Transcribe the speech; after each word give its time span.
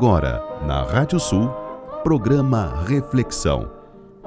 Agora, 0.00 0.40
na 0.66 0.82
Rádio 0.82 1.20
Sul, 1.20 1.50
programa 2.02 2.72
Reflexão. 2.86 3.70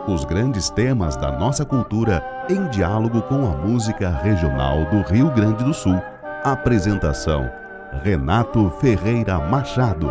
Os 0.07 0.23
grandes 0.23 0.69
temas 0.69 1.15
da 1.15 1.31
nossa 1.31 1.65
cultura 1.65 2.23
em 2.47 2.69
diálogo 2.69 3.23
com 3.23 3.47
a 3.47 3.57
música 3.57 4.07
regional 4.07 4.85
do 4.91 5.01
Rio 5.11 5.33
Grande 5.33 5.63
do 5.63 5.73
Sul. 5.73 5.99
Apresentação: 6.43 7.49
Renato 8.03 8.69
Ferreira 8.79 9.39
Machado. 9.39 10.07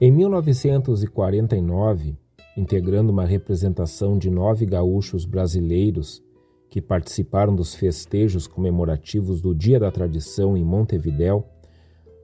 Em 0.00 0.10
1949, 0.10 2.23
integrando 2.56 3.12
uma 3.12 3.24
representação 3.24 4.16
de 4.16 4.30
nove 4.30 4.64
gaúchos 4.64 5.24
brasileiros 5.24 6.22
que 6.70 6.80
participaram 6.80 7.54
dos 7.54 7.74
festejos 7.74 8.46
comemorativos 8.46 9.40
do 9.40 9.54
Dia 9.54 9.78
da 9.78 9.90
Tradição 9.90 10.56
em 10.56 10.64
Montevidéu, 10.64 11.46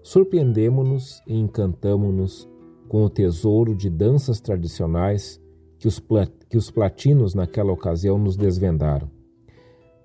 surpreendemo-nos 0.02 1.22
e 1.26 1.34
encantamo-nos 1.34 2.48
com 2.88 3.04
o 3.04 3.10
tesouro 3.10 3.74
de 3.74 3.88
danças 3.88 4.40
tradicionais 4.40 5.40
que 5.78 5.86
os, 5.86 6.02
que 6.48 6.56
os 6.56 6.70
platinos 6.70 7.34
naquela 7.34 7.72
ocasião 7.72 8.18
nos 8.18 8.36
desvendaram. 8.36 9.08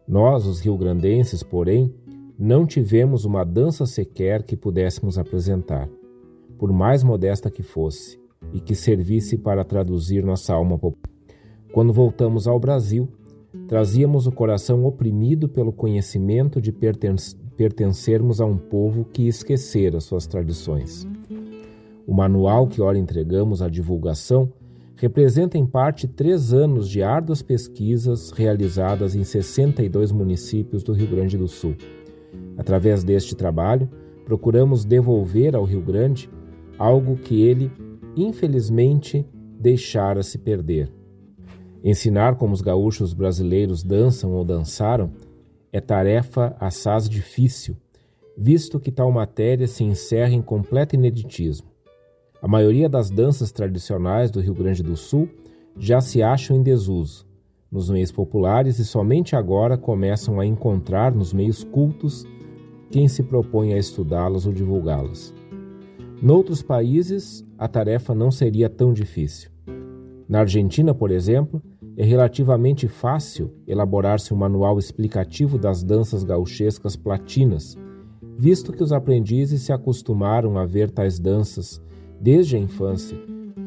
Nós, 0.08 0.46
os 0.46 0.60
rio-grandenses, 0.60 1.42
porém, 1.42 1.94
não 2.38 2.66
tivemos 2.66 3.26
uma 3.26 3.44
dança 3.44 3.86
sequer 3.86 4.44
que 4.44 4.55
pudéssemos 4.55 5.18
apresentar, 5.18 5.90
por 6.58 6.72
mais 6.72 7.04
modesta 7.04 7.50
que 7.50 7.64
fosse, 7.64 8.20
e 8.54 8.59
que 8.59 8.76
servisse 8.76 9.38
para 9.38 9.63
traduzir 9.63 10.23
nossa 10.23 10.54
alma 10.54 10.77
popular. 10.77 11.13
Quando 11.72 11.91
voltamos 11.91 12.48
ao 12.48 12.59
Brasil, 12.59 13.08
trazíamos 13.68 14.27
o 14.27 14.32
coração 14.32 14.85
oprimido 14.85 15.49
pelo 15.49 15.74
conhecimento 15.74 16.62
de 16.62 16.71
perten 16.71 17.15
pertencermos 17.57 18.41
a 18.41 18.46
um 18.46 18.57
povo 18.57 19.05
que 19.05 19.27
esquecera 19.27 20.02
suas 20.02 20.27
tradições. 20.27 21.07
O 22.05 22.13
manual 22.13 22.68
que 22.68 22.82
ora 22.82 22.98
entregamos 22.98 23.62
à 23.62 23.70
divulgação 23.70 24.52
representa 24.96 25.57
em 25.57 25.65
parte 25.65 26.07
três 26.07 26.54
anos 26.54 26.90
de 26.90 27.02
árduas 27.02 27.41
pesquisas 27.41 28.32
realizadas 28.32 29.15
em 29.15 29.24
62 29.24 30.12
municípios 30.12 30.84
do 30.84 30.93
Rio 30.93 31.07
Grande 31.07 31.37
do 31.37 31.48
Sul. 31.48 31.76
Através 32.57 33.04
deste 33.04 33.35
trabalho, 33.35 33.90
procuramos 34.24 34.85
devolver 34.85 35.55
ao 35.55 35.63
Rio 35.63 35.82
Grande 35.82 36.30
algo 36.77 37.15
que 37.15 37.41
ele 37.41 37.71
infelizmente, 38.16 39.26
deixara 39.60 40.24
se 40.24 40.38
perder. 40.38 40.91
Ensinar 41.84 42.35
como 42.35 42.54
os 42.54 42.62
gaúchos 42.62 43.13
brasileiros 43.13 43.84
dançam 43.84 44.34
ou 44.34 44.44
dançaram 44.44 45.12
é 45.71 45.80
tarefa 45.80 46.55
assaz 46.60 47.08
difícil, 47.10 47.76
visto 48.38 48.80
que 48.80 48.91
tal 48.91 49.12
matéria 49.12 49.68
se 49.68 49.84
encerra 49.84 50.34
em 50.34 50.41
completo 50.41 50.96
ineditismo. 50.96 51.68
A 52.41 52.48
maioria 52.48 52.90
das 52.90 53.10
danças 53.10 53.52
tradicionais 53.52 54.32
do 54.32 54.40
Rio 54.40 54.54
Grande 54.54 54.82
do 54.82 54.96
Sul 54.96 55.30
já 55.77 55.99
se 56.02 56.24
acham 56.24 56.58
em 56.58 56.63
desuso 56.63 57.26
nos 57.71 57.90
meios 57.90 58.12
populares 58.12 58.80
e 58.80 58.86
somente 58.86 59.36
agora 59.36 59.77
começam 59.77 60.40
a 60.40 60.46
encontrar 60.46 61.13
nos 61.13 61.34
meios 61.34 61.63
cultos 61.63 62.26
quem 62.90 63.08
se 63.08 63.21
propõe 63.21 63.74
a 63.74 63.77
estudá-las 63.77 64.46
ou 64.46 64.53
divulgá-las. 64.53 65.34
Noutros 66.22 66.62
países, 66.62 67.46
a 67.58 67.68
tarefa 67.68 68.16
não 68.16 68.31
seria 68.31 68.69
tão 68.69 68.94
difícil. 68.94 69.52
Na 70.28 70.40
Argentina, 70.40 70.94
por 70.94 71.12
exemplo, 71.12 71.62
é 71.97 72.03
relativamente 72.03 72.88
fácil 72.88 73.53
elaborar-se 73.68 74.34
um 74.34 74.38
manual 74.38 74.80
explicativo 74.80 75.58
das 75.58 75.84
danças 75.84 76.24
gauchescas 76.24 76.96
platinas, 76.96 77.78
visto 78.38 78.72
que 78.72 78.81
os 78.81 78.92
aprendizes 78.92 79.64
se 79.64 79.74
acostumaram 79.74 80.58
a 80.58 80.66
ver 80.66 80.90
tais 80.90 81.20
danças 81.20 81.81
desde 82.20 82.56
a 82.56 82.59
infância, 82.59 83.18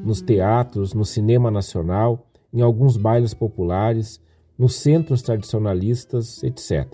nos 0.04 0.20
teatros, 0.20 0.94
no 0.94 1.04
cinema 1.04 1.50
nacional, 1.50 2.26
em 2.53 2.62
alguns 2.62 2.97
bailes 2.97 3.34
populares, 3.34 4.20
nos 4.59 4.75
centros 4.76 5.22
tradicionalistas, 5.22 6.42
etc. 6.42 6.86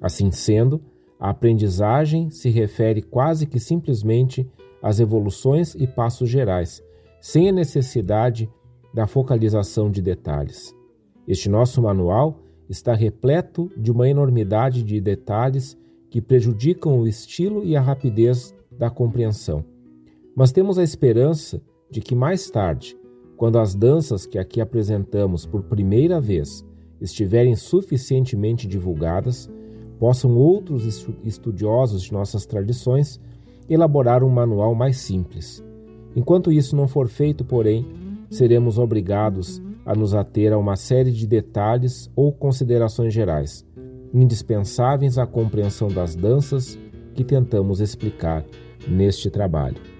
Assim 0.00 0.30
sendo, 0.30 0.82
a 1.18 1.30
aprendizagem 1.30 2.30
se 2.30 2.50
refere 2.50 3.02
quase 3.02 3.46
que 3.46 3.58
simplesmente 3.58 4.48
às 4.82 5.00
evoluções 5.00 5.74
e 5.74 5.86
passos 5.86 6.28
gerais, 6.28 6.82
sem 7.20 7.48
a 7.48 7.52
necessidade 7.52 8.50
da 8.92 9.06
focalização 9.06 9.90
de 9.90 10.02
detalhes. 10.02 10.74
Este 11.26 11.48
nosso 11.48 11.80
manual 11.80 12.38
está 12.68 12.94
repleto 12.94 13.70
de 13.76 13.90
uma 13.90 14.08
enormidade 14.08 14.82
de 14.82 15.00
detalhes 15.00 15.76
que 16.10 16.20
prejudicam 16.20 17.00
o 17.00 17.08
estilo 17.08 17.64
e 17.64 17.76
a 17.76 17.80
rapidez 17.80 18.54
da 18.70 18.90
compreensão. 18.90 19.64
Mas 20.36 20.52
temos 20.52 20.78
a 20.78 20.82
esperança 20.82 21.62
de 21.90 22.00
que 22.00 22.14
mais 22.14 22.50
tarde, 22.50 22.96
quando 23.36 23.58
as 23.58 23.74
danças 23.74 24.26
que 24.26 24.38
aqui 24.38 24.60
apresentamos 24.60 25.46
por 25.46 25.62
primeira 25.62 26.20
vez 26.20 26.64
estiverem 27.00 27.56
suficientemente 27.56 28.66
divulgadas, 28.66 29.50
possam 29.98 30.36
outros 30.36 31.06
estudiosos 31.24 32.02
de 32.02 32.12
nossas 32.12 32.46
tradições 32.46 33.20
elaborar 33.68 34.22
um 34.22 34.28
manual 34.28 34.74
mais 34.74 34.98
simples. 34.98 35.64
Enquanto 36.14 36.52
isso 36.52 36.76
não 36.76 36.86
for 36.86 37.08
feito, 37.08 37.44
porém, 37.44 37.86
seremos 38.30 38.78
obrigados 38.78 39.62
a 39.84 39.94
nos 39.94 40.14
ater 40.14 40.52
a 40.52 40.58
uma 40.58 40.76
série 40.76 41.10
de 41.10 41.26
detalhes 41.26 42.10
ou 42.16 42.32
considerações 42.32 43.12
gerais, 43.12 43.66
indispensáveis 44.12 45.18
à 45.18 45.26
compreensão 45.26 45.88
das 45.88 46.14
danças 46.14 46.78
que 47.14 47.24
tentamos 47.24 47.80
explicar 47.80 48.44
neste 48.88 49.30
trabalho. 49.30 49.93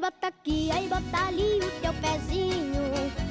Bota 0.00 0.28
aqui, 0.28 0.70
aí 0.70 0.86
bota 0.86 1.26
ali 1.26 1.58
o 1.58 1.70
teu 1.80 1.92
pezinho, 1.94 2.82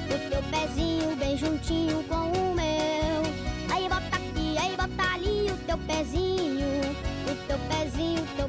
o 0.04 0.30
teu 0.30 0.42
pezinho 0.50 1.16
bem 1.16 1.34
juntinho 1.34 2.04
com 2.04 2.30
o 2.30 2.54
meu. 2.54 3.74
Aí 3.74 3.88
bota 3.88 4.16
aqui, 4.16 4.58
aí 4.58 4.76
bota 4.76 5.14
ali 5.14 5.50
o 5.50 5.56
teu 5.64 5.78
pezinho, 5.78 6.68
o 7.26 7.46
teu 7.46 7.58
pezinho, 7.70 8.26
teu 8.36 8.48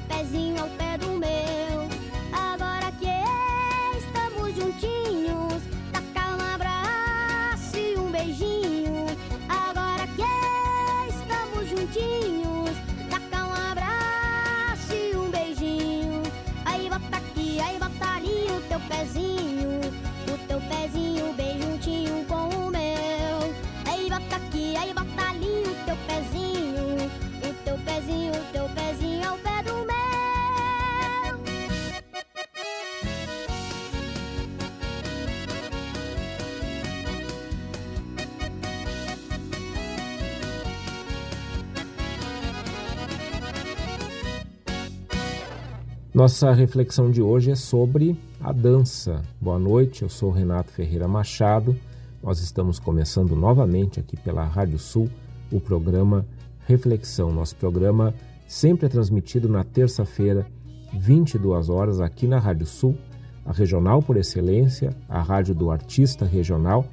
Nossa 46.23 46.53
reflexão 46.53 47.11
de 47.11 47.21
hoje 47.21 47.51
é 47.51 47.55
sobre 47.55 48.17
a 48.39 48.53
dança. 48.53 49.21
Boa 49.41 49.59
noite, 49.59 50.03
eu 50.03 50.09
sou 50.09 50.31
Renato 50.31 50.71
Ferreira 50.71 51.05
Machado. 51.05 51.75
Nós 52.23 52.39
estamos 52.39 52.79
começando 52.79 53.35
novamente 53.35 53.99
aqui 53.99 54.15
pela 54.15 54.45
Rádio 54.45 54.79
Sul 54.79 55.09
o 55.51 55.59
programa 55.59 56.25
Reflexão. 56.65 57.29
Nosso 57.29 57.57
programa 57.57 58.13
sempre 58.47 58.85
é 58.85 58.89
transmitido 58.89 59.49
na 59.49 59.65
terça-feira, 59.65 60.47
22 60.93 61.67
horas, 61.67 61.99
aqui 61.99 62.25
na 62.25 62.39
Rádio 62.39 62.67
Sul, 62.67 62.97
a 63.45 63.51
regional 63.51 64.01
por 64.01 64.15
excelência, 64.15 64.95
a 65.09 65.21
rádio 65.21 65.53
do 65.53 65.71
artista 65.71 66.23
regional, 66.23 66.85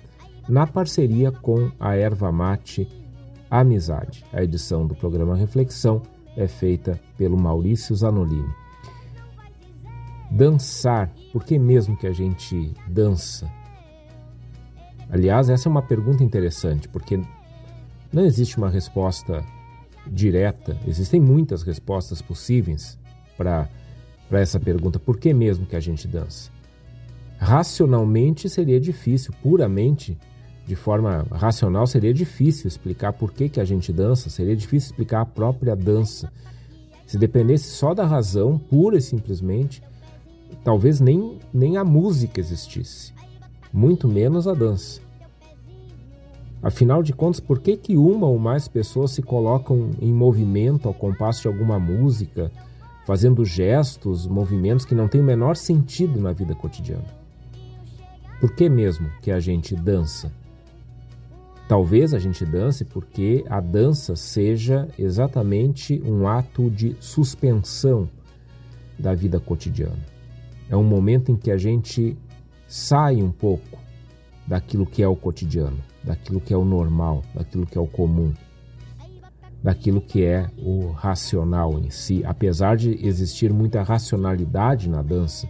na 0.48 0.66
parceria 0.66 1.30
com 1.30 1.70
a 1.78 1.94
Erva 1.94 2.32
Mate 2.32 2.88
Amizade. 3.48 4.24
A 4.32 4.42
edição 4.42 4.88
do 4.88 4.96
programa 4.96 5.36
Reflexão 5.36 6.02
é 6.36 6.48
feita 6.48 6.98
pelo 7.16 7.38
Maurício 7.38 7.94
Zanolini. 7.94 8.59
Dançar, 10.30 11.12
por 11.32 11.44
que 11.44 11.58
mesmo 11.58 11.96
que 11.96 12.06
a 12.06 12.12
gente 12.12 12.72
dança? 12.86 13.50
Aliás, 15.10 15.50
essa 15.50 15.68
é 15.68 15.70
uma 15.70 15.82
pergunta 15.82 16.22
interessante, 16.22 16.88
porque 16.88 17.20
não 18.12 18.24
existe 18.24 18.56
uma 18.56 18.70
resposta 18.70 19.44
direta, 20.06 20.78
existem 20.86 21.20
muitas 21.20 21.62
respostas 21.62 22.22
possíveis 22.22 22.96
para 23.36 23.68
essa 24.30 24.60
pergunta: 24.60 25.00
por 25.00 25.18
que 25.18 25.34
mesmo 25.34 25.66
que 25.66 25.74
a 25.74 25.80
gente 25.80 26.06
dança? 26.06 26.50
Racionalmente 27.38 28.48
seria 28.48 28.78
difícil, 28.78 29.34
puramente 29.42 30.16
de 30.66 30.76
forma 30.76 31.26
racional 31.32 31.86
seria 31.86 32.14
difícil 32.14 32.68
explicar 32.68 33.12
por 33.12 33.32
que, 33.32 33.48
que 33.48 33.60
a 33.60 33.64
gente 33.64 33.92
dança, 33.92 34.30
seria 34.30 34.54
difícil 34.54 34.90
explicar 34.90 35.22
a 35.22 35.26
própria 35.26 35.74
dança. 35.74 36.30
Se 37.06 37.18
dependesse 37.18 37.70
só 37.70 37.92
da 37.92 38.06
razão, 38.06 38.56
pura 38.56 38.96
e 38.96 39.02
simplesmente, 39.02 39.82
talvez 40.64 41.00
nem, 41.00 41.38
nem 41.52 41.76
a 41.76 41.84
música 41.84 42.40
existisse, 42.40 43.12
muito 43.72 44.08
menos 44.08 44.46
a 44.46 44.54
dança. 44.54 45.00
Afinal 46.62 47.02
de 47.02 47.12
contas, 47.12 47.40
por 47.40 47.58
que, 47.58 47.76
que 47.76 47.96
uma 47.96 48.26
ou 48.26 48.38
mais 48.38 48.68
pessoas 48.68 49.12
se 49.12 49.22
colocam 49.22 49.90
em 50.00 50.12
movimento 50.12 50.86
ao 50.86 50.94
compasso 50.94 51.42
de 51.42 51.48
alguma 51.48 51.78
música, 51.78 52.52
fazendo 53.06 53.44
gestos, 53.46 54.26
movimentos 54.26 54.84
que 54.84 54.94
não 54.94 55.08
têm 55.08 55.22
o 55.22 55.24
menor 55.24 55.56
sentido 55.56 56.20
na 56.20 56.32
vida 56.32 56.54
cotidiana? 56.54 57.04
Por 58.40 58.54
que 58.54 58.68
mesmo 58.68 59.10
que 59.22 59.30
a 59.30 59.40
gente 59.40 59.74
dança? 59.74 60.30
Talvez 61.66 62.12
a 62.12 62.18
gente 62.18 62.44
dance 62.44 62.84
porque 62.84 63.44
a 63.48 63.60
dança 63.60 64.16
seja 64.16 64.88
exatamente 64.98 66.02
um 66.04 66.26
ato 66.26 66.68
de 66.68 66.96
suspensão 67.00 68.08
da 68.98 69.14
vida 69.14 69.40
cotidiana. 69.40 70.19
É 70.70 70.76
um 70.76 70.84
momento 70.84 71.32
em 71.32 71.36
que 71.36 71.50
a 71.50 71.56
gente 71.58 72.16
sai 72.68 73.20
um 73.20 73.32
pouco 73.32 73.76
daquilo 74.46 74.86
que 74.86 75.02
é 75.02 75.08
o 75.08 75.16
cotidiano, 75.16 75.78
daquilo 76.04 76.40
que 76.40 76.54
é 76.54 76.56
o 76.56 76.64
normal, 76.64 77.24
daquilo 77.34 77.66
que 77.66 77.76
é 77.76 77.80
o 77.80 77.88
comum, 77.88 78.32
daquilo 79.60 80.00
que 80.00 80.24
é 80.24 80.48
o 80.56 80.92
racional 80.92 81.76
em 81.80 81.90
si. 81.90 82.24
Apesar 82.24 82.76
de 82.76 83.04
existir 83.04 83.52
muita 83.52 83.82
racionalidade 83.82 84.88
na 84.88 85.02
dança, 85.02 85.48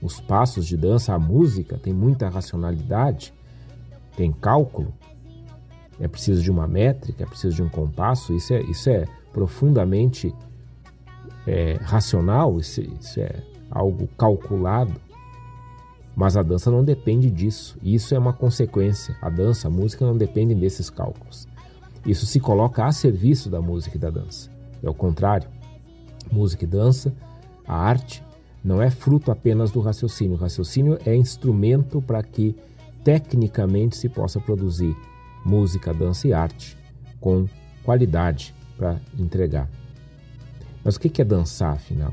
os 0.00 0.20
passos 0.20 0.64
de 0.64 0.76
dança, 0.76 1.12
a 1.12 1.18
música 1.18 1.76
tem 1.76 1.92
muita 1.92 2.28
racionalidade, 2.28 3.34
tem 4.16 4.30
cálculo, 4.30 4.94
é 5.98 6.06
preciso 6.06 6.40
de 6.40 6.52
uma 6.52 6.68
métrica, 6.68 7.24
é 7.24 7.26
preciso 7.26 7.56
de 7.56 7.62
um 7.64 7.68
compasso, 7.68 8.32
isso 8.32 8.54
é, 8.54 8.62
isso 8.62 8.88
é 8.88 9.06
profundamente 9.32 10.32
é, 11.48 11.78
racional, 11.82 12.60
isso, 12.60 12.80
isso 12.80 13.20
é 13.20 13.51
algo 13.72 14.06
calculado, 14.18 14.94
mas 16.14 16.36
a 16.36 16.42
dança 16.42 16.70
não 16.70 16.84
depende 16.84 17.30
disso. 17.30 17.78
Isso 17.82 18.14
é 18.14 18.18
uma 18.18 18.32
consequência. 18.32 19.16
A 19.20 19.30
dança, 19.30 19.68
a 19.68 19.70
música 19.70 20.04
não 20.04 20.16
dependem 20.16 20.56
desses 20.56 20.90
cálculos. 20.90 21.48
Isso 22.06 22.26
se 22.26 22.38
coloca 22.38 22.84
a 22.84 22.92
serviço 22.92 23.48
da 23.48 23.60
música 23.60 23.96
e 23.96 24.00
da 24.00 24.10
dança. 24.10 24.50
É 24.82 24.90
o 24.90 24.94
contrário. 24.94 25.48
Música 26.30 26.64
e 26.64 26.66
dança, 26.66 27.12
a 27.66 27.76
arte, 27.76 28.22
não 28.62 28.80
é 28.80 28.90
fruto 28.90 29.30
apenas 29.30 29.70
do 29.70 29.80
raciocínio. 29.80 30.36
O 30.36 30.40
raciocínio 30.40 30.98
é 31.04 31.14
instrumento 31.16 32.00
para 32.02 32.22
que 32.22 32.54
tecnicamente 33.02 33.96
se 33.96 34.08
possa 34.08 34.38
produzir 34.38 34.96
música, 35.44 35.92
dança 35.92 36.28
e 36.28 36.32
arte 36.32 36.76
com 37.20 37.46
qualidade 37.82 38.54
para 38.76 39.00
entregar. 39.18 39.68
Mas 40.84 40.96
o 40.96 41.00
que 41.00 41.22
é 41.22 41.24
dançar, 41.24 41.72
afinal? 41.72 42.12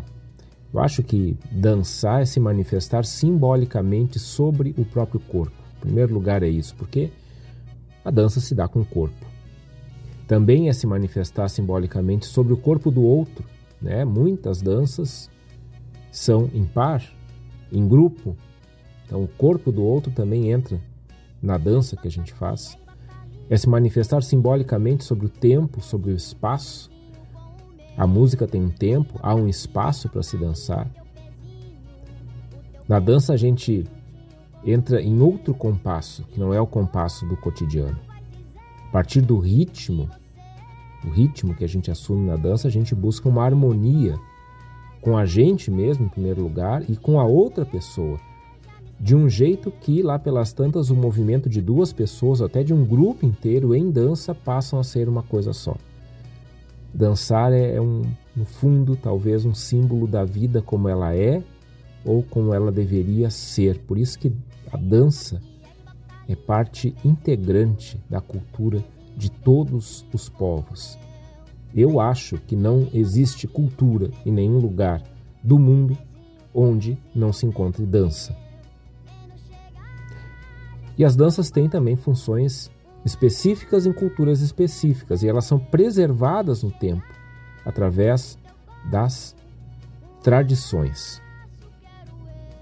Eu 0.73 0.79
acho 0.79 1.01
que 1.01 1.35
dançar 1.51 2.21
é 2.21 2.25
se 2.25 2.39
manifestar 2.39 3.03
simbolicamente 3.03 4.19
sobre 4.19 4.73
o 4.77 4.85
próprio 4.85 5.19
corpo. 5.19 5.55
Em 5.77 5.79
primeiro 5.81 6.13
lugar, 6.13 6.43
é 6.43 6.47
isso, 6.47 6.75
porque 6.75 7.09
a 8.05 8.11
dança 8.11 8.39
se 8.39 8.53
dá 8.53 8.67
com 8.67 8.81
o 8.81 8.85
corpo. 8.85 9.25
Também 10.27 10.69
é 10.69 10.73
se 10.73 10.85
manifestar 10.85 11.49
simbolicamente 11.49 12.27
sobre 12.27 12.53
o 12.53 12.57
corpo 12.57 12.91
do 12.91 13.01
outro. 13.01 13.43
Né? 13.81 14.05
Muitas 14.05 14.61
danças 14.61 15.29
são 16.11 16.49
em 16.53 16.65
par, 16.65 17.03
em 17.71 17.87
grupo. 17.87 18.37
Então, 19.05 19.23
o 19.23 19.27
corpo 19.27 19.71
do 19.71 19.83
outro 19.83 20.11
também 20.11 20.51
entra 20.51 20.79
na 21.41 21.57
dança 21.57 21.97
que 21.97 22.07
a 22.07 22.11
gente 22.11 22.31
faz. 22.33 22.77
É 23.49 23.57
se 23.57 23.67
manifestar 23.67 24.21
simbolicamente 24.21 25.03
sobre 25.03 25.25
o 25.25 25.29
tempo, 25.29 25.81
sobre 25.81 26.11
o 26.11 26.15
espaço. 26.15 26.88
A 27.99 28.07
música 28.07 28.47
tem 28.47 28.63
um 28.63 28.69
tempo, 28.69 29.19
há 29.21 29.35
um 29.35 29.49
espaço 29.49 30.07
para 30.07 30.23
se 30.23 30.37
dançar. 30.37 30.89
Na 32.87 32.97
dança 32.97 33.33
a 33.33 33.35
gente 33.35 33.83
entra 34.63 35.01
em 35.01 35.19
outro 35.19 35.53
compasso, 35.53 36.23
que 36.31 36.39
não 36.39 36.53
é 36.53 36.61
o 36.61 36.65
compasso 36.65 37.27
do 37.27 37.35
cotidiano. 37.35 37.99
A 38.87 38.91
partir 38.93 39.19
do 39.19 39.37
ritmo, 39.37 40.09
o 41.05 41.09
ritmo 41.09 41.53
que 41.53 41.65
a 41.65 41.67
gente 41.67 41.91
assume 41.91 42.25
na 42.25 42.37
dança, 42.37 42.69
a 42.69 42.71
gente 42.71 42.95
busca 42.95 43.27
uma 43.27 43.43
harmonia 43.43 44.17
com 45.01 45.17
a 45.17 45.25
gente 45.25 45.69
mesmo, 45.69 46.05
em 46.05 46.09
primeiro 46.09 46.41
lugar, 46.41 46.89
e 46.89 46.95
com 46.95 47.19
a 47.19 47.25
outra 47.25 47.65
pessoa. 47.65 48.17
De 48.97 49.13
um 49.13 49.27
jeito 49.27 49.71
que, 49.71 50.01
lá 50.01 50.17
pelas 50.17 50.53
tantas, 50.53 50.89
o 50.89 50.95
movimento 50.95 51.49
de 51.49 51.61
duas 51.61 51.91
pessoas, 51.91 52.41
até 52.41 52.63
de 52.63 52.73
um 52.73 52.85
grupo 52.85 53.25
inteiro 53.25 53.75
em 53.75 53.91
dança, 53.91 54.33
passam 54.33 54.79
a 54.79 54.85
ser 54.85 55.09
uma 55.09 55.21
coisa 55.21 55.51
só. 55.51 55.75
Dançar 56.93 57.53
é, 57.53 57.79
um, 57.79 58.01
no 58.35 58.45
fundo, 58.45 58.95
talvez 58.95 59.45
um 59.45 59.53
símbolo 59.53 60.07
da 60.07 60.23
vida 60.23 60.61
como 60.61 60.87
ela 60.89 61.15
é 61.15 61.43
ou 62.03 62.23
como 62.23 62.53
ela 62.53 62.71
deveria 62.71 63.29
ser. 63.29 63.79
Por 63.79 63.97
isso 63.97 64.17
que 64.17 64.31
a 64.71 64.77
dança 64.77 65.41
é 66.27 66.35
parte 66.35 66.95
integrante 67.03 68.01
da 68.09 68.21
cultura 68.21 68.83
de 69.15 69.29
todos 69.29 70.05
os 70.13 70.29
povos. 70.29 70.97
Eu 71.75 71.99
acho 71.99 72.37
que 72.37 72.55
não 72.55 72.87
existe 72.93 73.47
cultura 73.47 74.09
em 74.25 74.31
nenhum 74.31 74.57
lugar 74.57 75.03
do 75.43 75.59
mundo 75.59 75.97
onde 76.53 76.97
não 77.13 77.31
se 77.31 77.45
encontre 77.45 77.85
dança. 77.85 78.35
E 80.97 81.05
as 81.05 81.15
danças 81.15 81.49
têm 81.49 81.69
também 81.69 81.95
funções 81.95 82.69
específicas 83.05 83.85
em 83.85 83.93
culturas 83.93 84.41
específicas, 84.41 85.23
e 85.23 85.27
elas 85.27 85.45
são 85.45 85.59
preservadas 85.59 86.63
no 86.63 86.71
tempo 86.71 87.05
através 87.65 88.37
das 88.89 89.35
tradições. 90.21 91.21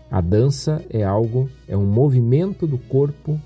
A 0.10 0.22
dança 0.22 0.84
é 0.90 1.04
algo, 1.04 1.50
é 1.68 1.76
um 1.76 1.86
movimento 1.86 2.66
do 2.66 2.78
corpo 2.78 3.40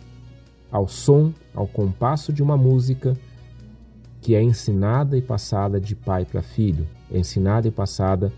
ao 0.72 0.88
som, 0.88 1.34
ao 1.54 1.68
compasso 1.68 2.32
de 2.32 2.44
uma 2.44 2.56
música 2.56 3.18
que 4.22 4.36
é 4.36 4.42
ensinada 4.42 5.18
e 5.18 5.22
passada 5.22 5.82
de 5.82 5.96
pai 5.96 6.24
para 6.24 6.44
filho, 6.44 6.88
é 7.12 7.18
ensinada 7.18 7.68
e 7.68 7.72
passada 7.72 8.32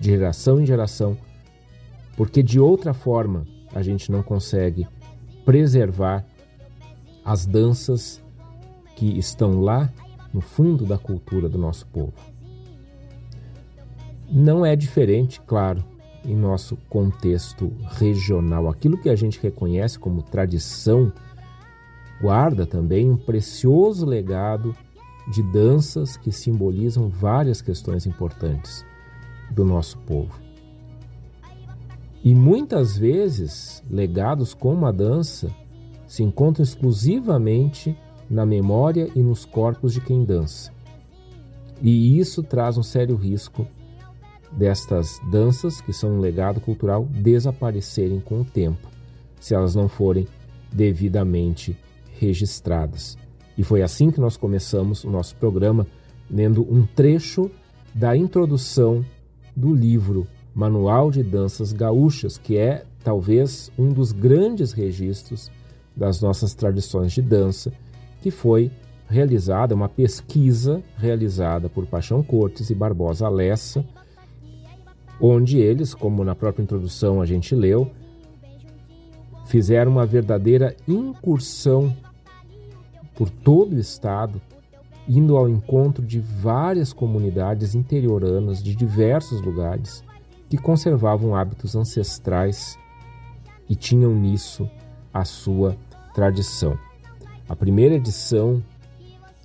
de 0.00 0.10
geração 0.10 0.58
em 0.60 0.66
geração, 0.66 1.16
porque 2.16 2.42
de 2.42 2.58
outra 2.58 2.94
forma 2.94 3.46
a 3.74 3.82
gente 3.82 4.10
não 4.10 4.22
consegue 4.22 4.88
preservar 5.44 6.24
as 7.26 7.44
danças 7.44 8.22
que 8.94 9.18
estão 9.18 9.60
lá 9.60 9.92
no 10.32 10.40
fundo 10.40 10.86
da 10.86 10.96
cultura 10.96 11.48
do 11.48 11.58
nosso 11.58 11.84
povo. 11.88 12.14
Não 14.30 14.64
é 14.64 14.76
diferente, 14.76 15.40
claro, 15.40 15.84
em 16.24 16.36
nosso 16.36 16.76
contexto 16.88 17.72
regional. 17.98 18.68
Aquilo 18.68 18.96
que 18.96 19.08
a 19.08 19.16
gente 19.16 19.40
reconhece 19.42 19.98
como 19.98 20.22
tradição 20.22 21.12
guarda 22.22 22.64
também 22.64 23.10
um 23.10 23.16
precioso 23.16 24.06
legado 24.06 24.72
de 25.32 25.42
danças 25.42 26.16
que 26.16 26.30
simbolizam 26.30 27.08
várias 27.08 27.60
questões 27.60 28.06
importantes 28.06 28.86
do 29.50 29.64
nosso 29.64 29.98
povo. 29.98 30.40
E 32.22 32.34
muitas 32.34 32.96
vezes, 32.96 33.82
legados 33.90 34.54
como 34.54 34.86
a 34.86 34.92
dança 34.92 35.50
se 36.06 36.22
encontram 36.22 36.62
exclusivamente 36.62 37.96
na 38.28 38.44
memória 38.44 39.08
e 39.14 39.20
nos 39.20 39.44
corpos 39.44 39.92
de 39.92 40.00
quem 40.00 40.24
dança. 40.24 40.72
E 41.82 42.18
isso 42.18 42.42
traz 42.42 42.78
um 42.78 42.82
sério 42.82 43.16
risco 43.16 43.66
destas 44.50 45.20
danças, 45.30 45.80
que 45.80 45.92
são 45.92 46.16
um 46.16 46.20
legado 46.20 46.60
cultural, 46.60 47.04
desaparecerem 47.04 48.20
com 48.20 48.40
o 48.40 48.44
tempo, 48.44 48.88
se 49.40 49.54
elas 49.54 49.74
não 49.74 49.88
forem 49.88 50.26
devidamente 50.72 51.76
registradas. 52.18 53.18
E 53.56 53.62
foi 53.62 53.82
assim 53.82 54.10
que 54.10 54.20
nós 54.20 54.36
começamos 54.36 55.04
o 55.04 55.10
nosso 55.10 55.36
programa, 55.36 55.86
lendo 56.30 56.62
um 56.62 56.86
trecho 56.86 57.50
da 57.94 58.16
introdução 58.16 59.04
do 59.54 59.74
livro 59.74 60.26
Manual 60.54 61.10
de 61.10 61.22
Danças 61.22 61.72
Gaúchas, 61.72 62.38
que 62.38 62.56
é 62.56 62.84
talvez 63.02 63.70
um 63.78 63.92
dos 63.92 64.12
grandes 64.12 64.72
registros 64.72 65.50
das 65.96 66.20
nossas 66.20 66.54
tradições 66.54 67.12
de 67.12 67.22
dança, 67.22 67.72
que 68.20 68.30
foi 68.30 68.70
realizada, 69.08 69.74
uma 69.74 69.88
pesquisa 69.88 70.82
realizada 70.98 71.68
por 71.68 71.86
Paixão 71.86 72.22
Cortes 72.22 72.70
e 72.70 72.74
Barbosa 72.74 73.28
Lessa, 73.28 73.84
onde 75.20 75.58
eles, 75.58 75.94
como 75.94 76.24
na 76.24 76.34
própria 76.34 76.62
introdução 76.62 77.22
a 77.22 77.26
gente 77.26 77.54
leu, 77.54 77.90
fizeram 79.46 79.92
uma 79.92 80.04
verdadeira 80.04 80.76
incursão 80.86 81.96
por 83.14 83.30
todo 83.30 83.74
o 83.74 83.78
estado, 83.78 84.40
indo 85.08 85.36
ao 85.36 85.48
encontro 85.48 86.04
de 86.04 86.18
várias 86.20 86.92
comunidades 86.92 87.74
interioranas 87.74 88.62
de 88.62 88.74
diversos 88.74 89.40
lugares 89.40 90.04
que 90.50 90.58
conservavam 90.58 91.34
hábitos 91.34 91.74
ancestrais 91.74 92.76
e 93.68 93.74
tinham 93.74 94.14
nisso 94.14 94.68
a 95.14 95.24
sua 95.24 95.76
tradição. 96.16 96.76
A 97.46 97.54
primeira 97.54 97.94
edição 97.94 98.60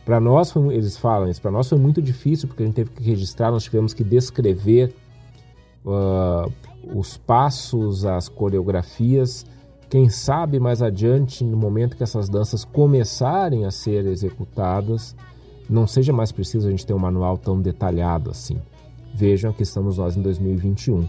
Para 0.03 0.19
nós, 0.19 0.51
foi, 0.51 0.75
eles 0.75 0.97
falam 0.97 1.29
isso, 1.29 1.41
para 1.41 1.51
nós 1.51 1.69
foi 1.69 1.77
muito 1.77 2.01
difícil 2.01 2.49
porque 2.49 2.63
a 2.63 2.65
gente 2.65 2.75
teve 2.75 2.89
que 2.89 3.01
registrar, 3.01 3.49
nós 3.49 3.63
tivemos 3.63 3.93
que 3.93 4.03
descrever 4.03 4.93
uh, 5.85 6.51
os 6.93 7.15
passos, 7.15 8.03
as 8.03 8.27
coreografias. 8.27 9.45
Quem 9.89 10.09
sabe 10.09 10.59
mais 10.59 10.81
adiante, 10.81 11.45
no 11.45 11.55
momento 11.55 11.95
que 11.95 12.03
essas 12.03 12.27
danças 12.27 12.65
começarem 12.65 13.63
a 13.65 13.71
ser 13.71 14.05
executadas, 14.07 15.15
não 15.71 15.87
seja 15.87 16.11
mais 16.11 16.31
preciso 16.31 16.67
a 16.67 16.71
gente 16.71 16.85
ter 16.85 16.93
um 16.93 16.99
manual 16.99 17.37
tão 17.37 17.61
detalhado 17.61 18.29
assim. 18.29 18.57
Vejam 19.15 19.53
que 19.53 19.63
estamos 19.63 19.97
nós 19.97 20.17
em 20.17 20.21
2021, 20.21 21.07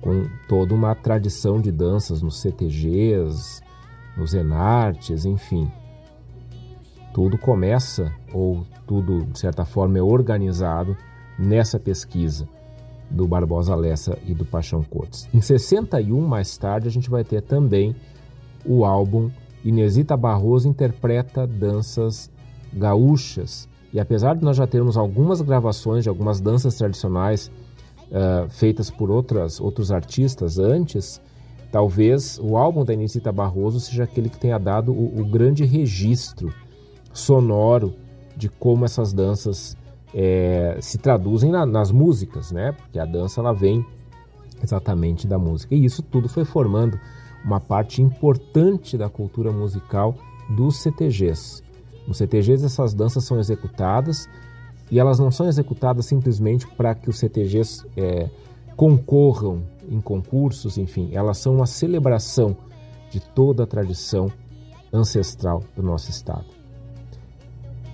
com 0.00 0.26
toda 0.46 0.74
uma 0.74 0.94
tradição 0.94 1.60
de 1.60 1.72
danças 1.72 2.20
nos 2.20 2.40
CTGs, 2.40 3.62
nos 4.16 4.34
Enartes, 4.34 5.24
enfim. 5.24 5.70
Tudo 7.14 7.38
começa, 7.38 8.12
ou 8.32 8.66
tudo 8.86 9.24
de 9.24 9.38
certa 9.38 9.64
forma 9.64 9.98
é 9.98 10.02
organizado 10.02 10.96
nessa 11.38 11.80
pesquisa 11.80 12.46
do 13.10 13.26
Barbosa 13.26 13.74
Lessa 13.74 14.18
e 14.26 14.34
do 14.34 14.44
Paixão 14.44 14.82
Cortes. 14.82 15.28
Em 15.32 15.40
61, 15.40 16.20
mais 16.20 16.56
tarde, 16.58 16.88
a 16.88 16.90
gente 16.90 17.08
vai 17.08 17.24
ter 17.24 17.40
também 17.40 17.94
o 18.64 18.84
álbum 18.84 19.30
Inesita 19.64 20.16
Barroso 20.16 20.68
Interpreta 20.68 21.46
Danças 21.46 22.30
Gaúchas. 22.72 23.68
E 23.94 24.00
apesar 24.00 24.34
de 24.34 24.44
nós 24.44 24.56
já 24.56 24.66
termos 24.66 24.96
algumas 24.96 25.40
gravações 25.40 26.02
de 26.02 26.08
algumas 26.08 26.40
danças 26.40 26.74
tradicionais 26.74 27.48
uh, 28.10 28.50
feitas 28.50 28.90
por 28.90 29.08
outras, 29.08 29.60
outros 29.60 29.92
artistas 29.92 30.58
antes, 30.58 31.22
talvez 31.70 32.40
o 32.42 32.56
álbum 32.56 32.84
da 32.84 32.92
Inesita 32.92 33.30
Barroso 33.30 33.78
seja 33.78 34.02
aquele 34.02 34.28
que 34.28 34.38
tenha 34.38 34.58
dado 34.58 34.92
o, 34.92 35.20
o 35.20 35.24
grande 35.24 35.64
registro 35.64 36.52
sonoro 37.12 37.94
de 38.36 38.48
como 38.48 38.84
essas 38.84 39.12
danças 39.12 39.76
é, 40.12 40.76
se 40.80 40.98
traduzem 40.98 41.52
na, 41.52 41.64
nas 41.64 41.92
músicas, 41.92 42.50
né? 42.50 42.72
Porque 42.72 42.98
a 42.98 43.04
dança 43.04 43.40
ela 43.40 43.52
vem 43.52 43.86
exatamente 44.60 45.26
da 45.26 45.38
música. 45.38 45.72
E 45.72 45.84
isso 45.84 46.02
tudo 46.02 46.28
foi 46.28 46.44
formando 46.44 46.98
uma 47.44 47.60
parte 47.60 48.02
importante 48.02 48.98
da 48.98 49.08
cultura 49.08 49.52
musical 49.52 50.16
dos 50.50 50.78
CTGs. 50.82 51.63
Nos 52.06 52.18
CTGs 52.18 52.64
essas 52.64 52.94
danças 52.94 53.24
são 53.24 53.38
executadas 53.38 54.28
e 54.90 54.98
elas 54.98 55.18
não 55.18 55.30
são 55.30 55.48
executadas 55.48 56.06
simplesmente 56.06 56.66
para 56.66 56.94
que 56.94 57.08
os 57.08 57.18
CTGs 57.18 57.86
é, 57.96 58.28
concorram 58.76 59.62
em 59.88 60.00
concursos, 60.00 60.78
enfim, 60.78 61.10
elas 61.12 61.38
são 61.38 61.54
uma 61.54 61.66
celebração 61.66 62.56
de 63.10 63.20
toda 63.20 63.64
a 63.64 63.66
tradição 63.66 64.30
ancestral 64.92 65.62
do 65.76 65.82
nosso 65.82 66.10
estado. 66.10 66.46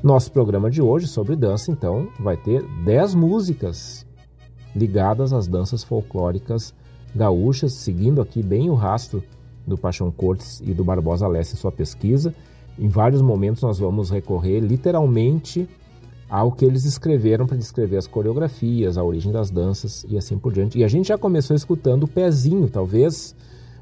Nosso 0.02 0.32
programa 0.32 0.70
de 0.70 0.80
hoje 0.80 1.06
sobre 1.06 1.36
dança, 1.36 1.70
então, 1.70 2.08
vai 2.18 2.36
ter 2.36 2.64
10 2.84 3.14
músicas 3.14 4.06
ligadas 4.74 5.32
às 5.32 5.46
danças 5.46 5.84
folclóricas 5.84 6.74
gaúchas, 7.14 7.74
seguindo 7.74 8.20
aqui 8.20 8.42
bem 8.42 8.70
o 8.70 8.74
rastro 8.74 9.22
do 9.66 9.76
Paixão 9.76 10.10
Cortes 10.10 10.60
e 10.60 10.72
do 10.72 10.84
Barbosa 10.84 11.26
Lessa 11.28 11.54
em 11.54 11.58
sua 11.58 11.72
pesquisa. 11.72 12.34
Em 12.80 12.88
vários 12.88 13.20
momentos 13.20 13.62
nós 13.62 13.78
vamos 13.78 14.08
recorrer 14.08 14.58
literalmente 14.58 15.68
ao 16.30 16.50
que 16.50 16.64
eles 16.64 16.86
escreveram 16.86 17.46
para 17.46 17.58
descrever 17.58 17.98
as 17.98 18.06
coreografias, 18.06 18.96
a 18.96 19.04
origem 19.04 19.30
das 19.30 19.50
danças 19.50 20.06
e 20.08 20.16
assim 20.16 20.38
por 20.38 20.50
diante. 20.50 20.78
E 20.78 20.84
a 20.84 20.88
gente 20.88 21.08
já 21.08 21.18
começou 21.18 21.54
escutando 21.54 22.04
o 22.04 22.08
pezinho, 22.08 22.70
talvez 22.70 23.36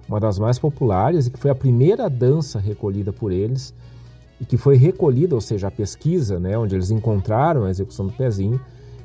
uma 0.08 0.18
das 0.18 0.36
mais 0.36 0.58
populares 0.58 1.28
e 1.28 1.30
que 1.30 1.38
foi 1.38 1.48
a 1.48 1.54
primeira 1.54 2.10
dança 2.10 2.58
recolhida 2.58 3.12
por 3.12 3.30
eles 3.30 3.72
e 4.40 4.44
que 4.44 4.56
foi 4.56 4.76
recolhida, 4.76 5.32
ou 5.36 5.40
seja, 5.40 5.68
a 5.68 5.70
pesquisa, 5.70 6.40
né, 6.40 6.58
onde 6.58 6.74
eles 6.74 6.90
encontraram 6.90 7.66
a 7.66 7.70
execução 7.70 8.06
do 8.06 8.12
pezinho, 8.12 8.60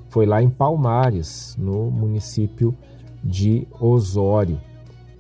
foi 0.09 0.25
lá 0.25 0.41
em 0.41 0.50
Palmares, 0.50 1.55
no 1.55 1.91
município 1.91 2.75
de 3.23 3.67
Osório, 3.79 4.59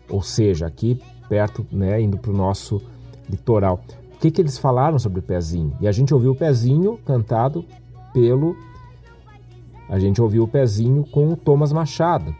ou 0.09 0.23
seja, 0.23 0.65
aqui 0.65 0.99
perto, 1.29 1.63
né, 1.71 2.01
indo 2.01 2.17
para 2.17 2.31
o 2.31 2.35
nosso 2.35 2.81
litoral. 3.29 3.79
Que, 4.23 4.31
que 4.31 4.41
eles 4.41 4.57
falaram 4.57 4.97
sobre 4.97 5.19
o 5.19 5.21
pezinho? 5.21 5.75
E 5.81 5.87
a 5.87 5.91
gente 5.91 6.13
ouviu 6.13 6.31
o 6.31 6.35
pezinho 6.35 6.97
cantado 7.05 7.65
pelo. 8.13 8.55
A 9.89 9.99
gente 9.99 10.21
ouviu 10.21 10.43
o 10.43 10.47
pezinho 10.47 11.05
com 11.11 11.33
o 11.33 11.35
Thomas 11.35 11.73
Machado. 11.73 12.33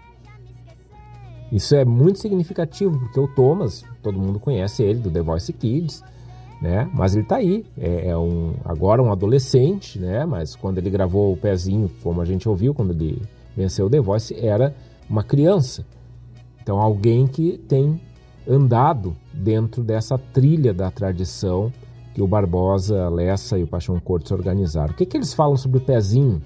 Isso 1.51 1.75
é 1.75 1.83
muito 1.83 2.19
significativo, 2.19 2.97
porque 2.97 3.19
o 3.19 3.27
Thomas, 3.27 3.83
todo 4.01 4.17
mundo 4.17 4.39
conhece 4.39 4.81
ele, 4.81 4.99
do 4.99 5.11
The 5.11 5.21
Voice 5.21 5.51
Kids, 5.51 6.01
né? 6.61 6.89
Mas 6.93 7.15
ele 7.15 7.23
está 7.23 7.35
aí, 7.35 7.65
é, 7.77 8.11
é, 8.11 8.17
um 8.17 8.53
agora 8.63 9.03
um 9.03 9.11
adolescente, 9.11 9.99
né? 9.99 10.25
Mas 10.25 10.55
quando 10.55 10.77
ele 10.77 10.89
gravou 10.89 11.33
o 11.33 11.37
pezinho, 11.37 11.91
como 12.01 12.21
a 12.21 12.25
gente 12.25 12.47
ouviu 12.47 12.73
quando 12.73 12.91
ele 12.91 13.21
venceu 13.57 13.87
o 13.87 13.89
The 13.89 13.99
Voice, 13.99 14.33
era 14.39 14.73
uma 15.09 15.21
criança. 15.21 15.85
Então 16.61 16.79
alguém 16.79 17.27
que 17.27 17.57
tem 17.57 17.99
andado 18.47 19.17
dentro 19.43 19.83
dessa 19.83 20.17
trilha 20.17 20.73
da 20.73 20.89
tradição 20.89 21.71
que 22.13 22.21
o 22.21 22.27
Barbosa, 22.27 23.03
a 23.03 23.09
Lessa 23.09 23.57
e 23.57 23.63
o 23.63 23.67
Paixão 23.67 23.99
Cortes 23.99 24.31
organizaram. 24.31 24.93
O 24.93 24.95
que, 24.95 25.05
que 25.05 25.17
eles 25.17 25.33
falam 25.33 25.57
sobre 25.57 25.79
o 25.79 25.81
pezinho? 25.81 26.41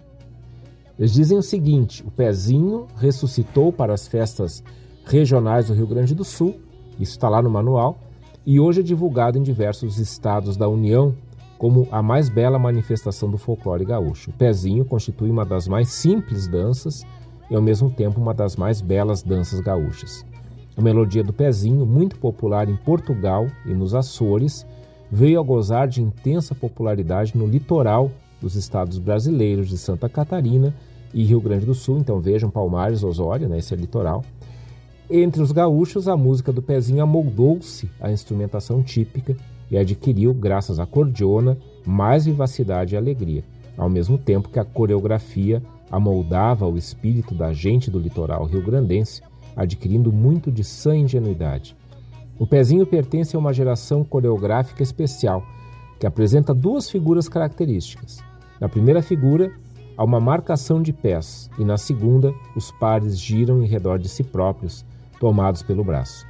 Eles 0.98 1.14
dizem 1.14 1.38
o 1.38 1.44
seguinte: 1.44 2.04
o 2.06 2.12
pezinho 2.12 2.88
ressuscitou 2.98 3.72
para 3.72 3.94
as 3.94 4.08
festas 4.08 4.64
regionais 5.06 5.68
do 5.68 5.74
Rio 5.74 5.88
Grande 5.88 6.16
do 6.16 6.24
Sul, 6.24 6.56
isso 7.00 7.12
está 7.12 7.30
lá 7.30 7.42
no 7.42 7.50
manual, 7.50 8.00
e 8.46 8.60
hoje 8.60 8.80
é 8.80 8.84
divulgado 8.84 9.38
em 9.38 9.44
diversos 9.44 10.00
estados 10.00 10.58
da 10.58 10.68
União 10.68 11.14
como 11.58 11.88
a 11.92 12.02
mais 12.02 12.30
bela 12.30 12.60
manifestação 12.60 13.30
do 13.30 13.38
folclore 13.38 13.84
gaúcho. 13.84 14.30
O 14.30 14.34
pezinho 14.34 14.86
constitui 14.86 15.30
uma 15.30 15.44
das 15.44 15.68
mais 15.68 15.90
simples 15.90 16.48
danças 16.48 17.04
e 17.50 17.56
ao 17.56 17.62
mesmo 17.62 17.90
tempo 17.90 18.22
uma 18.22 18.34
das 18.34 18.56
mais 18.56 18.80
belas 18.80 19.24
danças 19.24 19.60
gaúchas. 19.60 20.26
A 20.78 20.82
melodia 20.82 21.24
do 21.24 21.34
pezinho, 21.34 21.88
muito 21.88 22.20
popular 22.20 22.70
em 22.70 22.76
Portugal 22.76 23.48
e 23.66 23.74
nos 23.74 23.96
Açores, 23.96 24.64
veio 25.12 25.40
a 25.40 25.44
gozar 25.44 25.88
de 25.88 26.04
intensa 26.04 26.54
popularidade 26.54 27.36
no 27.36 27.48
litoral 27.48 28.12
dos 28.40 28.56
estados 28.56 29.00
brasileiros 29.00 29.68
de 29.70 29.78
Santa 29.78 30.08
Catarina 30.08 30.72
e 31.12 31.24
Rio 31.24 31.42
Grande 31.42 31.66
do 31.66 31.74
Sul. 31.74 31.98
Então 31.98 32.20
vejam 32.20 32.52
Palmares, 32.52 33.04
Osório, 33.04 33.50
né, 33.50 33.58
esse 33.58 33.74
é 33.74 33.78
litoral. 33.78 34.24
Entre 35.10 35.42
os 35.42 35.52
gaúchos, 35.52 36.08
a 36.08 36.16
música 36.16 36.54
do 36.54 36.62
pezinho 36.62 37.02
amoldou-se 37.02 37.90
à 38.00 38.12
instrumentação 38.12 38.84
típica 38.84 39.36
e 39.72 39.78
adquiriu, 39.80 40.32
graças 40.32 40.80
à 40.80 40.86
cordiona, 40.86 41.58
mais 41.86 42.26
vivacidade 42.26 42.94
e 42.94 42.98
alegria, 42.98 43.44
ao 43.76 43.90
mesmo 43.90 44.16
tempo 44.16 44.50
que 44.50 44.60
a 44.60 44.66
coreografia 44.66 45.64
amoldava 45.90 46.68
o 46.68 46.78
espírito 46.78 47.34
da 47.34 47.52
gente 47.52 47.90
do 47.90 47.98
litoral 47.98 48.46
rio-grandense, 48.46 49.22
adquirindo 49.58 50.14
muito 50.14 50.50
de 50.50 50.64
sã 50.64 50.96
ingenuidade. 50.96 51.76
O 52.40 52.48
pezinho 52.48 52.86
pertence 52.86 53.36
a 53.36 53.40
uma 53.40 53.52
geração 53.52 54.04
coreográfica 54.04 54.84
especial, 54.84 55.44
que 56.00 56.06
apresenta 56.06 56.54
duas 56.54 56.90
figuras 56.90 57.28
características. 57.28 58.20
Na 58.62 58.70
primeira 58.70 59.02
figura, 59.02 59.52
há 59.98 60.04
uma 60.04 60.20
marcação 60.20 60.82
de 60.82 60.94
pés, 60.94 61.50
e 61.58 61.66
na 61.66 61.78
segunda, 61.78 62.32
os 62.56 62.72
pares 62.72 63.20
giram 63.20 63.64
em 63.64 63.68
redor 63.68 63.98
de 63.98 64.08
si 64.08 64.24
próprios, 64.24 64.86
tomados 65.20 65.64
pelo 65.64 65.84
braço. 65.84 66.26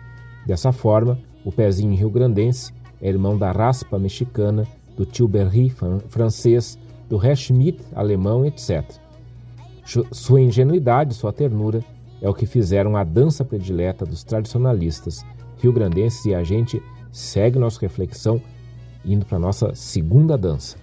Dessa 0.46 0.72
forma, 0.72 1.19
O 1.48 1.51
pezinho 1.51 1.96
rio-grandense 1.96 2.74
é 3.01 3.07
irmão 3.07 3.38
da 3.38 3.53
raspa 3.53 3.98
mexicana, 3.98 4.67
do 4.98 5.05
tilberry 5.05 5.74
francês, 6.10 6.77
do 7.07 7.15
Reschmidt 7.15 7.81
alemão, 7.96 8.46
etc. 8.46 8.84
Sua 10.12 10.41
ingenuidade, 10.41 11.13
sua 11.13 11.31
ternura 11.31 11.81
é 12.21 12.29
o 12.29 12.33
que 12.33 12.45
fizeram 12.45 12.95
a 12.95 13.03
dança 13.03 13.45
predileta 13.45 14.05
dos 14.05 14.24
tradicionalistas 14.24 15.25
rio-grandenses 15.57 16.25
e 16.25 16.33
a 16.33 16.43
gente 16.43 16.81
segue 17.12 17.57
nossa 17.57 17.79
reflexão 17.79 18.41
indo 19.05 19.25
para 19.25 19.39
nossa 19.39 19.74
segunda 19.74 20.38
dança. 20.38 20.77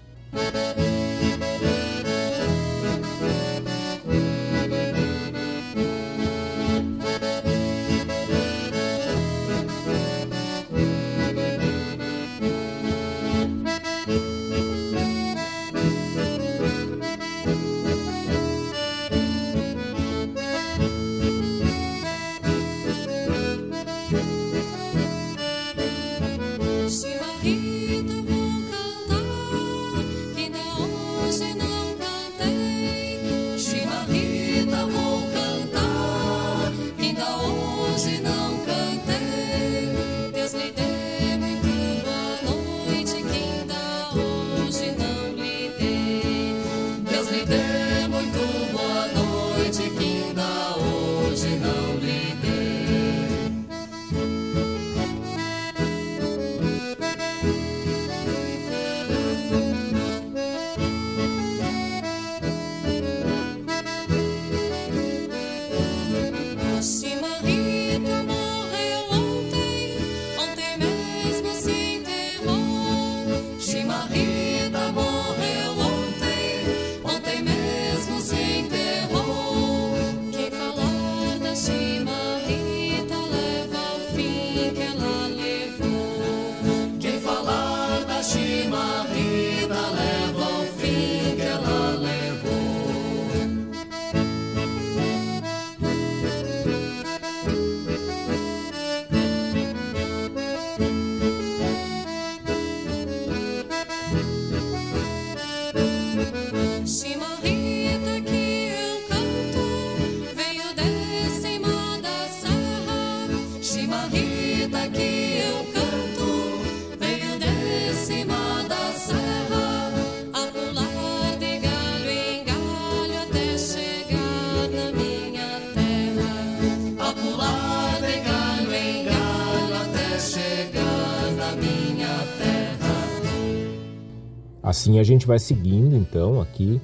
Assim 134.84 134.98
a 134.98 135.02
gente 135.02 135.26
vai 135.26 135.38
seguindo 135.38 135.96
então 135.96 136.42
aqui 136.42 136.78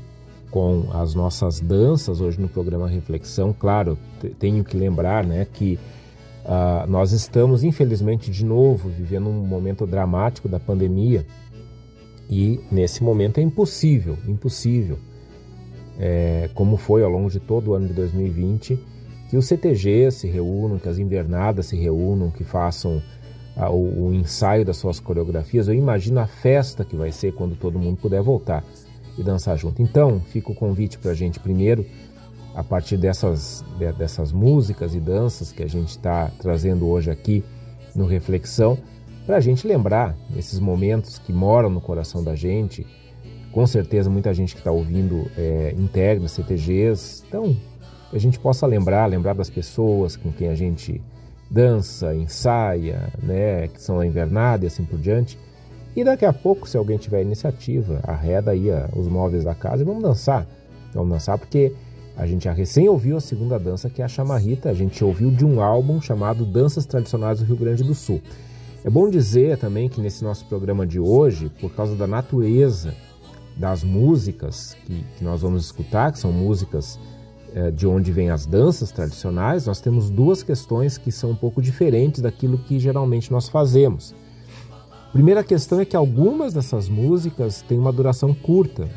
com 0.50 0.86
as 0.90 1.14
nossas 1.14 1.60
danças 1.60 2.18
hoje 2.22 2.40
no 2.40 2.48
programa 2.48 2.88
Reflexão. 2.88 3.52
Claro, 3.52 3.98
tenho 4.38 4.64
que 4.64 4.74
lembrar 4.74 5.22
né, 5.22 5.46
que 5.52 5.78
uh, 6.46 6.90
nós 6.90 7.12
estamos, 7.12 7.62
infelizmente, 7.62 8.30
de 8.30 8.42
novo 8.42 8.88
vivendo 8.88 9.28
um 9.28 9.44
momento 9.46 9.86
dramático 9.86 10.48
da 10.48 10.58
pandemia 10.58 11.26
e 12.30 12.58
nesse 12.72 13.04
momento 13.04 13.36
é 13.36 13.42
impossível, 13.42 14.16
impossível, 14.26 14.98
é, 15.98 16.48
como 16.54 16.78
foi 16.78 17.02
ao 17.02 17.10
longo 17.10 17.28
de 17.28 17.38
todo 17.38 17.72
o 17.72 17.74
ano 17.74 17.86
de 17.86 17.92
2020, 17.92 18.82
que 19.28 19.36
os 19.36 19.46
CTGs 19.46 20.20
se 20.20 20.26
reúnam, 20.26 20.78
que 20.78 20.88
as 20.88 20.96
invernadas 20.96 21.66
se 21.66 21.76
reúnam, 21.76 22.30
que 22.30 22.44
façam 22.44 23.02
o, 23.56 24.06
o, 24.06 24.14
ensaio 24.14 24.64
das 24.64 24.76
suas 24.76 25.00
coreografias, 25.00 25.68
eu 25.68 25.74
imagino 25.74 26.20
a 26.20 26.26
festa 26.26 26.84
que 26.84 26.96
vai 26.96 27.12
ser 27.12 27.34
quando 27.34 27.56
todo 27.56 27.78
mundo 27.78 27.98
puder 27.98 28.22
voltar 28.22 28.64
e 29.18 29.22
dançar 29.22 29.58
junto. 29.58 29.82
Então, 29.82 30.20
fica 30.20 30.50
o 30.50 30.54
convite 30.54 30.98
para 30.98 31.10
a 31.10 31.14
gente 31.14 31.40
primeiro, 31.40 31.84
a 32.54 32.62
partir 32.62 32.96
dessas, 32.96 33.64
de, 33.78 33.92
dessas 33.92 34.32
músicas 34.32 34.94
e 34.94 35.00
danças 35.00 35.52
que 35.52 35.62
a 35.62 35.68
gente 35.68 35.90
está 35.90 36.30
trazendo 36.40 36.86
hoje 36.88 37.10
aqui 37.10 37.44
no 37.94 38.06
Reflexão, 38.06 38.78
para 39.26 39.36
a 39.36 39.40
gente 39.40 39.66
lembrar 39.66 40.16
esses 40.36 40.58
momentos 40.58 41.18
que 41.18 41.32
moram 41.32 41.68
no 41.68 41.80
coração 41.80 42.24
da 42.24 42.34
gente. 42.34 42.86
Com 43.52 43.66
certeza, 43.66 44.08
muita 44.08 44.32
gente 44.32 44.54
que 44.54 44.60
está 44.60 44.70
ouvindo 44.70 45.30
é, 45.36 45.74
integra 45.76 46.26
CTGs, 46.26 47.24
então 47.28 47.56
a 48.12 48.18
gente 48.18 48.38
possa 48.38 48.66
lembrar, 48.66 49.06
lembrar 49.06 49.34
das 49.34 49.50
pessoas 49.50 50.16
com 50.16 50.32
quem 50.32 50.48
a 50.48 50.54
gente 50.54 51.00
dança, 51.50 52.14
ensaia, 52.14 53.12
né, 53.22 53.68
que 53.68 53.82
são 53.82 53.98
a 53.98 54.06
invernada 54.06 54.64
e 54.64 54.68
assim 54.68 54.84
por 54.84 54.98
diante. 54.98 55.38
E 55.96 56.04
daqui 56.04 56.24
a 56.24 56.32
pouco, 56.32 56.68
se 56.68 56.76
alguém 56.76 56.96
tiver 56.96 57.22
iniciativa, 57.22 58.00
arreda 58.04 58.52
aí 58.52 58.68
os 58.94 59.08
móveis 59.08 59.44
da 59.44 59.54
casa 59.54 59.82
e 59.82 59.84
vamos 59.84 60.02
dançar. 60.02 60.46
Vamos 60.94 61.10
dançar 61.10 61.36
porque 61.36 61.72
a 62.16 62.26
gente 62.26 62.44
já 62.44 62.52
recém 62.52 62.88
ouviu 62.88 63.16
a 63.16 63.20
segunda 63.20 63.58
dança, 63.58 63.90
que 63.90 64.00
é 64.00 64.04
a 64.04 64.08
chamarrita. 64.08 64.70
A 64.70 64.74
gente 64.74 65.02
ouviu 65.04 65.30
de 65.30 65.44
um 65.44 65.60
álbum 65.60 66.00
chamado 66.00 66.44
Danças 66.44 66.86
Tradicionais 66.86 67.40
do 67.40 67.44
Rio 67.44 67.56
Grande 67.56 67.82
do 67.82 67.94
Sul. 67.94 68.20
É 68.84 68.90
bom 68.90 69.10
dizer 69.10 69.58
também 69.58 69.88
que 69.88 70.00
nesse 70.00 70.22
nosso 70.22 70.44
programa 70.46 70.86
de 70.86 71.00
hoje, 71.00 71.50
por 71.60 71.74
causa 71.74 71.96
da 71.96 72.06
natureza 72.06 72.94
das 73.56 73.82
músicas 73.82 74.76
que, 74.86 75.04
que 75.18 75.24
nós 75.24 75.42
vamos 75.42 75.64
escutar, 75.64 76.12
que 76.12 76.18
são 76.18 76.32
músicas 76.32 76.98
de 77.74 77.86
onde 77.86 78.12
vêm 78.12 78.30
as 78.30 78.46
danças 78.46 78.90
tradicionais, 78.90 79.66
nós 79.66 79.80
temos 79.80 80.10
duas 80.10 80.42
questões 80.42 80.96
que 80.96 81.10
são 81.10 81.30
um 81.30 81.34
pouco 81.34 81.60
diferentes 81.60 82.20
daquilo 82.20 82.58
que 82.58 82.78
geralmente 82.78 83.30
nós 83.30 83.48
fazemos. 83.48 84.14
Primeira 85.12 85.42
questão 85.42 85.80
é 85.80 85.84
que 85.84 85.96
algumas 85.96 86.54
dessas 86.54 86.88
músicas 86.88 87.62
têm 87.62 87.78
uma 87.78 87.92
duração 87.92 88.32
curta. 88.32 88.88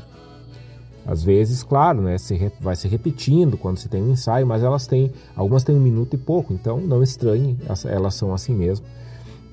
Às 1.05 1.23
vezes, 1.23 1.63
claro, 1.63 2.01
né, 2.01 2.17
se 2.17 2.51
vai 2.61 2.75
se 2.75 2.87
repetindo 2.87 3.57
quando 3.57 3.77
se 3.77 3.89
tem 3.89 4.01
um 4.01 4.11
ensaio, 4.11 4.45
mas 4.45 4.63
elas 4.63 4.85
têm, 4.85 5.11
algumas 5.35 5.63
têm 5.63 5.75
um 5.75 5.81
minuto 5.81 6.13
e 6.13 6.17
pouco, 6.17 6.53
então 6.53 6.79
não 6.79 7.01
estranhe, 7.01 7.57
elas 7.85 8.13
são 8.13 8.33
assim 8.33 8.53
mesmo. 8.53 8.85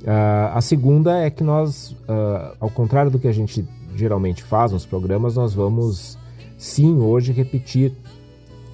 Uh, 0.02 0.54
a 0.54 0.60
segunda 0.60 1.18
é 1.18 1.30
que 1.30 1.42
nós, 1.42 1.92
uh, 1.92 2.56
ao 2.60 2.70
contrário 2.70 3.10
do 3.10 3.18
que 3.18 3.26
a 3.26 3.32
gente 3.32 3.66
geralmente 3.96 4.42
faz 4.42 4.70
nos 4.70 4.86
programas, 4.86 5.36
nós 5.36 5.52
vamos 5.52 6.16
sim 6.56 6.98
hoje 7.00 7.32
repetir 7.32 7.94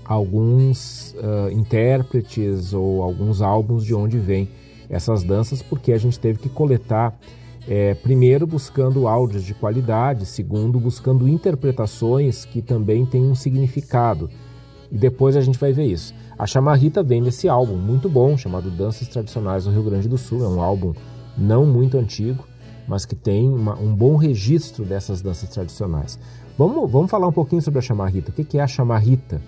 alguns 0.09 1.15
uh, 1.15 1.51
intérpretes 1.51 2.73
ou 2.73 3.03
alguns 3.03 3.43
álbuns 3.43 3.85
de 3.85 3.95
onde 3.95 4.19
vêm 4.19 4.49
essas 4.89 5.25
danças, 5.25 5.63
porque 5.63 5.93
a 5.93 5.99
gente 5.99 6.19
teve 6.19 6.39
que 6.39 6.49
coletar, 6.49 7.19
é, 7.69 7.95
primeiro 7.95 8.47
buscando 8.47 9.09
áudios 9.09 9.43
de 9.43 9.53
qualidade, 9.53 10.25
segundo 10.25 10.79
buscando 10.79 11.27
interpretações 11.27 12.45
que 12.45 12.63
também 12.63 13.05
têm 13.05 13.25
um 13.25 13.35
significado. 13.35 14.31
E 14.93 14.97
depois 14.97 15.37
a 15.37 15.41
gente 15.41 15.59
vai 15.59 15.73
ver 15.73 15.87
isso. 15.87 16.15
A 16.39 16.47
Chamarrita 16.47 17.03
vem 17.03 17.21
desse 17.21 17.49
álbum 17.49 17.77
muito 17.77 18.09
bom, 18.09 18.37
chamado 18.37 18.71
Danças 18.71 19.09
Tradicionais 19.09 19.65
do 19.65 19.73
Rio 19.73 19.83
Grande 19.83 20.09
do 20.09 20.17
Sul. 20.17 20.45
É 20.45 20.49
um 20.49 20.61
álbum 20.61 20.93
não 21.37 21.67
muito 21.67 21.99
antigo, 21.99 22.47
mas 22.87 23.05
que 23.05 23.17
tem 23.17 23.49
uma, 23.49 23.77
um 23.77 23.93
bom 23.93 24.15
registro 24.15 24.85
dessas 24.85 25.21
danças 25.21 25.49
tradicionais. 25.49 26.17
Vamos, 26.57 26.89
vamos 26.89 27.11
falar 27.11 27.27
um 27.27 27.33
pouquinho 27.33 27.61
sobre 27.61 27.81
a 27.81 27.83
Chamarrita. 27.83 28.31
O 28.31 28.35
que 28.35 28.59
é 28.59 28.63
a 28.63 28.69
Chamarrita? 28.69 29.43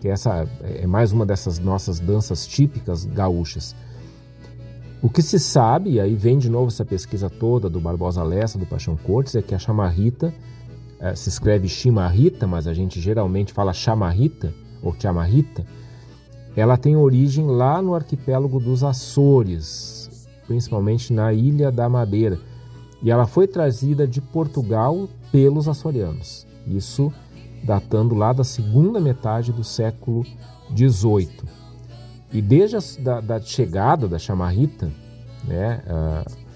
Que 0.00 0.08
essa 0.08 0.48
é 0.62 0.86
mais 0.86 1.12
uma 1.12 1.26
dessas 1.26 1.58
nossas 1.58 1.98
danças 1.98 2.46
típicas 2.46 3.04
gaúchas. 3.04 3.74
O 5.00 5.08
que 5.08 5.22
se 5.22 5.38
sabe, 5.38 5.90
e 5.90 6.00
aí 6.00 6.14
vem 6.14 6.38
de 6.38 6.48
novo 6.48 6.68
essa 6.68 6.84
pesquisa 6.84 7.30
toda 7.30 7.70
do 7.70 7.80
Barbosa 7.80 8.22
Lessa, 8.22 8.58
do 8.58 8.66
Paixão 8.66 8.96
Cortes, 8.96 9.36
é 9.36 9.42
que 9.42 9.54
a 9.54 9.58
chamarrita 9.58 10.34
é, 10.98 11.14
se 11.14 11.28
escreve 11.28 11.68
chimarrita, 11.68 12.46
mas 12.46 12.66
a 12.66 12.74
gente 12.74 13.00
geralmente 13.00 13.52
fala 13.52 13.72
chamarrita 13.72 14.52
ou 14.82 14.94
chamarrita, 14.98 15.64
ela 16.56 16.76
tem 16.76 16.96
origem 16.96 17.46
lá 17.46 17.80
no 17.80 17.94
arquipélago 17.94 18.58
dos 18.58 18.82
Açores, 18.82 20.28
principalmente 20.46 21.12
na 21.12 21.32
Ilha 21.32 21.70
da 21.70 21.88
Madeira, 21.88 22.38
e 23.00 23.10
ela 23.10 23.26
foi 23.26 23.46
trazida 23.46 24.06
de 24.06 24.20
Portugal 24.20 25.08
pelos 25.30 25.68
açorianos. 25.68 26.44
Isso 26.66 27.12
datando 27.62 28.14
lá 28.14 28.32
da 28.32 28.44
segunda 28.44 29.00
metade 29.00 29.52
do 29.52 29.64
século 29.64 30.24
XVIII. 30.74 31.42
E 32.32 32.42
desde 32.42 32.76
a 32.76 32.80
da, 33.00 33.20
da 33.20 33.40
chegada 33.40 34.06
da 34.06 34.18
chamarrita, 34.18 34.90
né, 35.44 35.82
uh, 35.86 36.48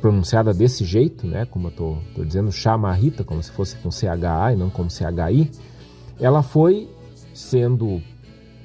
pronunciada 0.00 0.54
desse 0.54 0.84
jeito, 0.84 1.26
né, 1.26 1.44
como 1.44 1.68
eu 1.68 1.70
estou 1.70 2.24
dizendo, 2.24 2.52
chamarrita, 2.52 3.24
como 3.24 3.42
se 3.42 3.50
fosse 3.50 3.76
com 3.76 3.90
CHA 3.90 4.52
e 4.52 4.56
não 4.56 4.70
como 4.70 4.90
CHI, 4.90 5.50
ela 6.20 6.42
foi 6.42 6.88
sendo 7.34 8.00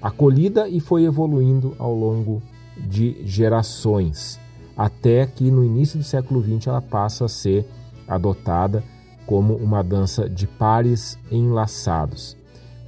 acolhida 0.02 0.68
e 0.68 0.80
foi 0.80 1.04
evoluindo 1.04 1.76
ao 1.78 1.94
longo 1.94 2.42
de 2.78 3.26
gerações, 3.26 4.40
até 4.76 5.26
que 5.26 5.52
no 5.52 5.64
início 5.64 5.98
do 5.98 6.04
século 6.04 6.42
XX 6.42 6.68
ela 6.68 6.82
passa 6.82 7.26
a 7.26 7.30
ser 7.30 7.68
adotada 8.08 8.84
como 9.26 9.56
uma 9.56 9.84
dança 9.84 10.30
de 10.30 10.48
pares 10.48 11.18
enlaçados. 11.32 12.38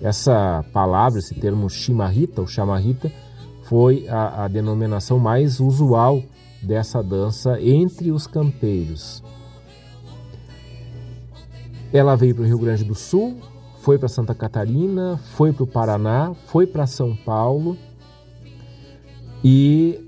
Essa 0.02 0.66
palavra, 0.74 1.20
esse 1.20 1.34
termo 1.34 1.70
chimarrita 1.70 2.42
ou 2.42 2.48
chamarrita, 2.48 3.12
foi 3.64 4.08
a, 4.10 4.44
a 4.44 4.48
denominação 4.48 5.18
mais 5.18 5.60
usual 5.60 6.22
dessa 6.62 7.02
dança 7.02 7.62
entre 7.62 8.12
os 8.12 8.28
campeiros. 8.28 9.24
Ela 11.92 12.16
veio 12.16 12.36
para 12.36 12.44
o 12.44 12.48
Rio 12.48 12.60
Grande 12.60 12.84
do 12.84 12.96
Sul, 12.96 13.38
foi 13.82 13.98
para 13.98 14.08
Santa 14.08 14.34
Catarina, 14.34 15.20
foi 15.36 15.54
para 15.54 15.64
o 15.64 15.68
Paraná, 15.68 16.34
foi 16.48 16.66
para 16.66 16.88
São 16.88 17.16
Paulo 17.16 17.78
e 19.44 20.00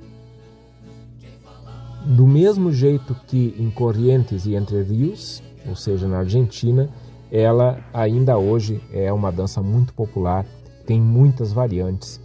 do 2.05 2.25
mesmo 2.25 2.71
jeito 2.71 3.15
que 3.27 3.55
em 3.57 3.69
Corrientes 3.69 4.45
e 4.45 4.55
Entre 4.55 4.81
Rios, 4.81 5.43
ou 5.67 5.75
seja, 5.75 6.07
na 6.07 6.19
Argentina, 6.19 6.89
ela 7.31 7.83
ainda 7.93 8.37
hoje 8.37 8.81
é 8.93 9.11
uma 9.11 9.31
dança 9.31 9.61
muito 9.61 9.93
popular, 9.93 10.45
tem 10.85 11.01
muitas 11.01 11.51
variantes 11.51 12.21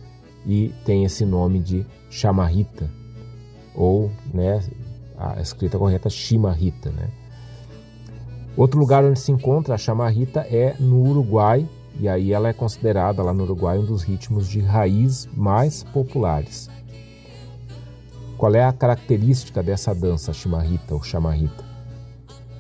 e 0.47 0.73
tem 0.85 1.05
esse 1.05 1.25
nome 1.25 1.61
de 1.61 1.87
chamarrita, 2.11 2.91
ou 3.75 4.11
né, 4.33 4.63
a 5.17 5.41
escrita 5.41 5.79
correta 5.79 6.09
chimarrita. 6.09 6.91
Né? 6.91 7.09
Outro 8.57 8.79
lugar 8.79 9.05
onde 9.05 9.19
se 9.19 9.33
encontra 9.33 9.75
a 9.75 9.79
chamarrita 9.79 10.41
é 10.41 10.75
no 10.79 11.03
Uruguai, 11.09 11.67
e 11.99 12.09
aí 12.09 12.33
ela 12.33 12.49
é 12.49 12.53
considerada 12.53 13.23
lá 13.23 13.33
no 13.33 13.45
Uruguai 13.45 13.79
um 13.79 13.85
dos 13.85 14.03
ritmos 14.03 14.49
de 14.49 14.61
raiz 14.61 15.29
mais 15.35 15.83
populares. 15.83 16.71
Qual 18.37 18.55
é 18.55 18.65
a 18.65 18.73
característica 18.73 19.63
dessa 19.63 19.95
dança 19.95 20.33
chimarrita 20.33 20.95
ou 20.95 21.03
chamarrita? 21.03 21.70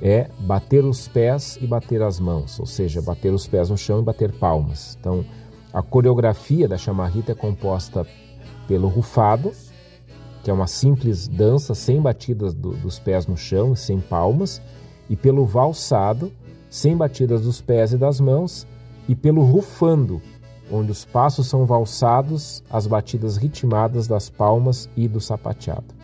É 0.02 0.30
bater 0.38 0.84
os 0.84 1.06
pés 1.08 1.58
e 1.60 1.66
bater 1.66 2.02
as 2.02 2.18
mãos, 2.18 2.58
ou 2.58 2.66
seja, 2.66 3.02
bater 3.02 3.32
os 3.32 3.46
pés 3.46 3.68
no 3.68 3.76
chão 3.76 4.00
e 4.00 4.04
bater 4.04 4.32
palmas. 4.32 4.96
Então, 4.98 5.24
a 5.72 5.82
coreografia 5.82 6.66
da 6.66 6.78
chamarrita 6.78 7.32
é 7.32 7.34
composta 7.34 8.06
pelo 8.66 8.88
rufado, 8.88 9.52
que 10.42 10.50
é 10.50 10.54
uma 10.54 10.66
simples 10.66 11.28
dança 11.28 11.74
sem 11.74 12.00
batidas 12.00 12.54
do, 12.54 12.72
dos 12.72 12.98
pés 12.98 13.26
no 13.26 13.36
chão 13.36 13.74
e 13.74 13.76
sem 13.76 14.00
palmas, 14.00 14.60
e 15.08 15.16
pelo 15.16 15.44
valsado, 15.44 16.32
sem 16.68 16.96
batidas 16.96 17.42
dos 17.42 17.60
pés 17.60 17.92
e 17.92 17.98
das 17.98 18.20
mãos, 18.20 18.66
e 19.08 19.14
pelo 19.14 19.42
rufando, 19.42 20.22
onde 20.70 20.90
os 20.90 21.04
passos 21.04 21.46
são 21.46 21.66
valsados, 21.66 22.62
as 22.70 22.86
batidas 22.86 23.36
ritmadas 23.36 24.06
das 24.06 24.30
palmas 24.30 24.88
e 24.96 25.08
do 25.08 25.20
sapateado. 25.20 25.94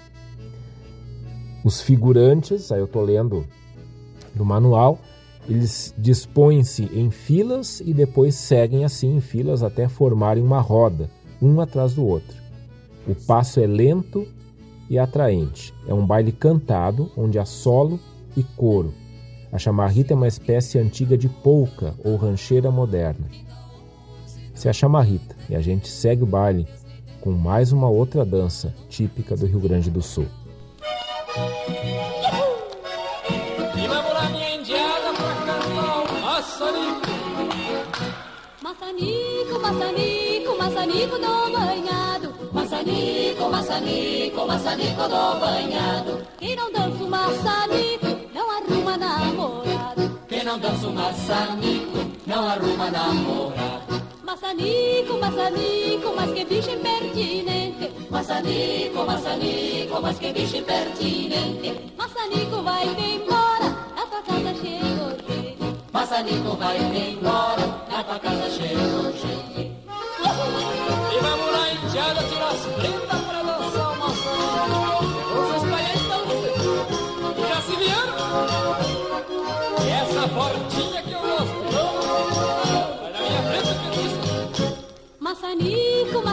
Os 1.64 1.80
figurantes, 1.80 2.70
aí 2.70 2.80
eu 2.80 2.84
estou 2.84 3.02
lendo 3.02 3.46
do 4.36 4.44
manual, 4.44 4.98
eles 5.48 5.94
dispõem-se 5.96 6.84
em 6.92 7.10
filas 7.10 7.80
e 7.80 7.94
depois 7.94 8.34
seguem 8.34 8.84
assim 8.84 9.16
em 9.16 9.20
filas 9.20 9.62
até 9.62 9.88
formarem 9.88 10.42
uma 10.42 10.60
roda, 10.60 11.10
um 11.40 11.60
atrás 11.60 11.94
do 11.94 12.04
outro. 12.04 12.36
O 13.06 13.14
passo 13.14 13.60
é 13.60 13.66
lento 13.66 14.26
e 14.90 14.98
atraente. 14.98 15.72
É 15.86 15.94
um 15.94 16.04
baile 16.04 16.32
cantado 16.32 17.10
onde 17.16 17.38
há 17.38 17.44
solo 17.44 17.98
e 18.36 18.42
coro. 18.42 18.92
A 19.52 19.58
chamarrita 19.58 20.12
é 20.12 20.16
uma 20.16 20.28
espécie 20.28 20.78
antiga 20.78 21.16
de 21.16 21.28
polca 21.28 21.94
ou 22.04 22.16
rancheira 22.16 22.70
moderna. 22.70 23.26
Se 24.54 24.66
é 24.66 24.70
a 24.70 24.74
chamarrita 24.74 25.36
e 25.48 25.54
a 25.54 25.60
gente 25.60 25.88
segue 25.88 26.24
o 26.24 26.26
baile 26.26 26.66
com 27.20 27.30
mais 27.30 27.72
uma 27.72 27.88
outra 27.88 28.24
dança 28.24 28.74
típica 28.88 29.36
do 29.36 29.46
Rio 29.46 29.60
Grande 29.60 29.90
do 29.90 30.02
Sul. 30.02 30.26
Maçanico, 39.66 40.56
maçanico, 40.56 41.18
do 41.18 41.50
banhado. 41.50 42.32
Maçanico, 42.52 43.50
maçanico, 43.50 44.46
maçanico 44.46 45.02
do 45.02 45.40
banhado. 45.40 46.26
Quem 46.38 46.54
não 46.54 46.70
dança 46.70 47.02
o 47.02 47.10
maçanico, 47.10 48.06
não 48.32 48.48
arruma 48.48 48.96
namorado. 48.96 50.20
Quem 50.28 50.44
não 50.44 50.56
dança 50.56 50.86
o 50.86 50.92
maçanico, 50.92 51.98
não 52.28 52.48
arruma 52.48 52.90
namorado. 52.92 54.02
Maçanico, 54.22 55.18
maçanico, 55.18 56.14
mas 56.14 56.32
que 56.32 56.44
bicho 56.44 56.70
impertinente. 56.70 57.90
Maçanico, 58.08 59.04
maçanico, 59.04 60.00
mas 60.00 60.16
que 60.16 60.32
bicho 60.32 60.58
impertinente. 60.58 61.92
Maçanico 61.98 62.62
vai 62.62 62.84
embora, 62.84 63.76
a 63.96 64.06
tua 64.06 64.22
casa 64.22 64.54
chegou. 64.62 65.76
Maçanico 65.92 66.56
vai 66.56 66.78
embora, 66.78 67.80
a 67.90 68.04
tua 68.04 68.18
casa 68.20 68.48
chegou 68.50 69.25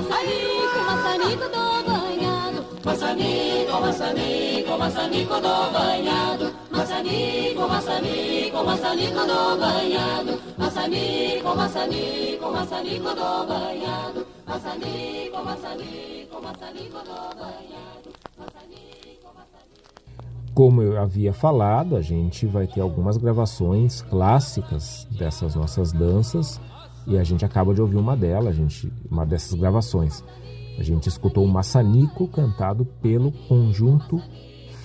Maçanico, 0.04 0.80
maçanico, 0.86 1.48
maçanico 1.48 1.50
do 1.50 1.84
banhado. 1.88 2.66
Maçanico, 2.84 3.82
maçanico, 3.82 4.78
maçanico 4.78 5.40
do 5.40 5.72
banhado. 5.72 6.54
Maçanico, 6.72 7.68
maçanico, 7.68 8.64
maçanico 8.66 9.20
do 9.20 9.58
banhado. 9.58 10.40
Maçanico, 10.58 11.56
maçanico, 11.56 12.52
maçanico 12.52 13.10
do 13.10 13.48
banhado. 13.48 14.28
Maçanico, 14.46 15.44
maçanico, 15.44 16.42
maçanico 16.42 17.00
do 17.00 17.36
banhado. 17.40 18.10
Maçanico, 18.38 19.28
maçanico. 19.34 20.54
Como 20.54 20.82
eu 20.82 21.02
havia 21.02 21.34
falado, 21.34 21.96
a 21.96 22.02
gente 22.02 22.46
vai 22.46 22.68
ter 22.68 22.82
algumas 22.82 23.16
gravações 23.16 24.02
clássicas 24.02 25.08
dessas 25.12 25.56
nossas 25.56 25.94
danças 25.94 26.60
e 27.06 27.18
a 27.18 27.24
gente 27.24 27.44
acaba 27.44 27.74
de 27.74 27.82
ouvir 27.82 27.98
uma 27.98 28.16
delas, 28.16 28.48
a 28.48 28.52
gente, 28.52 28.92
uma 29.10 29.26
dessas 29.26 29.54
gravações. 29.54 30.24
A 30.78 30.84
gente 30.84 31.08
escutou 31.08 31.46
o 31.46 31.48
Maçanico 31.48 32.28
cantado 32.28 32.86
pelo 33.02 33.32
conjunto 33.48 34.20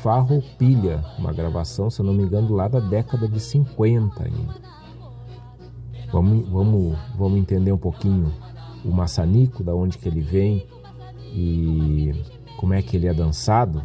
Farroupilha, 0.02 1.04
uma 1.18 1.32
gravação, 1.32 1.90
se 1.90 2.00
eu 2.00 2.06
não 2.06 2.14
me 2.14 2.22
engano, 2.22 2.54
lá 2.54 2.68
da 2.68 2.78
década 2.78 3.26
de 3.26 3.40
50 3.40 4.22
ainda. 4.22 4.54
Vamos, 6.12 6.48
vamos, 6.48 6.98
vamos 7.16 7.38
entender 7.38 7.72
um 7.72 7.78
pouquinho 7.78 8.32
o 8.84 8.92
maçanico, 8.92 9.62
da 9.62 9.74
onde 9.74 9.98
que 9.98 10.08
ele 10.08 10.20
vem 10.20 10.64
e 11.32 12.12
como 12.56 12.74
é 12.74 12.82
que 12.82 12.96
ele 12.96 13.08
é 13.08 13.14
dançado. 13.14 13.82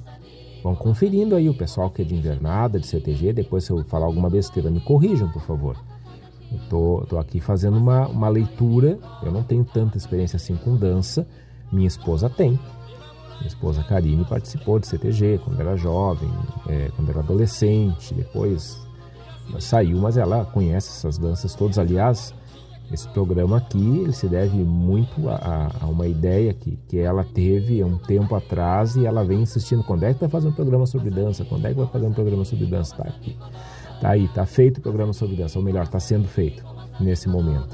Vão 0.64 0.76
conferindo 0.76 1.36
aí 1.36 1.50
o 1.50 1.58
pessoal 1.58 1.90
que 1.90 2.04
é 2.04 2.06
de 2.06 2.16
invernada, 2.16 2.80
de 2.80 2.88
CTG. 2.88 3.34
Depois, 3.34 3.66
se 3.66 3.72
eu 3.72 3.84
falar 3.86 4.06
alguma 4.06 4.30
besteira, 4.30 4.70
me 4.70 4.80
corrijam, 4.80 5.30
por 5.30 5.42
favor. 5.42 5.78
Tô, 6.70 7.06
tô 7.10 7.18
aqui 7.18 7.40
fazendo 7.40 7.78
uma, 7.78 8.08
uma 8.08 8.30
leitura. 8.30 8.98
Eu 9.22 9.32
não 9.32 9.44
tenho 9.44 9.64
tanta 9.64 9.98
experiência 9.98 10.38
assim 10.38 10.56
com 10.56 10.76
dança. 10.76 11.28
Minha 11.72 11.88
esposa 11.88 12.30
tem. 12.30 12.60
Minha 13.38 13.48
esposa 13.48 13.84
Karine 13.84 14.24
participou 14.26 14.80
de 14.80 14.88
CTG 14.88 15.40
quando 15.44 15.60
era 15.60 15.76
jovem, 15.76 16.30
é, 16.68 16.90
quando 16.96 17.10
era 17.10 17.20
adolescente. 17.20 18.14
Depois 18.14 18.80
saiu, 19.60 19.98
mas 19.98 20.18
ela 20.18 20.46
conhece 20.46 20.90
essas 20.90 21.18
danças 21.18 21.54
todas. 21.56 21.78
Aliás, 21.78 22.34
Esse 22.92 23.08
programa 23.10 23.58
aqui 23.58 24.02
ele 24.02 24.14
se 24.14 24.28
deve 24.28 24.58
muito 24.58 25.28
a, 25.30 25.72
a, 25.82 25.88
uma 25.88 26.06
ideia 26.08 26.54
que, 26.54 26.78
que 26.88 27.00
ela 27.00 27.24
teve 27.24 27.84
um 27.84 27.98
tempo 27.98 28.36
atrás 28.36 28.96
e 28.96 29.06
ela 29.06 29.24
vem 29.24 29.42
insistindo: 29.42 29.84
quando 29.84 30.04
é 30.04 30.14
que 30.14 30.20
vai 30.20 30.30
fazer 30.30 30.50
um 30.50 30.54
programa 30.54 30.86
sobre 30.86 31.10
dança? 31.10 31.46
Quando 31.46 31.66
é 31.66 31.70
que 31.70 31.78
vai 31.78 31.88
fazer 31.88 32.06
um 32.06 32.14
programa 32.14 32.46
sobre 32.46 32.66
dança? 32.66 32.96
Tá 32.96 33.04
aqui. 33.04 33.36
Tá 34.04 34.10
aí, 34.10 34.28
tá 34.28 34.46
feito 34.46 34.80
o 34.80 34.82
programa 34.82 35.14
sobre 35.14 35.38
dança, 35.38 35.58
ou 35.58 35.64
melhor, 35.64 35.86
está 35.86 35.98
sendo 35.98 36.28
feito 36.28 36.62
nesse 37.00 37.30
momento. 37.30 37.74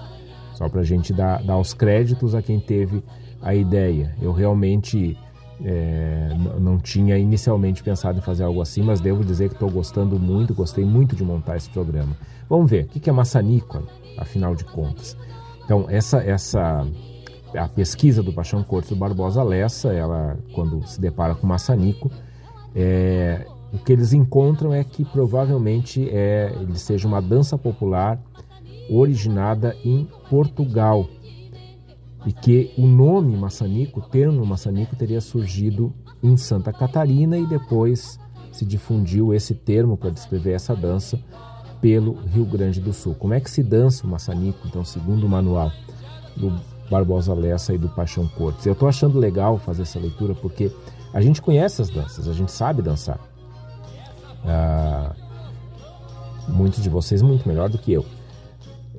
Só 0.53 0.69
para 0.69 0.81
a 0.81 0.83
gente 0.83 1.11
dar, 1.11 1.41
dar 1.41 1.57
os 1.57 1.73
créditos 1.73 2.35
a 2.35 2.41
quem 2.43 2.59
teve 2.59 3.03
a 3.41 3.55
ideia. 3.55 4.15
Eu 4.21 4.31
realmente 4.31 5.17
é, 5.65 6.29
não 6.59 6.77
tinha 6.77 7.17
inicialmente 7.17 7.81
pensado 7.81 8.19
em 8.19 8.21
fazer 8.21 8.43
algo 8.43 8.61
assim, 8.61 8.83
mas 8.83 9.01
devo 9.01 9.25
dizer 9.25 9.47
que 9.49 9.55
estou 9.55 9.71
gostando 9.71 10.19
muito, 10.19 10.53
gostei 10.53 10.85
muito 10.85 11.15
de 11.15 11.23
montar 11.23 11.57
esse 11.57 11.71
programa. 11.71 12.15
Vamos 12.47 12.69
ver, 12.69 12.83
o 12.83 12.87
que 12.89 13.09
é 13.09 13.13
maçanico, 13.13 13.81
afinal 14.15 14.53
de 14.53 14.65
contas? 14.65 15.17
Então, 15.65 15.87
essa, 15.89 16.21
essa 16.21 16.85
a 17.55 17.67
pesquisa 17.67 18.21
do 18.21 18.31
Paixão 18.31 18.61
Cortes 18.61 18.91
do 18.91 18.95
Barbosa 18.95 19.41
Lessa, 19.41 19.91
ela, 19.91 20.37
quando 20.53 20.85
se 20.85 21.01
depara 21.01 21.33
com 21.33 21.47
maçanico, 21.47 22.11
é, 22.75 23.47
o 23.73 23.77
que 23.77 23.91
eles 23.91 24.13
encontram 24.13 24.73
é 24.73 24.83
que 24.83 25.05
provavelmente 25.05 26.09
é, 26.09 26.53
ele 26.59 26.77
seja 26.77 27.07
uma 27.07 27.21
dança 27.21 27.57
popular 27.57 28.19
originada 28.89 29.75
em 29.83 30.07
Portugal, 30.29 31.07
e 32.25 32.33
que 32.33 32.73
o 32.77 32.85
nome 32.85 33.35
maçanico, 33.37 33.99
o 33.99 34.03
termo 34.03 34.45
maçanico, 34.45 34.95
teria 34.95 35.21
surgido 35.21 35.93
em 36.21 36.35
Santa 36.35 36.73
Catarina 36.73 37.37
e 37.37 37.45
depois 37.45 38.19
se 38.51 38.65
difundiu 38.65 39.33
esse 39.33 39.55
termo 39.55 39.95
para 39.95 40.09
descrever 40.09 40.51
essa 40.51 40.75
dança 40.75 41.19
pelo 41.79 42.13
Rio 42.13 42.45
Grande 42.45 42.81
do 42.81 42.91
Sul. 42.91 43.15
Como 43.15 43.33
é 43.33 43.39
que 43.39 43.49
se 43.49 43.63
dança 43.63 44.05
o 44.05 44.09
maçanico, 44.09 44.67
então, 44.67 44.83
segundo 44.83 45.25
o 45.25 45.29
manual 45.29 45.71
do 46.35 46.53
Barbosa 46.89 47.33
Lessa 47.33 47.73
e 47.73 47.77
do 47.77 47.87
Paixão 47.87 48.27
Cortes? 48.27 48.65
Eu 48.65 48.73
estou 48.73 48.89
achando 48.89 49.17
legal 49.17 49.57
fazer 49.57 49.83
essa 49.83 49.99
leitura 49.99 50.35
porque 50.35 50.71
a 51.13 51.21
gente 51.21 51.41
conhece 51.41 51.81
as 51.81 51.89
danças, 51.89 52.27
a 52.27 52.33
gente 52.33 52.51
sabe 52.51 52.81
dançar. 52.81 53.19
Ah, 54.45 55.13
muitos 56.47 56.81
de 56.81 56.89
vocês 56.89 57.21
muito 57.21 57.47
melhor 57.47 57.69
do 57.69 57.77
que 57.77 57.91
eu. 57.91 58.05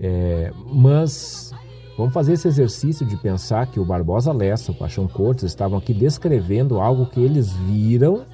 É, 0.03 0.53
mas 0.67 1.53
Vamos 2.01 2.15
fazer 2.15 2.33
esse 2.33 2.49
exercício 2.49 3.05
de 3.05 3.15
pensar 3.15 3.67
que 3.67 3.79
o 3.79 3.85
Barbosa 3.85 4.33
Lessa, 4.33 4.73
o 4.73 4.75
Paixão 4.75 5.07
Cortes, 5.07 5.45
estavam 5.45 5.79
aqui 5.79 5.93
descrevendo 5.93 6.81
algo 6.81 7.05
que 7.05 7.21
eles 7.21 7.53
viram, 7.53 8.25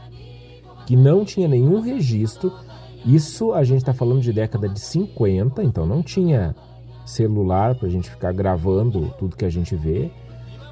que 0.87 0.95
não 0.95 1.25
tinha 1.25 1.49
nenhum 1.49 1.81
registro. 1.81 2.53
Isso 3.05 3.53
a 3.53 3.65
gente 3.65 3.79
está 3.79 3.93
falando 3.93 4.21
de 4.21 4.33
década 4.33 4.69
de 4.69 4.79
50, 4.79 5.65
então 5.65 5.85
não 5.85 6.01
tinha 6.01 6.55
celular 7.05 7.75
para 7.75 7.89
a 7.89 7.91
gente 7.91 8.09
ficar 8.09 8.33
gravando 8.33 9.13
tudo 9.19 9.37
que 9.37 9.45
a 9.45 9.51
gente 9.51 9.75
vê. 9.75 10.13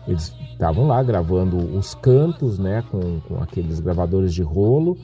Eles 0.06 0.32
estavam 0.52 0.86
lá 0.86 1.02
gravando 1.02 1.56
os 1.76 1.96
cantos, 1.96 2.60
né, 2.60 2.84
com, 2.92 3.18
com 3.22 3.42
aqueles 3.42 3.80
gravadores 3.80 4.32
de 4.32 4.44
rolo, 4.44 4.96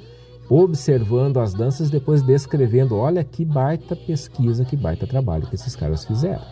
observando 0.51 1.39
as 1.39 1.55
danças, 1.55 1.89
depois 1.89 2.23
descrevendo. 2.23 2.97
Olha 2.97 3.23
que 3.23 3.45
baita 3.45 3.95
pesquisa, 3.95 4.65
que 4.65 4.77
baita 4.77 5.07
trabalho 5.07 5.47
que 5.47 5.55
esses 5.55 5.77
caras 5.77 6.05
fizeram. 6.05 6.45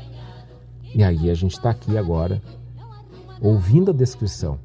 E 0.94 1.02
aí 1.02 1.28
a 1.28 1.34
gente 1.34 1.52
está 1.52 1.70
aqui 1.70 1.98
agora, 1.98 2.40
ouvindo 3.42 3.90
a 3.90 3.94
descrição. 3.94 4.58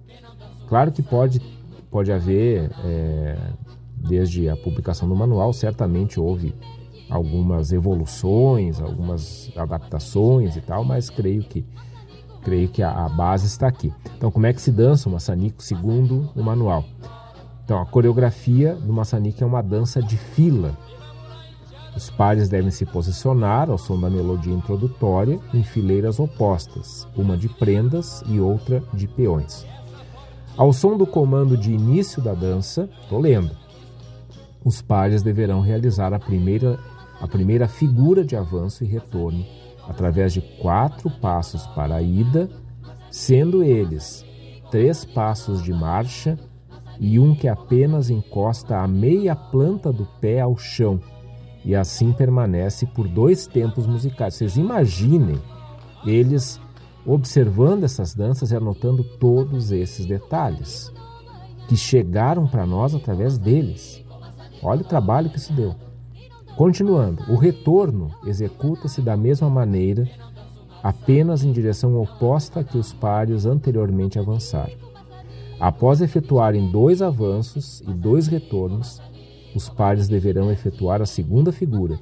Claro 0.69 0.91
que 0.91 1.01
pode, 1.01 1.41
pode 1.89 2.11
haver, 2.11 2.71
é, 2.85 3.37
desde 3.97 4.47
a 4.47 4.55
publicação 4.55 5.09
do 5.09 5.15
manual, 5.15 5.51
certamente 5.51 6.19
houve 6.19 6.53
algumas 7.09 7.71
evoluções, 7.71 8.79
algumas 8.79 9.51
adaptações 9.55 10.55
e 10.55 10.61
tal, 10.61 10.85
mas 10.85 11.09
creio 11.09 11.43
que 11.43 11.65
creio 12.43 12.67
que 12.67 12.83
a, 12.83 13.05
a 13.05 13.09
base 13.09 13.47
está 13.47 13.67
aqui. 13.67 13.91
Então, 14.17 14.29
como 14.29 14.45
é 14.45 14.53
que 14.53 14.61
se 14.61 14.71
dança 14.71 15.07
o 15.07 15.11
maçanico 15.11 15.63
segundo 15.63 16.29
o 16.35 16.43
manual? 16.43 16.83
Então, 17.63 17.81
a 17.81 17.85
coreografia 17.85 18.75
do 18.75 18.91
maçanico 18.91 19.43
é 19.43 19.47
uma 19.47 19.61
dança 19.61 20.01
de 20.01 20.17
fila, 20.17 20.77
os 21.95 22.09
pares 22.09 22.49
devem 22.49 22.71
se 22.71 22.85
posicionar 22.85 23.69
ao 23.69 23.77
som 23.77 23.99
da 23.99 24.09
melodia 24.09 24.53
introdutória 24.53 25.39
em 25.53 25.63
fileiras 25.63 26.19
opostas, 26.19 27.07
uma 27.15 27.37
de 27.37 27.47
prendas 27.47 28.23
e 28.27 28.39
outra 28.39 28.83
de 28.93 29.07
peões. 29.07 29.65
Ao 30.57 30.73
som 30.73 30.97
do 30.97 31.05
comando 31.05 31.55
de 31.55 31.71
início 31.71 32.21
da 32.21 32.33
dança, 32.33 32.89
estou 33.01 33.19
lendo, 33.19 33.51
os 34.65 34.81
pares 34.81 35.21
deverão 35.21 35.61
realizar 35.61 36.13
a 36.13 36.19
primeira, 36.19 36.79
a 37.21 37.27
primeira 37.27 37.67
figura 37.67 38.23
de 38.23 38.35
avanço 38.35 38.83
e 38.83 38.87
retorno 38.87 39.45
através 39.87 40.33
de 40.33 40.41
quatro 40.61 41.09
passos 41.09 41.67
para 41.67 41.95
a 41.95 42.01
ida, 42.01 42.49
sendo 43.11 43.61
eles 43.61 44.25
três 44.71 45.05
passos 45.05 45.61
de 45.61 45.71
marcha 45.71 46.39
e 46.99 47.19
um 47.19 47.35
que 47.35 47.47
apenas 47.47 48.09
encosta 48.09 48.77
a 48.77 48.87
meia 48.87 49.35
planta 49.35 49.91
do 49.91 50.05
pé 50.19 50.41
ao 50.41 50.57
chão 50.57 50.99
e 51.65 51.75
assim 51.75 52.11
permanece 52.11 52.85
por 52.85 53.07
dois 53.07 53.47
tempos 53.47 53.87
musicais. 53.87 54.35
Vocês 54.35 54.57
imaginem 54.57 55.39
eles 56.05 56.59
observando 57.05 57.83
essas 57.83 58.13
danças 58.13 58.51
e 58.51 58.55
anotando 58.55 59.03
todos 59.17 59.71
esses 59.71 60.05
detalhes 60.05 60.91
que 61.67 61.75
chegaram 61.77 62.47
para 62.47 62.65
nós 62.65 62.93
através 62.93 63.37
deles. 63.37 64.03
Olha 64.61 64.81
o 64.81 64.87
trabalho 64.87 65.29
que 65.29 65.39
se 65.39 65.53
deu. 65.53 65.75
Continuando, 66.55 67.23
o 67.31 67.35
retorno 67.35 68.11
executa-se 68.25 69.01
da 69.01 69.17
mesma 69.17 69.49
maneira, 69.49 70.07
apenas 70.83 71.43
em 71.43 71.51
direção 71.51 71.99
oposta 71.99 72.59
a 72.59 72.63
que 72.63 72.77
os 72.77 72.93
páreos 72.93 73.45
anteriormente 73.45 74.19
avançaram. 74.19 74.82
Após 75.63 76.01
efetuarem 76.01 76.69
dois 76.69 77.01
avanços 77.01 77.81
e 77.87 77.93
dois 77.93 78.27
retornos, 78.27 79.01
os 79.55 79.69
pares 79.69 80.09
deverão 80.09 80.51
efetuar 80.51 81.01
a 81.01 81.05
segunda 81.05 81.53
figura, 81.53 81.97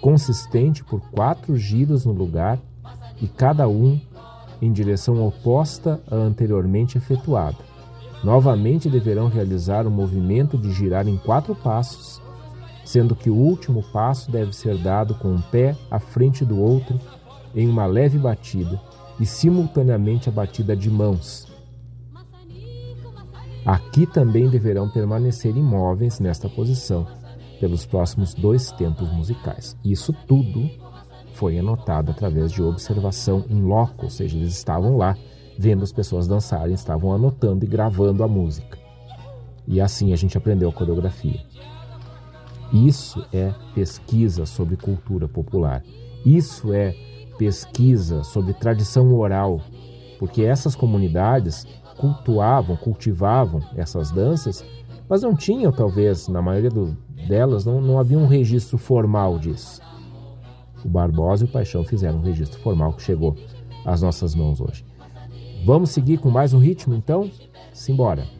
consistente 0.00 0.82
por 0.82 0.98
quatro 1.10 1.58
giros 1.58 2.06
no 2.06 2.12
lugar 2.12 2.58
e 3.20 3.28
cada 3.28 3.68
um 3.68 4.00
em 4.62 4.72
direção 4.72 5.22
oposta 5.26 6.00
à 6.10 6.14
anteriormente 6.14 6.96
efetuada. 6.96 7.58
Novamente 8.24 8.88
deverão 8.88 9.28
realizar 9.28 9.86
o 9.86 9.90
movimento 9.90 10.56
de 10.56 10.72
girar 10.72 11.06
em 11.06 11.18
quatro 11.18 11.54
passos, 11.54 12.18
sendo 12.82 13.14
que 13.14 13.28
o 13.28 13.36
último 13.36 13.84
passo 13.92 14.30
deve 14.30 14.54
ser 14.54 14.78
dado 14.78 15.14
com 15.16 15.28
um 15.28 15.42
pé 15.42 15.76
à 15.90 15.98
frente 15.98 16.46
do 16.46 16.58
outro 16.58 16.98
em 17.54 17.68
uma 17.68 17.84
leve 17.84 18.16
batida 18.16 18.80
e 19.20 19.26
simultaneamente 19.26 20.30
a 20.30 20.32
batida 20.32 20.74
de 20.74 20.88
mãos, 20.88 21.49
Aqui 23.70 24.04
também 24.04 24.48
deverão 24.48 24.88
permanecer 24.88 25.56
imóveis 25.56 26.18
nesta 26.18 26.48
posição 26.48 27.06
pelos 27.60 27.86
próximos 27.86 28.34
dois 28.34 28.72
tempos 28.72 29.12
musicais. 29.12 29.76
Isso 29.84 30.12
tudo 30.26 30.68
foi 31.34 31.56
anotado 31.56 32.10
através 32.10 32.50
de 32.50 32.60
observação 32.64 33.44
em 33.48 33.62
loco, 33.62 34.06
ou 34.06 34.10
seja, 34.10 34.36
eles 34.36 34.56
estavam 34.56 34.96
lá 34.96 35.16
vendo 35.56 35.84
as 35.84 35.92
pessoas 35.92 36.26
dançarem, 36.26 36.74
estavam 36.74 37.12
anotando 37.12 37.64
e 37.64 37.68
gravando 37.68 38.24
a 38.24 38.26
música. 38.26 38.76
E 39.68 39.80
assim 39.80 40.12
a 40.12 40.16
gente 40.16 40.36
aprendeu 40.36 40.68
a 40.68 40.72
coreografia. 40.72 41.40
Isso 42.72 43.24
é 43.32 43.54
pesquisa 43.72 44.46
sobre 44.46 44.76
cultura 44.76 45.28
popular. 45.28 45.84
Isso 46.26 46.72
é 46.72 46.92
pesquisa 47.38 48.24
sobre 48.24 48.52
tradição 48.52 49.14
oral, 49.14 49.60
porque 50.18 50.42
essas 50.42 50.74
comunidades 50.74 51.64
cultuavam, 52.00 52.76
cultivavam 52.76 53.60
essas 53.76 54.10
danças, 54.10 54.64
mas 55.06 55.22
não 55.22 55.36
tinham, 55.36 55.70
talvez, 55.70 56.28
na 56.28 56.40
maioria 56.40 56.70
do, 56.70 56.96
delas, 57.28 57.66
não, 57.66 57.78
não 57.78 57.98
havia 57.98 58.18
um 58.18 58.26
registro 58.26 58.78
formal 58.78 59.38
disso. 59.38 59.82
O 60.82 60.88
Barbosa 60.88 61.44
e 61.44 61.48
o 61.48 61.52
Paixão 61.52 61.84
fizeram 61.84 62.18
um 62.18 62.22
registro 62.22 62.58
formal 62.60 62.94
que 62.94 63.02
chegou 63.02 63.36
às 63.84 64.00
nossas 64.00 64.34
mãos 64.34 64.62
hoje. 64.62 64.82
Vamos 65.66 65.90
seguir 65.90 66.16
com 66.16 66.30
mais 66.30 66.54
um 66.54 66.58
ritmo, 66.58 66.94
então? 66.94 67.30
Simbora! 67.74 68.39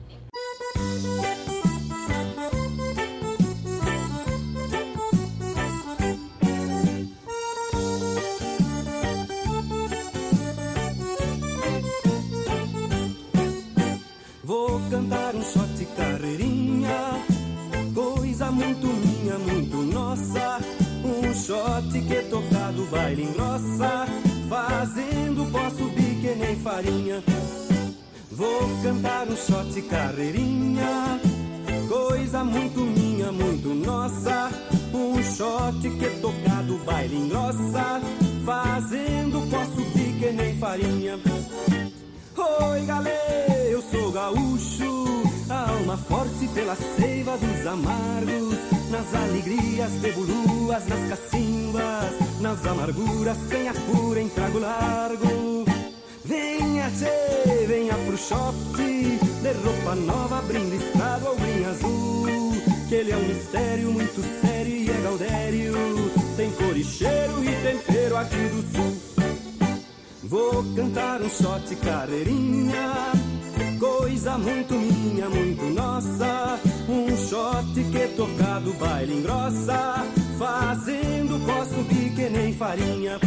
Baile 78.81 79.19
engrossa, 79.19 80.05
fazendo 80.39 81.39
posso 81.47 81.75
subir 81.75 82.15
que 82.15 82.29
nem 82.31 82.53
farinha. 82.55 83.21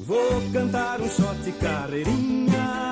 Vou 0.00 0.40
cantar 0.52 1.00
um 1.00 1.08
shot 1.08 1.52
carreirinha, 1.60 2.90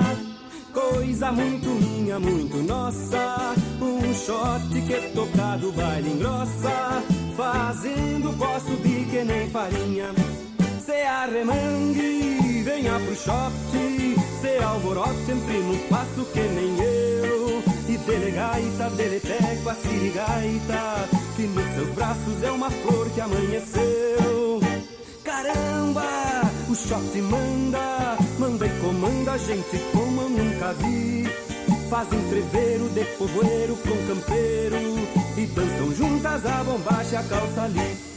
coisa 0.73 1.31
muito 1.31 1.69
minha, 1.69 2.19
muito 2.19 2.57
nossa. 2.57 3.55
Um 3.81 4.13
shot 4.13 4.81
que 4.81 5.09
tocado 5.15 5.71
baile 5.71 6.09
engrossa, 6.09 7.01
fazendo 7.37 8.37
posso 8.37 8.67
subir 8.67 9.07
que 9.09 9.23
nem 9.23 9.49
farinha. 9.49 10.09
Se 10.85 11.01
arremangue, 11.01 12.61
venha 12.63 12.99
pro 12.99 13.15
shot 13.15 13.53
Se 14.41 14.63
alvorote, 14.63 15.31
entre 15.31 15.57
no 15.59 15.77
passo 15.87 16.25
que 16.33 16.41
nem 16.41 16.77
eu 16.79 17.22
E 17.87 17.97
delegaita, 17.97 18.89
deleteco, 18.91 19.69
a 19.69 19.75
sirigaita 19.75 21.09
Que 21.35 21.43
nos 21.43 21.75
seus 21.75 21.89
braços 21.89 22.43
é 22.43 22.51
uma 22.51 22.69
flor 22.69 23.09
que 23.09 23.21
amanheceu. 23.21 24.61
Caramba, 25.23 26.03
o 26.69 26.75
shot 26.75 27.21
manda 27.21 28.17
Manda 28.39 28.65
e 28.65 28.79
comanda, 28.79 29.37
gente 29.37 29.77
como 29.91 30.21
eu 30.21 30.29
nunca 30.29 30.73
vi. 30.73 31.23
Faz 31.89 32.11
entreveiro 32.11 32.89
de 32.89 33.05
povoeiro 33.17 33.75
com 33.77 34.07
campeiro 34.07 34.77
E 35.37 35.45
dançam 35.47 35.93
juntas 35.93 36.45
a 36.45 36.63
bombacha 36.63 37.19
a 37.19 37.23
calça 37.23 37.61
ali 37.63 38.13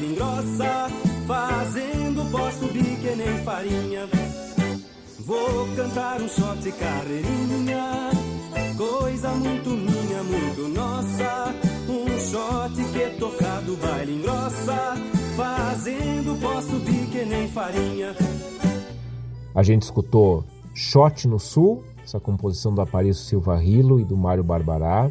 baile 0.00 0.06
engrossa, 0.06 0.88
fazendo 1.26 2.30
posso 2.30 2.60
subir 2.60 2.96
que 3.00 3.14
nem 3.14 3.38
farinha. 3.44 4.08
Vou 5.20 5.66
cantar 5.76 6.20
um 6.20 6.28
shot 6.28 6.72
carreirinha, 6.72 8.10
coisa 8.76 9.30
muito 9.30 9.70
minha, 9.70 10.22
muito 10.22 10.68
nossa. 10.68 11.54
Um 11.88 12.06
shot 12.18 12.92
que 12.92 13.18
tocado 13.18 13.76
baile 13.76 14.16
engrossa, 14.16 14.96
fazendo 15.36 16.40
posso 16.40 16.70
subir 16.70 17.06
que 17.10 17.24
nem 17.24 17.48
farinha. 17.48 18.16
A 19.54 19.62
gente 19.62 19.82
escutou 19.82 20.44
Shot 20.72 21.26
no 21.26 21.38
Sul, 21.38 21.82
essa 22.02 22.20
composição 22.20 22.72
do 22.72 22.80
Aparício 22.80 23.24
Silva 23.24 23.56
Rilo 23.56 24.00
e 24.00 24.04
do 24.04 24.16
Mário 24.16 24.44
Barbará, 24.44 25.10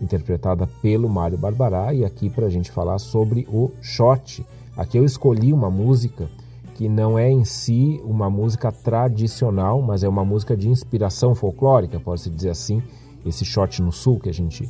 interpretada 0.00 0.66
pelo 0.80 1.08
Mário 1.08 1.36
Barbará, 1.36 1.92
e 1.92 2.04
aqui 2.04 2.30
para 2.30 2.46
a 2.46 2.50
gente 2.50 2.70
falar 2.70 2.98
sobre 2.98 3.46
o 3.50 3.70
Shot. 3.80 4.44
Aqui 4.76 4.98
eu 4.98 5.04
escolhi 5.04 5.52
uma 5.52 5.70
música 5.70 6.28
que 6.74 6.88
não 6.88 7.18
é 7.18 7.30
em 7.30 7.44
si 7.44 8.00
uma 8.04 8.30
música 8.30 8.72
tradicional, 8.72 9.82
mas 9.82 10.02
é 10.02 10.08
uma 10.08 10.24
música 10.24 10.56
de 10.56 10.68
inspiração 10.68 11.34
folclórica, 11.34 12.00
pode-se 12.00 12.30
dizer 12.30 12.50
assim, 12.50 12.82
esse 13.24 13.44
Shot 13.44 13.82
no 13.82 13.92
Sul 13.92 14.18
que 14.18 14.30
a 14.30 14.34
gente 14.34 14.68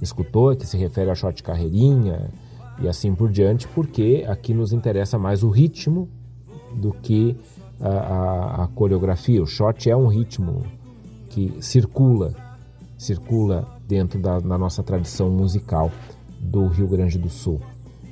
escutou, 0.00 0.54
que 0.54 0.66
se 0.66 0.76
refere 0.76 1.10
a 1.10 1.14
Shot 1.14 1.42
Carreirinha 1.42 2.30
e 2.80 2.88
assim 2.88 3.14
por 3.14 3.30
diante, 3.30 3.66
porque 3.68 4.24
aqui 4.28 4.54
nos 4.54 4.72
interessa 4.72 5.18
mais 5.18 5.42
o 5.42 5.48
ritmo 5.48 6.08
do 6.74 6.92
que 6.92 7.36
a, 7.80 7.88
a, 7.88 8.64
a 8.64 8.66
coreografia. 8.68 9.42
O 9.42 9.46
shot 9.46 9.90
é 9.90 9.96
um 9.96 10.06
ritmo 10.06 10.62
que 11.28 11.56
circula, 11.60 12.34
circula 12.96 13.77
dentro 13.88 14.20
da, 14.20 14.38
da, 14.38 14.58
nossa 14.58 14.82
tradição 14.82 15.30
musical 15.30 15.90
do 16.38 16.66
Rio 16.66 16.86
Grande 16.86 17.18
do 17.18 17.30
Sul. 17.30 17.60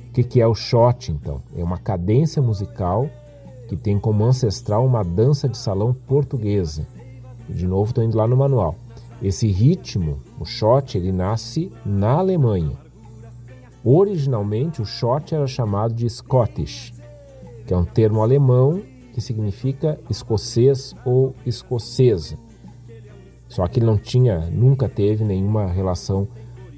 O 0.09 0.11
que, 0.11 0.23
que 0.23 0.41
é 0.41 0.47
o 0.47 0.55
shot, 0.55 1.11
então? 1.11 1.39
É 1.55 1.63
uma 1.63 1.77
cadência 1.77 2.41
musical 2.41 3.07
que 3.69 3.77
tem 3.77 3.99
como 3.99 4.25
ancestral 4.25 4.83
uma 4.83 5.03
dança 5.03 5.47
de 5.47 5.57
salão 5.57 5.93
portuguesa. 5.93 6.87
De 7.47 7.67
novo, 7.67 7.91
estou 7.91 8.03
indo 8.03 8.17
lá 8.17 8.27
no 8.27 8.35
manual. 8.35 8.75
Esse 9.21 9.47
ritmo, 9.47 10.19
o 10.39 10.45
shot, 10.45 10.97
ele 10.97 11.11
nasce 11.11 11.71
na 11.85 12.13
Alemanha. 12.13 12.75
Originalmente, 13.83 14.81
o 14.81 14.85
shot 14.85 15.33
era 15.35 15.45
chamado 15.45 15.93
de 15.93 16.09
Scottish, 16.09 16.93
que 17.65 17.73
é 17.73 17.77
um 17.77 17.85
termo 17.85 18.21
alemão 18.21 18.81
que 19.13 19.21
significa 19.21 19.99
escocês 20.09 20.95
ou 21.05 21.35
escocesa. 21.45 22.37
Só 23.49 23.67
que 23.67 23.79
ele 23.79 23.85
não 23.85 23.97
tinha, 23.97 24.39
nunca 24.51 24.89
teve 24.89 25.23
nenhuma 25.23 25.67
relação 25.67 26.27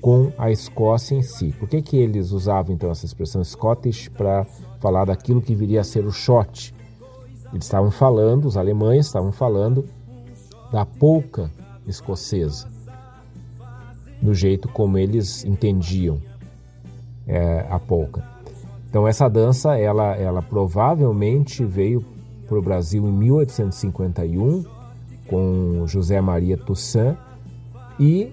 com 0.01 0.31
a 0.37 0.49
Escócia 0.51 1.15
em 1.15 1.21
si. 1.21 1.53
Por 1.59 1.67
que, 1.67 1.81
que 1.81 1.97
eles 1.97 2.31
usavam 2.31 2.73
então 2.73 2.89
essa 2.91 3.05
expressão 3.05 3.43
Scottish 3.43 4.07
para 4.09 4.45
falar 4.79 5.05
daquilo 5.05 5.41
que 5.41 5.55
viria 5.55 5.81
a 5.81 5.83
ser 5.83 6.05
o 6.05 6.11
shot? 6.11 6.73
Eles 7.51 7.65
estavam 7.65 7.91
falando, 7.91 8.45
os 8.45 8.55
alemães 8.55 9.07
estavam 9.07 9.31
falando 9.31 9.85
da 10.71 10.85
polca 10.85 11.51
escocesa, 11.87 12.67
do 14.21 14.33
jeito 14.33 14.67
como 14.69 14.97
eles 14.97 15.43
entendiam 15.43 16.21
é, 17.27 17.65
a 17.69 17.79
polca. 17.79 18.23
Então 18.87 19.07
essa 19.07 19.27
dança, 19.27 19.77
ela, 19.77 20.15
ela 20.15 20.41
provavelmente 20.41 21.65
veio 21.65 22.05
para 22.47 22.57
o 22.57 22.61
Brasil 22.61 23.07
em 23.07 23.11
1851 23.11 24.78
com 25.29 25.85
José 25.87 26.19
Maria 26.19 26.57
Toussaint 26.57 27.17
e 27.99 28.31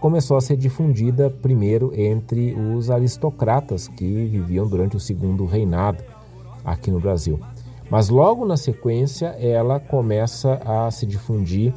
começou 0.00 0.36
a 0.36 0.40
ser 0.40 0.56
difundida 0.56 1.30
primeiro 1.30 1.92
entre 1.94 2.54
os 2.54 2.90
aristocratas 2.90 3.86
que 3.86 4.26
viviam 4.26 4.66
durante 4.66 4.96
o 4.96 5.00
segundo 5.00 5.46
reinado 5.46 6.02
aqui 6.64 6.90
no 6.90 6.98
Brasil. 6.98 7.38
Mas 7.88 8.08
logo 8.08 8.44
na 8.44 8.56
sequência 8.56 9.26
ela 9.38 9.78
começa 9.78 10.54
a 10.64 10.90
se 10.90 11.06
difundir 11.06 11.72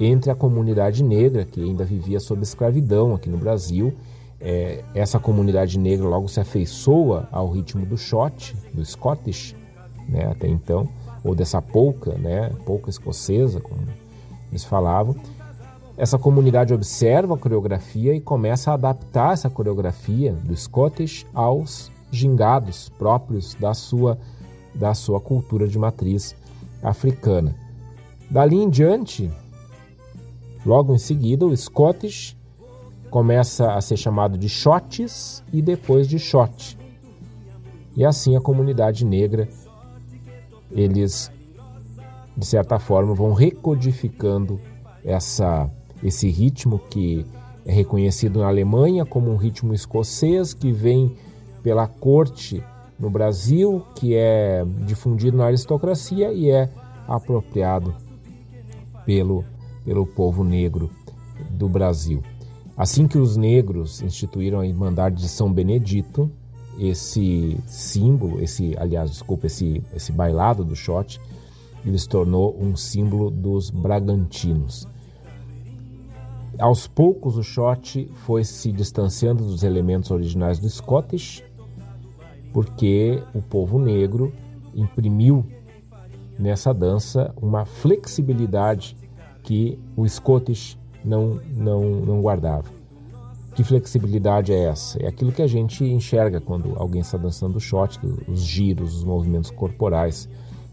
entre 0.00 0.30
a 0.30 0.34
comunidade 0.34 1.02
negra 1.02 1.44
que 1.44 1.60
ainda 1.60 1.84
vivia 1.84 2.20
sob 2.20 2.42
escravidão 2.42 3.14
aqui 3.14 3.28
no 3.28 3.36
Brasil. 3.36 3.92
É, 4.40 4.84
essa 4.94 5.18
comunidade 5.18 5.78
negra 5.78 6.06
logo 6.06 6.28
se 6.28 6.38
afeiçoa 6.38 7.28
ao 7.32 7.50
ritmo 7.50 7.84
do 7.84 7.98
shot, 7.98 8.54
do 8.72 8.84
Scottish, 8.84 9.56
né, 10.08 10.26
até 10.30 10.46
então, 10.46 10.88
ou 11.24 11.34
dessa 11.34 11.60
polca, 11.60 12.12
né, 12.12 12.50
polca 12.64 12.88
escocesa, 12.88 13.60
como 13.60 13.80
eles 14.50 14.64
falavam. 14.64 15.14
Essa 15.96 16.18
comunidade 16.18 16.72
observa 16.72 17.34
a 17.34 17.38
coreografia 17.38 18.14
e 18.14 18.20
começa 18.20 18.70
a 18.70 18.74
adaptar 18.74 19.32
essa 19.32 19.50
coreografia 19.50 20.32
do 20.32 20.56
Scottish 20.56 21.26
aos 21.34 21.90
gingados 22.10 22.88
próprios 22.88 23.54
da 23.54 23.74
sua, 23.74 24.18
da 24.74 24.94
sua 24.94 25.20
cultura 25.20 25.66
de 25.66 25.78
matriz 25.78 26.36
africana. 26.82 27.54
Dali 28.30 28.56
em 28.56 28.70
diante, 28.70 29.30
logo 30.64 30.94
em 30.94 30.98
seguida, 30.98 31.44
o 31.44 31.56
Scottish 31.56 32.36
começa 33.10 33.72
a 33.72 33.80
ser 33.80 33.96
chamado 33.96 34.38
de 34.38 34.48
shots 34.48 35.42
e 35.52 35.60
depois 35.60 36.06
de 36.06 36.18
shot. 36.18 36.78
E 37.96 38.04
assim 38.04 38.36
a 38.36 38.40
comunidade 38.40 39.04
negra 39.04 39.48
eles 40.70 41.32
de 42.38 42.46
certa 42.46 42.78
forma 42.78 43.12
vão 43.12 43.32
recodificando 43.32 44.60
essa 45.04 45.68
esse 46.00 46.30
ritmo 46.30 46.78
que 46.78 47.26
é 47.66 47.72
reconhecido 47.72 48.38
na 48.38 48.46
Alemanha 48.46 49.04
como 49.04 49.32
um 49.32 49.36
ritmo 49.36 49.74
escocês 49.74 50.54
que 50.54 50.70
vem 50.70 51.16
pela 51.60 51.88
corte 51.88 52.62
no 52.96 53.10
Brasil, 53.10 53.84
que 53.96 54.14
é 54.14 54.64
difundido 54.86 55.36
na 55.36 55.46
aristocracia 55.46 56.32
e 56.32 56.48
é 56.48 56.70
apropriado 57.08 57.94
pelo, 59.04 59.44
pelo 59.84 60.06
povo 60.06 60.44
negro 60.44 60.88
do 61.50 61.68
Brasil. 61.68 62.22
Assim 62.76 63.08
que 63.08 63.18
os 63.18 63.36
negros 63.36 64.00
instituíram 64.02 64.60
a 64.60 64.66
Irmandade 64.66 65.16
de 65.16 65.28
São 65.28 65.52
Benedito, 65.52 66.30
esse 66.78 67.58
símbolo, 67.66 68.40
esse, 68.40 68.76
aliás, 68.78 69.10
desculpa, 69.10 69.48
esse, 69.48 69.82
esse 69.92 70.12
bailado 70.12 70.64
do 70.64 70.76
shot, 70.76 71.20
ele 71.84 71.98
se 71.98 72.08
tornou 72.08 72.56
um 72.60 72.76
símbolo 72.76 73.30
dos 73.30 73.70
bragantinos. 73.70 74.86
Aos 76.58 76.86
poucos, 76.88 77.36
o 77.36 77.42
shot 77.42 78.10
foi 78.26 78.42
se 78.42 78.72
distanciando 78.72 79.44
dos 79.44 79.62
elementos 79.62 80.10
originais 80.10 80.58
do 80.58 80.68
Scottish, 80.68 81.44
porque 82.52 83.22
o 83.32 83.40
povo 83.40 83.78
negro 83.78 84.32
imprimiu 84.74 85.46
nessa 86.38 86.72
dança 86.74 87.32
uma 87.40 87.64
flexibilidade 87.64 88.96
que 89.42 89.78
o 89.96 90.08
Scottish 90.08 90.76
não, 91.04 91.40
não, 91.54 91.82
não 92.00 92.20
guardava. 92.20 92.68
Que 93.54 93.64
flexibilidade 93.64 94.52
é 94.52 94.64
essa? 94.64 95.02
É 95.02 95.08
aquilo 95.08 95.32
que 95.32 95.42
a 95.42 95.46
gente 95.46 95.84
enxerga 95.84 96.40
quando 96.40 96.74
alguém 96.76 97.00
está 97.00 97.18
dançando 97.18 97.58
shot, 97.58 97.98
os 98.28 98.40
giros, 98.40 98.96
os 98.96 99.04
movimentos 99.04 99.50
corporais 99.50 100.28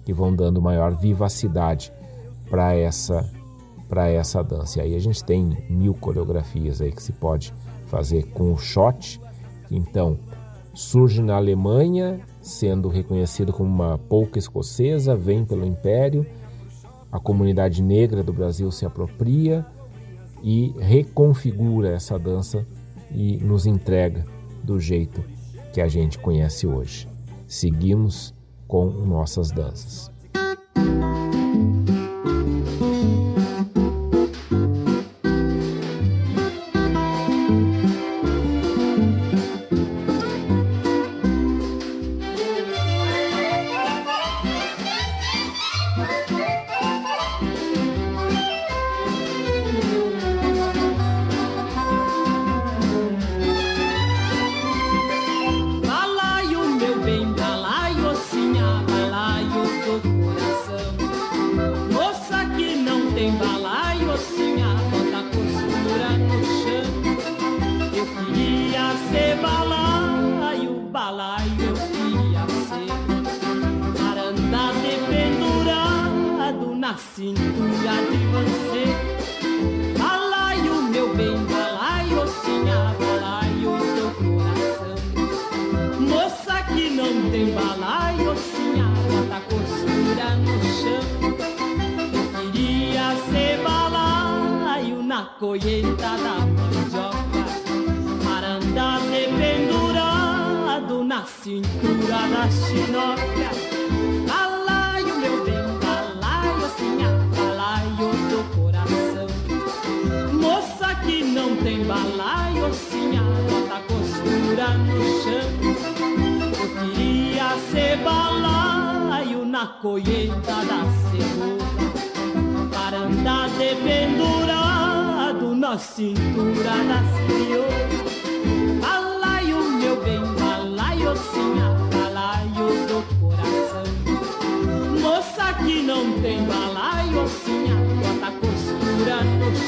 que 0.06 0.14
vão 0.14 0.34
dando 0.34 0.62
maior 0.62 0.96
vivacidade 0.96 1.92
para 2.50 2.74
essa 2.74 3.30
para 3.90 4.10
essa 4.10 4.44
dança. 4.44 4.80
E 4.80 4.82
aí 4.82 4.96
a 4.96 5.00
gente 5.00 5.24
tem 5.24 5.58
mil 5.70 5.94
coreografias 5.94 6.82
aí 6.82 6.92
que 6.92 7.04
se 7.04 7.12
pode 7.12 7.54
fazer 7.86 8.24
com 8.32 8.52
o 8.52 8.58
shot. 8.58 9.22
Então, 9.70 10.18
surge 10.74 11.22
na 11.22 11.36
Alemanha, 11.36 12.20
sendo 12.42 12.90
reconhecido 12.90 13.54
como 13.54 13.70
uma 13.70 13.98
polca 13.98 14.40
escocesa, 14.40 15.16
vem 15.16 15.46
pelo 15.46 15.64
Império, 15.64 16.26
a 17.12 17.20
comunidade 17.20 17.84
negra 17.84 18.24
do 18.24 18.34
Brasil 18.34 18.72
se 18.72 18.88
apropria, 18.88 19.64
e 20.44 20.76
reconfigura 20.80 21.90
essa 21.90 22.20
dança 22.20 22.68
e 23.12 23.38
nos 23.38 23.66
entrega 23.66 24.26
do 24.64 24.80
jeito 24.80 25.24
que 25.74 25.82
a 25.82 25.88
gente 25.88 26.20
conhece 26.20 26.68
hoje. 26.68 27.10
Seguimos 27.48 28.35
com 28.68 28.86
nossas 28.86 29.52
danças. 29.52 30.15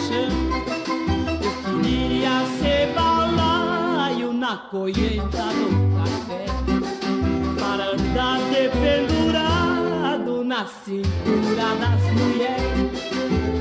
Eu 0.09 1.81
queria 1.81 2.45
ser 2.59 2.93
balaio 2.93 4.31
na 4.31 4.57
colheita 4.57 5.21
do 5.21 5.67
café, 5.97 6.45
para 7.59 7.91
andar 7.91 8.39
dependurado 8.49 10.43
na 10.45 10.65
cintura 10.65 11.75
das 11.79 12.01
mulheres. 12.13 13.56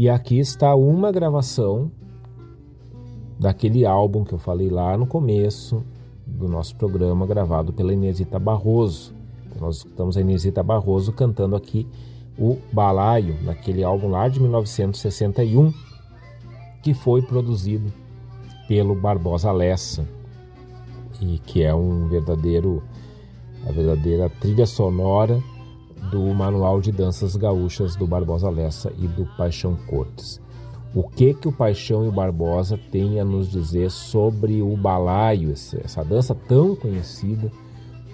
E 0.00 0.08
aqui 0.08 0.38
está 0.38 0.74
uma 0.74 1.12
gravação 1.12 1.90
daquele 3.38 3.84
álbum 3.84 4.24
que 4.24 4.32
eu 4.32 4.38
falei 4.38 4.70
lá 4.70 4.96
no 4.96 5.06
começo 5.06 5.84
do 6.26 6.48
nosso 6.48 6.74
programa, 6.76 7.26
gravado 7.26 7.70
pela 7.70 7.92
Inesita 7.92 8.38
Barroso. 8.38 9.12
Nós 9.60 9.76
escutamos 9.76 10.16
a 10.16 10.22
Inesita 10.22 10.62
Barroso 10.62 11.12
cantando 11.12 11.54
aqui 11.54 11.86
o 12.38 12.56
Balaio, 12.72 13.36
naquele 13.42 13.84
álbum 13.84 14.08
lá 14.08 14.26
de 14.26 14.40
1961, 14.40 15.70
que 16.82 16.94
foi 16.94 17.20
produzido 17.20 17.92
pelo 18.66 18.94
Barbosa 18.94 19.52
Lessa, 19.52 20.08
e 21.20 21.38
que 21.40 21.62
é 21.62 21.74
um 21.74 22.08
verdadeiro, 22.08 22.82
a 23.68 23.70
verdadeira 23.70 24.30
trilha 24.30 24.64
sonora 24.64 25.42
do 26.10 26.20
Manual 26.34 26.80
de 26.80 26.90
Danças 26.90 27.36
Gaúchas 27.36 27.96
do 27.96 28.06
Barbosa 28.06 28.48
Lessa 28.48 28.92
e 28.98 29.06
do 29.06 29.26
Paixão 29.36 29.76
Cortes. 29.86 30.40
O 30.94 31.04
que 31.04 31.34
que 31.34 31.46
o 31.46 31.52
Paixão 31.52 32.04
e 32.04 32.08
o 32.08 32.12
Barbosa 32.12 32.78
têm 32.90 33.20
a 33.20 33.24
nos 33.24 33.48
dizer 33.48 33.90
sobre 33.90 34.60
o 34.60 34.76
balaio, 34.76 35.52
essa 35.52 36.04
dança 36.04 36.34
tão 36.34 36.74
conhecida, 36.74 37.50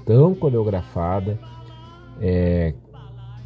tão 0.04 0.34
coreografada 0.34 1.38
é, 2.20 2.74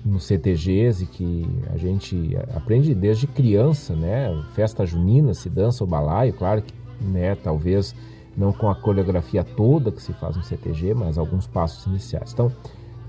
nos 0.05 0.25
CTGs 0.25 1.05
e 1.05 1.07
que 1.07 1.47
a 1.73 1.77
gente 1.77 2.37
aprende 2.55 2.95
desde 2.95 3.27
criança, 3.27 3.95
né? 3.95 4.31
Festa 4.55 4.85
junina 4.85 5.33
se 5.33 5.49
dança 5.49 5.85
o 5.85 5.87
balaio, 5.87 6.33
claro 6.33 6.63
que, 6.63 6.75
né? 7.01 7.37
Talvez 7.37 7.95
não 8.37 8.53
com 8.53 8.69
a 8.69 8.75
coreografia 8.75 9.45
toda 9.45 9.93
que 9.93 10.03
se 10.03 10.13
faz 10.15 10.37
no 10.37 10.43
CTG, 10.43 10.95
mas 10.95 11.19
alguns 11.19 11.47
passos 11.47 11.87
iniciais. 11.87 12.33
Então, 12.33 12.51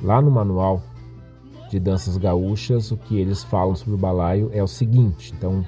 lá 0.01 0.21
no 0.21 0.29
manual 0.29 0.81
de 1.71 1.79
danças 1.79 2.17
gaúchas, 2.17 2.91
o 2.91 2.97
que 2.97 3.17
eles 3.17 3.45
falam 3.45 3.73
sobre 3.75 3.93
o 3.93 3.97
balaio 3.97 4.49
é 4.53 4.61
o 4.61 4.67
seguinte. 4.67 5.33
Então, 5.33 5.65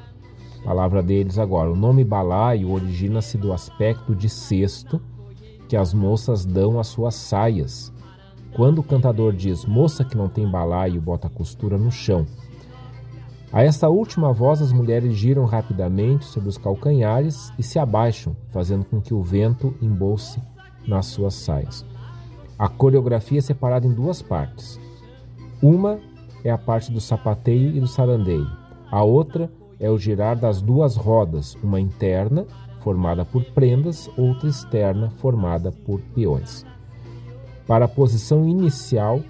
palavra 0.61 1.01
deles 1.01 1.37
agora. 1.37 1.71
O 1.71 1.75
nome 1.77 2.03
balaio 2.03 2.71
origina-se 2.71 3.37
do 3.37 3.53
aspecto 3.53 4.13
de 4.13 4.27
cesto 4.27 5.01
que 5.69 5.77
as 5.77 5.93
moças 5.93 6.43
dão 6.45 6.77
às 6.77 6.87
suas 6.87 7.15
saias. 7.15 7.93
Quando 8.53 8.79
o 8.79 8.83
cantador 8.83 9.31
diz 9.31 9.65
moça 9.65 10.03
que 10.03 10.17
não 10.17 10.27
tem 10.27 10.45
balaio, 10.45 10.99
bota 10.99 11.27
a 11.27 11.29
costura 11.29 11.77
no 11.77 11.89
chão. 11.89 12.25
A 13.51 13.63
esta 13.63 13.87
última 13.87 14.33
voz, 14.33 14.61
as 14.61 14.73
mulheres 14.73 15.13
giram 15.15 15.45
rapidamente 15.45 16.25
sobre 16.25 16.49
os 16.49 16.57
calcanhares 16.57 17.53
e 17.57 17.63
se 17.63 17.79
abaixam, 17.79 18.35
fazendo 18.49 18.83
com 18.83 18.99
que 18.99 19.13
o 19.13 19.23
vento 19.23 19.73
embolse 19.81 20.41
nas 20.85 21.05
suas 21.05 21.33
saias. 21.35 21.85
A 22.59 22.67
coreografia 22.67 23.39
é 23.39 23.41
separada 23.41 23.87
em 23.87 23.93
duas 23.93 24.21
partes. 24.21 24.82
Uma 25.63 25.97
é 26.43 26.51
a 26.51 26.57
parte 26.57 26.91
do 26.91 26.99
sapateio 26.99 27.73
e 27.73 27.79
do 27.79 27.87
sarandeio. 27.87 28.51
A 28.91 29.01
outra 29.01 29.49
é 29.79 29.89
o 29.89 29.97
girar 29.97 30.37
das 30.37 30.61
duas 30.61 30.97
rodas, 30.97 31.55
uma 31.63 31.79
interna, 31.79 32.45
formada 32.81 33.23
por 33.23 33.45
prendas, 33.45 34.09
outra 34.17 34.49
externa, 34.49 35.09
formada 35.21 35.71
por 35.71 36.01
peões. 36.13 36.65
Para 37.65 37.85
a 37.85 37.87
posição 37.87 38.45
inicial, 38.45 39.21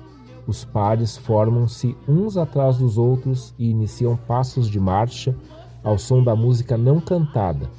os 0.47 0.65
pares 0.65 1.15
formam-se 1.15 1.95
uns 2.07 2.35
atrás 2.35 2.79
dos 2.79 2.97
outros 2.97 3.53
e 3.59 3.69
iniciam 3.69 4.17
passos 4.17 4.67
de 4.67 4.79
marcha 4.79 5.35
ao 5.83 5.99
som 5.99 6.23
da 6.23 6.35
música 6.35 6.75
não 6.75 6.99
cantada, 6.99 7.69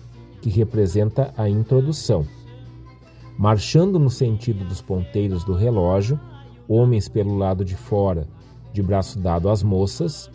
que 0.40 0.48
representa 0.48 1.34
a 1.36 1.48
introdução. 1.48 2.24
Marchando 3.36 3.98
no 3.98 4.10
sentido 4.10 4.64
dos 4.64 4.80
ponteiros 4.80 5.42
do 5.42 5.54
relógio, 5.54 6.20
homens 6.68 7.08
pelo 7.08 7.36
lado 7.36 7.64
de 7.64 7.74
fora, 7.74 8.28
de 8.74 8.82
braço 8.82 9.20
dado 9.20 9.48
às 9.48 9.62
moças, 9.62 10.28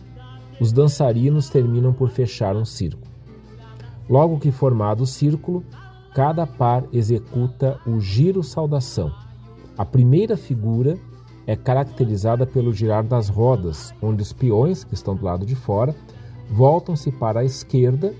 os 0.58 0.72
dançarinos 0.72 1.50
terminam 1.50 1.92
por 1.92 2.08
fechar 2.08 2.56
um 2.56 2.64
círculo. 2.64 3.06
Logo 4.08 4.40
que 4.40 4.50
formado 4.50 5.02
o 5.02 5.06
círculo, 5.06 5.62
cada 6.14 6.46
par 6.46 6.84
executa 6.90 7.78
o 7.86 8.00
giro-saudação. 8.00 9.12
A 9.76 9.84
primeira 9.84 10.38
figura 10.38 10.98
é 11.46 11.54
caracterizada 11.54 12.46
pelo 12.46 12.72
girar 12.72 13.04
das 13.04 13.28
rodas, 13.28 13.94
onde 14.00 14.22
os 14.22 14.32
peões, 14.32 14.84
que 14.84 14.94
estão 14.94 15.14
do 15.14 15.24
lado 15.24 15.44
de 15.44 15.54
fora, 15.54 15.94
voltam-se 16.50 17.12
para 17.12 17.40
a 17.40 17.44
esquerda 17.44 18.14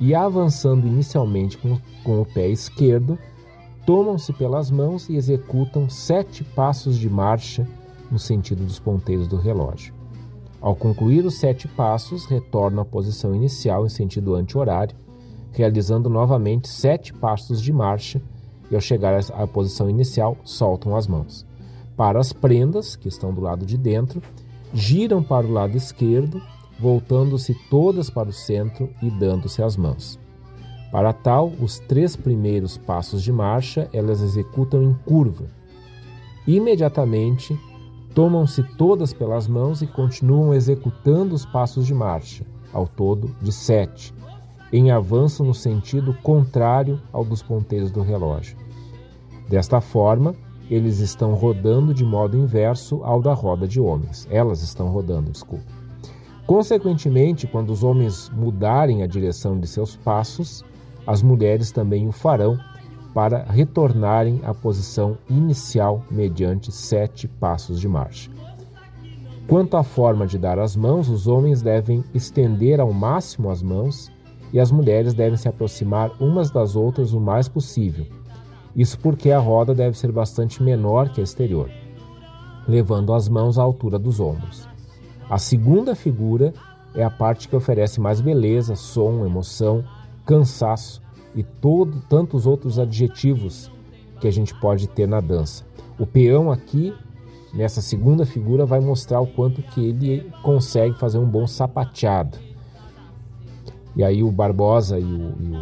e, 0.00 0.14
avançando 0.14 0.86
inicialmente 0.86 1.56
com, 1.58 1.78
com 2.02 2.20
o 2.20 2.26
pé 2.26 2.48
esquerdo, 2.48 3.16
tomam-se 3.86 4.32
pelas 4.32 4.70
mãos 4.70 5.08
e 5.08 5.14
executam 5.14 5.88
sete 5.88 6.42
passos 6.42 6.98
de 6.98 7.08
marcha 7.08 7.66
no 8.10 8.18
sentido 8.18 8.64
dos 8.64 8.78
ponteiros 8.78 9.28
do 9.28 9.36
relógio. 9.36 9.94
Ao 10.60 10.74
concluir 10.74 11.24
os 11.24 11.38
sete 11.38 11.66
passos, 11.68 12.26
retornam 12.26 12.82
à 12.82 12.84
posição 12.84 13.34
inicial 13.34 13.86
em 13.86 13.88
sentido 13.88 14.34
anti-horário, 14.34 14.96
realizando 15.52 16.10
novamente 16.10 16.68
sete 16.68 17.12
passos 17.12 17.60
de 17.62 17.72
marcha 17.72 18.20
e, 18.70 18.74
ao 18.74 18.80
chegar 18.80 19.18
à 19.32 19.46
posição 19.46 19.88
inicial, 19.88 20.36
soltam 20.44 20.94
as 20.94 21.06
mãos 21.06 21.46
para 22.00 22.18
as 22.18 22.32
prendas, 22.32 22.96
que 22.96 23.08
estão 23.08 23.30
do 23.30 23.42
lado 23.42 23.66
de 23.66 23.76
dentro, 23.76 24.22
giram 24.72 25.22
para 25.22 25.46
o 25.46 25.52
lado 25.52 25.76
esquerdo, 25.76 26.40
voltando-se 26.78 27.54
todas 27.68 28.08
para 28.08 28.30
o 28.30 28.32
centro 28.32 28.88
e 29.02 29.10
dando-se 29.10 29.62
as 29.62 29.76
mãos. 29.76 30.18
Para 30.90 31.12
tal, 31.12 31.52
os 31.60 31.78
três 31.78 32.16
primeiros 32.16 32.78
passos 32.78 33.22
de 33.22 33.30
marcha 33.30 33.86
elas 33.92 34.22
executam 34.22 34.82
em 34.82 34.94
curva. 35.04 35.44
Imediatamente, 36.46 37.54
tomam-se 38.14 38.62
todas 38.76 39.12
pelas 39.12 39.46
mãos 39.46 39.82
e 39.82 39.86
continuam 39.86 40.54
executando 40.54 41.34
os 41.34 41.44
passos 41.44 41.86
de 41.86 41.94
marcha, 41.94 42.44
ao 42.72 42.86
todo 42.86 43.34
de 43.40 43.52
sete, 43.52 44.14
em 44.72 44.90
avanço 44.90 45.44
no 45.44 45.54
sentido 45.54 46.14
contrário 46.22 47.00
ao 47.12 47.24
dos 47.24 47.42
ponteiros 47.42 47.90
do 47.90 48.02
relógio. 48.02 48.56
Desta 49.48 49.80
forma, 49.80 50.34
eles 50.70 51.00
estão 51.00 51.34
rodando 51.34 51.92
de 51.92 52.04
modo 52.04 52.36
inverso 52.36 53.00
ao 53.02 53.20
da 53.20 53.34
roda 53.34 53.66
de 53.66 53.80
homens. 53.80 54.28
Elas 54.30 54.62
estão 54.62 54.88
rodando, 54.88 55.32
desculpa. 55.32 55.64
Consequentemente, 56.46 57.46
quando 57.46 57.70
os 57.70 57.82
homens 57.82 58.30
mudarem 58.30 59.02
a 59.02 59.06
direção 59.06 59.58
de 59.58 59.66
seus 59.66 59.96
passos, 59.96 60.64
as 61.06 61.22
mulheres 61.22 61.72
também 61.72 62.08
o 62.08 62.12
farão 62.12 62.58
para 63.14 63.42
retornarem 63.44 64.40
à 64.44 64.54
posição 64.54 65.18
inicial 65.28 66.04
mediante 66.10 66.70
sete 66.70 67.26
passos 67.26 67.80
de 67.80 67.88
marcha. 67.88 68.30
Quanto 69.48 69.76
à 69.76 69.82
forma 69.82 70.26
de 70.26 70.38
dar 70.38 70.58
as 70.58 70.76
mãos, 70.76 71.08
os 71.08 71.26
homens 71.26 71.60
devem 71.60 72.04
estender 72.14 72.80
ao 72.80 72.92
máximo 72.92 73.50
as 73.50 73.62
mãos 73.62 74.12
e 74.52 74.60
as 74.60 74.70
mulheres 74.70 75.12
devem 75.12 75.36
se 75.36 75.48
aproximar 75.48 76.10
umas 76.20 76.50
das 76.50 76.76
outras 76.76 77.12
o 77.12 77.20
mais 77.20 77.48
possível, 77.48 78.06
isso 78.74 78.98
porque 78.98 79.30
a 79.30 79.38
roda 79.38 79.74
deve 79.74 79.98
ser 79.98 80.12
bastante 80.12 80.62
menor 80.62 81.08
que 81.08 81.20
a 81.20 81.24
exterior, 81.24 81.68
levando 82.68 83.12
as 83.12 83.28
mãos 83.28 83.58
à 83.58 83.62
altura 83.62 83.98
dos 83.98 84.20
ombros. 84.20 84.68
A 85.28 85.38
segunda 85.38 85.94
figura 85.94 86.52
é 86.94 87.02
a 87.02 87.10
parte 87.10 87.48
que 87.48 87.56
oferece 87.56 88.00
mais 88.00 88.20
beleza, 88.20 88.76
som, 88.76 89.24
emoção, 89.24 89.84
cansaço 90.24 91.02
e 91.34 91.42
todo, 91.42 92.02
tantos 92.08 92.46
outros 92.46 92.78
adjetivos 92.78 93.70
que 94.20 94.28
a 94.28 94.30
gente 94.30 94.54
pode 94.60 94.88
ter 94.88 95.06
na 95.06 95.20
dança. 95.20 95.64
O 95.98 96.06
peão 96.06 96.50
aqui, 96.50 96.94
nessa 97.52 97.80
segunda 97.80 98.26
figura, 98.26 98.66
vai 98.66 98.80
mostrar 98.80 99.20
o 99.20 99.26
quanto 99.26 99.62
que 99.62 99.88
ele 99.88 100.30
consegue 100.42 100.98
fazer 100.98 101.18
um 101.18 101.26
bom 101.26 101.46
sapateado. 101.46 102.38
E 103.96 104.04
aí 104.04 104.22
o 104.22 104.30
Barbosa 104.30 104.98
e 104.98 105.04
o, 105.04 105.34
e 105.40 105.56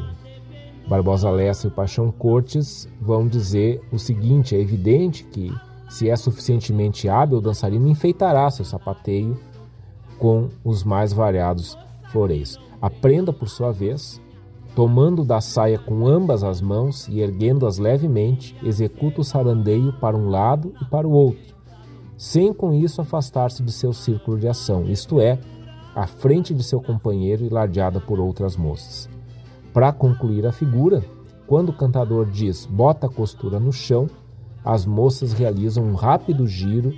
o 0.86 0.88
Barbosa 0.88 1.30
Lessa 1.30 1.66
e 1.66 1.70
Paixão 1.70 2.10
Cortes 2.10 2.88
vão 3.00 3.26
dizer 3.26 3.80
o 3.92 3.98
seguinte: 3.98 4.54
é 4.54 4.60
evidente 4.60 5.24
que, 5.24 5.52
se 5.88 6.08
é 6.08 6.16
suficientemente 6.16 7.08
hábil, 7.08 7.38
o 7.38 7.40
dançarino 7.40 7.88
enfeitará 7.88 8.50
seu 8.50 8.64
sapateio 8.64 9.38
com 10.18 10.48
os 10.64 10.84
mais 10.84 11.12
variados 11.12 11.76
floreios. 12.10 12.58
A 12.80 12.90
prenda, 12.90 13.32
por 13.32 13.48
sua 13.48 13.72
vez, 13.72 14.20
tomando 14.74 15.24
da 15.24 15.40
saia 15.40 15.78
com 15.78 16.06
ambas 16.06 16.44
as 16.44 16.60
mãos 16.60 17.08
e 17.08 17.20
erguendo-as 17.20 17.78
levemente, 17.78 18.56
executa 18.62 19.20
o 19.20 19.24
sarandeio 19.24 19.92
para 19.94 20.16
um 20.16 20.28
lado 20.28 20.72
e 20.80 20.84
para 20.84 21.06
o 21.06 21.12
outro, 21.12 21.54
sem 22.16 22.52
com 22.52 22.72
isso 22.72 23.00
afastar-se 23.00 23.62
de 23.62 23.72
seu 23.72 23.92
círculo 23.92 24.38
de 24.38 24.48
ação, 24.48 24.84
isto 24.84 25.20
é, 25.20 25.38
à 25.94 26.06
frente 26.06 26.54
de 26.54 26.62
seu 26.62 26.80
companheiro 26.80 27.44
e 27.44 27.48
ladeada 27.48 28.00
por 28.00 28.20
outras 28.20 28.56
moças. 28.56 29.08
Para 29.72 29.92
concluir 29.92 30.46
a 30.46 30.52
figura, 30.52 31.04
quando 31.46 31.70
o 31.70 31.76
cantador 31.76 32.26
diz 32.26 32.66
bota 32.66 33.06
a 33.06 33.10
costura 33.10 33.58
no 33.58 33.72
chão, 33.72 34.06
as 34.64 34.84
moças 34.84 35.32
realizam 35.32 35.84
um 35.84 35.94
rápido 35.94 36.46
giro 36.46 36.94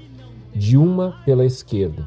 de 0.55 0.77
uma 0.77 1.16
pela 1.25 1.45
esquerda 1.45 2.07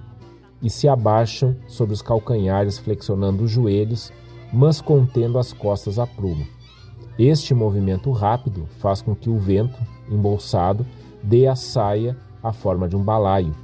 e 0.61 0.69
se 0.69 0.87
abaixam 0.87 1.55
sobre 1.67 1.93
os 1.93 2.01
calcanhares, 2.01 2.77
flexionando 2.77 3.43
os 3.43 3.51
joelhos, 3.51 4.11
mas 4.53 4.79
contendo 4.79 5.39
as 5.39 5.51
costas 5.51 5.97
a 5.97 6.05
prumo. 6.05 6.45
Este 7.17 7.53
movimento 7.53 8.11
rápido 8.11 8.67
faz 8.79 9.01
com 9.01 9.15
que 9.15 9.29
o 9.29 9.37
vento, 9.37 9.79
embolsado, 10.09 10.85
dê 11.23 11.47
à 11.47 11.55
saia 11.55 12.15
a 12.41 12.53
forma 12.53 12.87
de 12.87 12.95
um 12.95 13.03
balaio. 13.03 13.55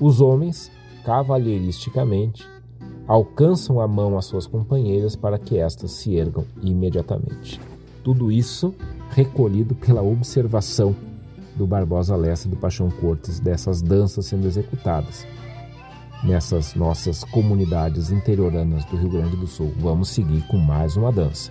Os 0.00 0.20
homens, 0.20 0.70
cavalheiristicamente, 1.04 2.46
alcançam 3.06 3.80
a 3.80 3.86
mão 3.86 4.18
às 4.18 4.24
suas 4.24 4.46
companheiras 4.46 5.14
para 5.14 5.38
que 5.38 5.58
estas 5.58 5.92
se 5.92 6.14
ergam 6.14 6.44
imediatamente. 6.62 7.60
Tudo 8.02 8.32
isso 8.32 8.74
recolhido 9.10 9.74
pela 9.74 10.02
observação 10.02 10.94
do 11.56 11.66
Barbosa 11.66 12.16
Lessa 12.16 12.48
e 12.48 12.50
do 12.50 12.56
Paixão 12.56 12.90
Cortes 12.90 13.38
dessas 13.38 13.80
danças 13.80 14.26
sendo 14.26 14.46
executadas 14.46 15.24
nessas 16.24 16.74
nossas 16.74 17.22
comunidades 17.24 18.10
interioranas 18.10 18.84
do 18.86 18.96
Rio 18.96 19.10
Grande 19.10 19.36
do 19.36 19.46
Sul. 19.46 19.72
Vamos 19.78 20.08
seguir 20.08 20.42
com 20.48 20.56
mais 20.56 20.96
uma 20.96 21.12
dança. 21.12 21.50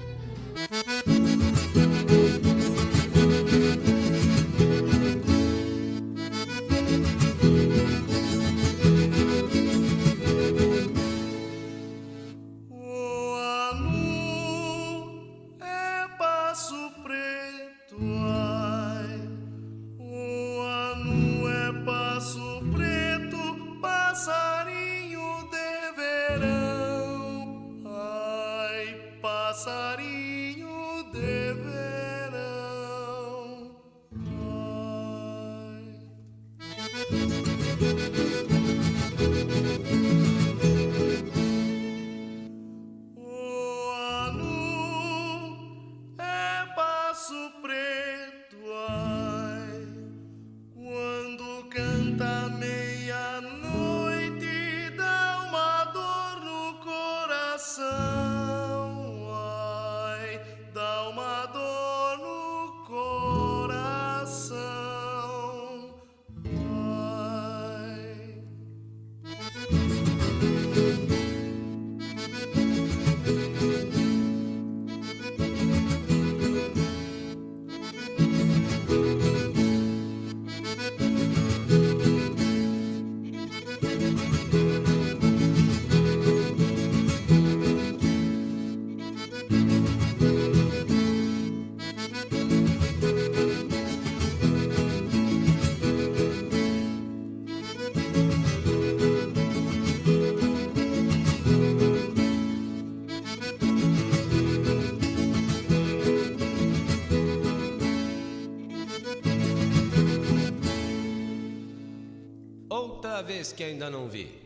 Que 113.51 113.63
ainda 113.63 113.89
não 113.89 114.07
vi. 114.07 114.42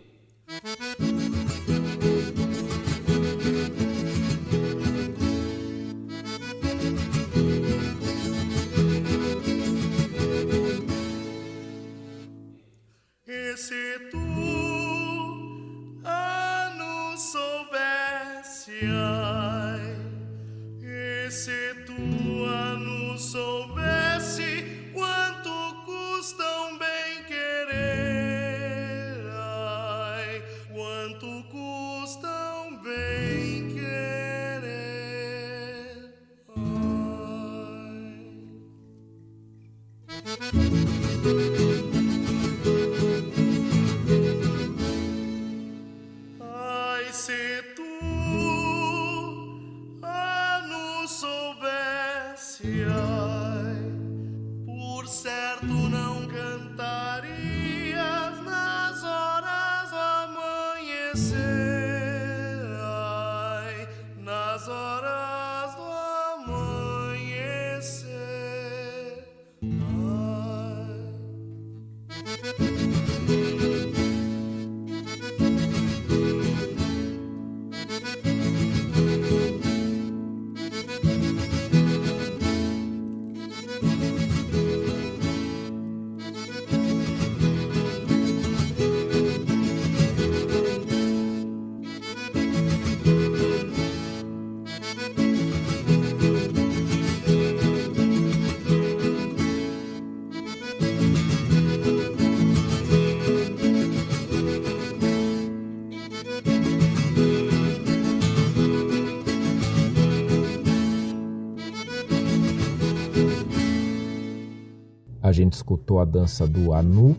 Gente 115.37 115.53
escutou 115.53 115.99
a 115.99 116.05
dança 116.05 116.47
do 116.47 116.73
Anu, 116.73 117.15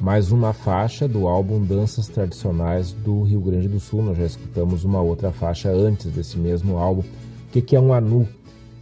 mais 0.00 0.32
uma 0.32 0.54
faixa 0.54 1.06
do 1.06 1.28
álbum 1.28 1.62
Danças 1.62 2.08
Tradicionais 2.08 2.92
do 2.92 3.22
Rio 3.22 3.42
Grande 3.42 3.68
do 3.68 3.78
Sul. 3.78 4.02
Nós 4.02 4.16
já 4.16 4.24
escutamos 4.24 4.84
uma 4.84 5.02
outra 5.02 5.30
faixa 5.30 5.70
antes 5.70 6.10
desse 6.10 6.38
mesmo 6.38 6.78
álbum. 6.78 7.02
O 7.02 7.50
que, 7.50 7.76
é 7.76 7.80
um 7.80 7.92
anu? 7.92 8.26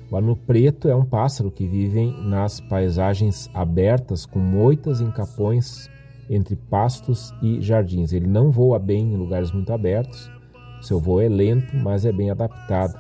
O 0.09 0.17
anu 0.17 0.37
preto 0.37 0.89
é 0.89 0.95
um 0.95 1.05
pássaro 1.05 1.51
que 1.51 1.67
vive 1.67 2.13
nas 2.23 2.61
paisagens 2.61 3.51
abertas 3.53 4.25
com 4.25 4.39
moitas 4.39 5.01
em 5.01 5.11
capões 5.11 5.91
entre 6.31 6.55
pastos 6.55 7.35
e 7.43 7.61
jardins. 7.61 8.13
Ele 8.13 8.29
não 8.29 8.53
voa 8.53 8.79
bem 8.79 9.15
em 9.15 9.17
lugares 9.17 9.51
muito 9.51 9.73
abertos. 9.73 10.31
Seu 10.81 11.01
voo 11.01 11.21
é 11.21 11.29
lento, 11.29 11.77
mas 11.77 12.05
é 12.05 12.13
bem 12.13 12.31
adaptado 12.31 12.95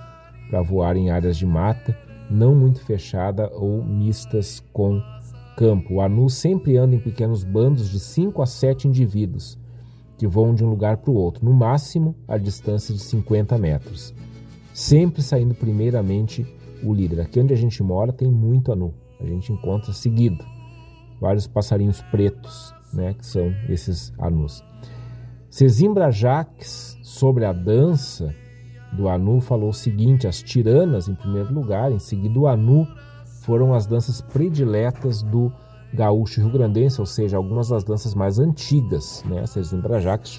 para 0.51 0.63
voar 0.63 0.97
em 0.97 1.11
áreas 1.11 1.37
de 1.37 1.47
mata, 1.47 1.97
não 2.29 2.57
muito 2.57 2.81
fechada 2.81 3.49
ou 3.55 3.85
mistas 3.85 4.65
com 4.73 5.01
campo, 5.59 5.95
o 5.95 6.01
anu 6.01 6.31
sempre 6.31 6.77
anda 6.77 6.95
em 6.95 7.01
pequenos 7.01 7.43
bandos 7.43 7.91
de 7.91 7.99
5 7.99 8.41
a 8.41 8.47
7 8.47 8.87
indivíduos, 8.87 9.59
que 10.17 10.25
voam 10.25 10.55
de 10.55 10.65
um 10.65 10.71
lugar 10.71 10.99
para 10.99 11.11
o 11.11 11.17
outro, 11.17 11.45
no 11.45 11.53
máximo 11.53 12.15
a 12.29 12.39
distância 12.39 12.95
de 12.95 13.01
50 13.01 13.59
metros. 13.59 14.15
Sempre 14.73 15.21
saindo 15.21 15.57
primeiramente 15.57 16.47
o 16.81 16.95
líder. 16.95 17.23
Aqui 17.23 17.41
onde 17.41 17.53
a 17.53 17.57
gente 17.57 17.83
mora 17.83 18.13
tem 18.13 18.31
muito 18.31 18.71
anu, 18.71 18.95
a 19.21 19.27
gente 19.27 19.53
encontra 19.53 19.93
seguido 19.93 20.45
vários 21.21 21.49
passarinhos 21.49 22.01
pretos, 22.03 22.73
né, 22.93 23.15
que 23.15 23.27
são 23.27 23.53
esses 23.69 24.13
anus. 24.17 24.63
Cezimbra 25.51 26.13
Jacques, 26.13 26.97
sobre 27.03 27.45
a 27.45 27.53
dança 27.53 28.33
do 28.93 29.09
anu, 29.09 29.41
falou 29.41 29.71
o 29.71 29.75
seguinte: 29.75 30.29
as 30.29 30.41
tiranas, 30.41 31.09
em 31.09 31.17
primeiro 31.17 31.53
lugar, 31.53 31.91
em 31.91 31.99
seguida 31.99 32.39
o 32.39 32.47
anu 32.47 32.87
foram 33.49 33.73
as 33.73 33.87
danças 33.87 34.21
prediletas 34.21 35.23
do 35.23 35.51
gaúcho 35.95 36.43
rio-grandense, 36.43 37.01
ou 37.01 37.07
seja, 37.07 37.39
algumas 37.39 37.71
das 37.71 37.83
danças 37.83 38.15
mais 38.15 38.39
antigas. 38.39 39.25
Né? 39.25 39.47
Sesimbra 39.47 40.03
Jacques, 40.03 40.39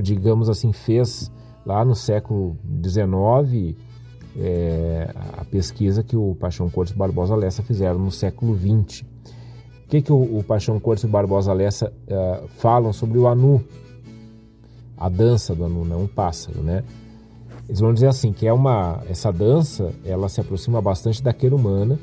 digamos 0.00 0.48
assim, 0.48 0.72
fez 0.72 1.28
lá 1.66 1.84
no 1.84 1.92
século 1.92 2.56
XIX 2.86 3.76
é, 4.36 5.12
a 5.38 5.44
pesquisa 5.44 6.04
que 6.04 6.16
o 6.16 6.36
Paixão 6.36 6.70
Cortes 6.70 6.94
Barbosa 6.94 7.34
Lessa 7.34 7.64
fizeram 7.64 7.98
no 7.98 8.12
século 8.12 8.56
XX. 8.56 9.02
O 9.02 9.88
que, 9.88 10.00
que 10.00 10.12
o, 10.12 10.38
o 10.38 10.44
Paixão 10.44 10.78
Cortes 10.78 11.06
Barbosa 11.06 11.52
Lessa 11.52 11.92
é, 12.06 12.44
falam 12.58 12.92
sobre 12.92 13.18
o 13.18 13.26
anu? 13.26 13.60
A 14.96 15.08
dança 15.08 15.52
do 15.52 15.64
anu, 15.64 15.84
não 15.84 16.02
um 16.02 16.06
pássaro, 16.06 16.62
né? 16.62 16.84
Eles 17.68 17.80
vão 17.80 17.92
dizer 17.92 18.06
assim 18.06 18.32
que 18.32 18.46
é 18.46 18.52
uma 18.52 19.02
essa 19.08 19.32
dança, 19.32 19.92
ela 20.04 20.28
se 20.28 20.40
aproxima 20.40 20.80
bastante 20.80 21.20
da 21.20 21.32
querumana, 21.32 21.98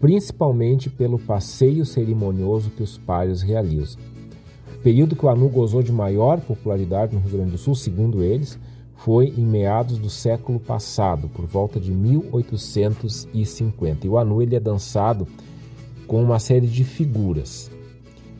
principalmente 0.00 0.90
pelo 0.90 1.18
passeio 1.18 1.84
cerimonioso 1.84 2.70
que 2.70 2.82
os 2.82 2.98
pários 2.98 3.42
realizam. 3.42 4.00
O 4.74 4.78
período 4.82 5.16
que 5.16 5.24
o 5.24 5.28
anu 5.28 5.48
gozou 5.48 5.82
de 5.82 5.92
maior 5.92 6.40
popularidade 6.40 7.14
no 7.14 7.20
Rio 7.20 7.32
Grande 7.32 7.52
do 7.52 7.58
Sul, 7.58 7.74
segundo 7.74 8.22
eles, 8.22 8.58
foi 8.96 9.32
em 9.36 9.44
meados 9.44 9.98
do 9.98 10.08
século 10.08 10.60
passado, 10.60 11.28
por 11.28 11.46
volta 11.46 11.80
de 11.80 11.92
1850. 11.92 14.06
E 14.06 14.10
o 14.10 14.18
anu 14.18 14.42
ele 14.42 14.56
é 14.56 14.60
dançado 14.60 15.26
com 16.06 16.22
uma 16.22 16.38
série 16.38 16.66
de 16.66 16.84
figuras. 16.84 17.70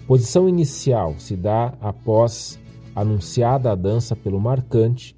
Posição 0.06 0.48
inicial 0.48 1.14
se 1.18 1.36
dá 1.36 1.74
após 1.80 2.58
anunciada 2.94 3.72
a 3.72 3.74
dança 3.74 4.14
pelo 4.14 4.40
marcante 4.40 5.16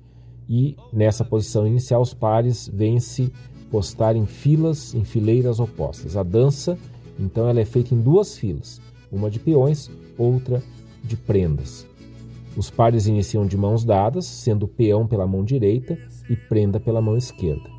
e 0.49 0.77
nessa 0.93 1.25
posição 1.25 1.67
inicial 1.67 2.01
os 2.01 2.15
pares 2.15 2.71
vêm-se 2.73 3.33
postar 3.71 4.17
em 4.17 4.27
filas, 4.27 4.95
em 4.95 5.05
fileiras 5.05 5.61
opostas. 5.61 6.17
A 6.17 6.23
dança, 6.23 6.79
então, 7.19 7.49
ela 7.49 7.61
é 7.61 7.65
feita 7.65 7.95
em 7.95 8.01
duas 8.01 8.39
filas, 8.39 8.81
uma 9.11 9.31
de 9.31 9.39
peões, 9.39 9.91
outra 10.17 10.63
de 11.03 11.17
prendas. 11.17 11.87
Os 12.57 12.71
pares 12.71 13.07
iniciam 13.07 13.47
de 13.47 13.57
mãos 13.57 13.85
dadas, 13.85 14.27
sendo 14.27 14.67
peão 14.67 15.07
pela 15.07 15.27
mão 15.27 15.45
direita 15.45 15.99
e 16.29 16.35
prenda 16.35 16.81
pela 16.81 17.01
mão 17.01 17.17
esquerda. 17.17 17.71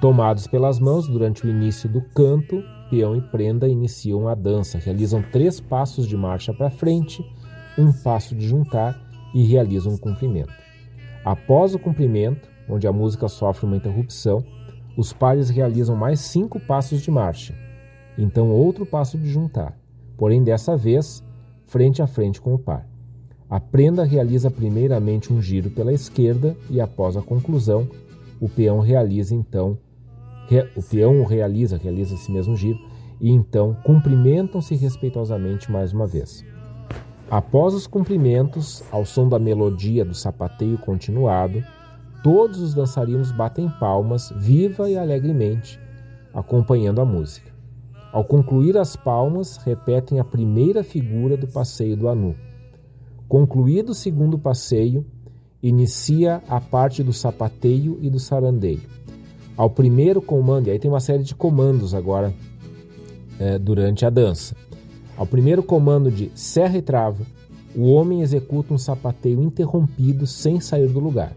Tomados 0.00 0.46
pelas 0.46 0.78
mãos 0.78 1.06
durante 1.06 1.46
o 1.46 1.48
início 1.48 1.88
do 1.88 2.02
canto, 2.02 2.62
peão 2.90 3.16
e 3.16 3.20
prenda 3.20 3.68
iniciam 3.68 4.28
a 4.28 4.34
dança, 4.34 4.78
realizam 4.78 5.22
três 5.22 5.60
passos 5.60 6.06
de 6.06 6.16
marcha 6.16 6.52
para 6.52 6.70
frente, 6.70 7.24
um 7.78 7.92
passo 8.02 8.34
de 8.34 8.46
juntar 8.46 9.00
e 9.34 9.44
realizam 9.44 9.92
um 9.92 9.96
cumprimento. 9.96 10.52
Após 11.24 11.74
o 11.74 11.78
cumprimento, 11.78 12.48
onde 12.68 12.86
a 12.86 12.92
música 12.92 13.28
sofre 13.28 13.64
uma 13.64 13.76
interrupção, 13.76 14.44
os 14.96 15.12
pares 15.12 15.48
realizam 15.50 15.96
mais 15.96 16.20
cinco 16.20 16.60
passos 16.60 17.00
de 17.00 17.10
marcha, 17.10 17.54
então 18.18 18.50
outro 18.50 18.84
passo 18.84 19.16
de 19.18 19.28
juntar, 19.28 19.76
porém 20.16 20.42
dessa 20.42 20.76
vez 20.76 21.22
frente 21.64 22.02
a 22.02 22.06
frente 22.06 22.40
com 22.40 22.54
o 22.54 22.58
par. 22.58 22.86
A 23.48 23.60
prenda 23.60 24.04
realiza 24.04 24.50
primeiramente 24.50 25.32
um 25.32 25.40
giro 25.40 25.70
pela 25.70 25.92
esquerda 25.92 26.56
e 26.70 26.80
após 26.80 27.16
a 27.16 27.22
conclusão, 27.22 27.88
o 28.40 28.48
peão 28.48 28.80
realiza 28.80 29.34
então 29.34 29.78
o 30.76 30.82
peão 30.82 31.24
realiza, 31.24 31.76
realiza 31.76 32.14
esse 32.14 32.30
mesmo 32.30 32.56
giro 32.56 32.78
e 33.20 33.30
então 33.30 33.76
cumprimentam-se 33.84 34.74
respeitosamente 34.74 35.70
mais 35.70 35.92
uma 35.92 36.06
vez. 36.06 36.44
Após 37.30 37.72
os 37.72 37.86
cumprimentos, 37.86 38.82
ao 38.90 39.04
som 39.06 39.28
da 39.28 39.38
melodia 39.38 40.04
do 40.04 40.14
sapateio 40.14 40.76
continuado, 40.76 41.64
todos 42.22 42.60
os 42.60 42.74
dançarinos 42.74 43.32
batem 43.32 43.68
palmas 43.68 44.32
viva 44.36 44.88
e 44.88 44.96
alegremente, 44.96 45.78
acompanhando 46.32 47.00
a 47.00 47.04
música. 47.04 47.50
Ao 48.12 48.24
concluir 48.24 48.76
as 48.76 48.94
palmas, 48.94 49.56
repetem 49.56 50.20
a 50.20 50.24
primeira 50.24 50.84
figura 50.84 51.36
do 51.36 51.46
passeio 51.46 51.96
do 51.96 52.08
Anu. 52.08 52.34
Concluído 53.26 53.90
o 53.90 53.94
segundo 53.94 54.38
passeio, 54.38 55.04
inicia 55.62 56.42
a 56.48 56.60
parte 56.60 57.02
do 57.02 57.12
sapateio 57.12 57.98
e 58.02 58.10
do 58.10 58.18
sarandeio. 58.18 58.82
Ao 59.56 59.70
primeiro 59.70 60.20
comando, 60.20 60.68
e 60.68 60.70
aí 60.70 60.78
tem 60.78 60.90
uma 60.90 61.00
série 61.00 61.22
de 61.22 61.34
comandos 61.34 61.94
agora 61.94 62.34
é, 63.38 63.58
durante 63.58 64.04
a 64.04 64.10
dança. 64.10 64.54
Ao 65.16 65.26
primeiro 65.26 65.62
comando 65.62 66.10
de 66.10 66.30
serra 66.34 66.78
e 66.78 66.82
trava, 66.82 67.24
o 67.74 67.90
homem 67.92 68.20
executa 68.20 68.74
um 68.74 68.78
sapateio 68.78 69.42
interrompido 69.42 70.26
sem 70.26 70.60
sair 70.60 70.88
do 70.88 71.00
lugar, 71.00 71.32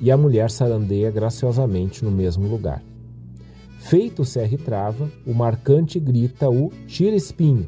e 0.00 0.10
a 0.10 0.16
mulher 0.16 0.50
sarandeia 0.50 1.10
graciosamente 1.10 2.04
no 2.04 2.10
mesmo 2.10 2.48
lugar. 2.48 2.82
Feito 3.78 4.22
o 4.22 4.24
serra 4.24 4.54
e 4.54 4.58
trava, 4.58 5.10
o 5.26 5.32
marcante 5.32 5.98
grita 5.98 6.50
o 6.50 6.70
tira 6.86 7.16
espinho. 7.16 7.66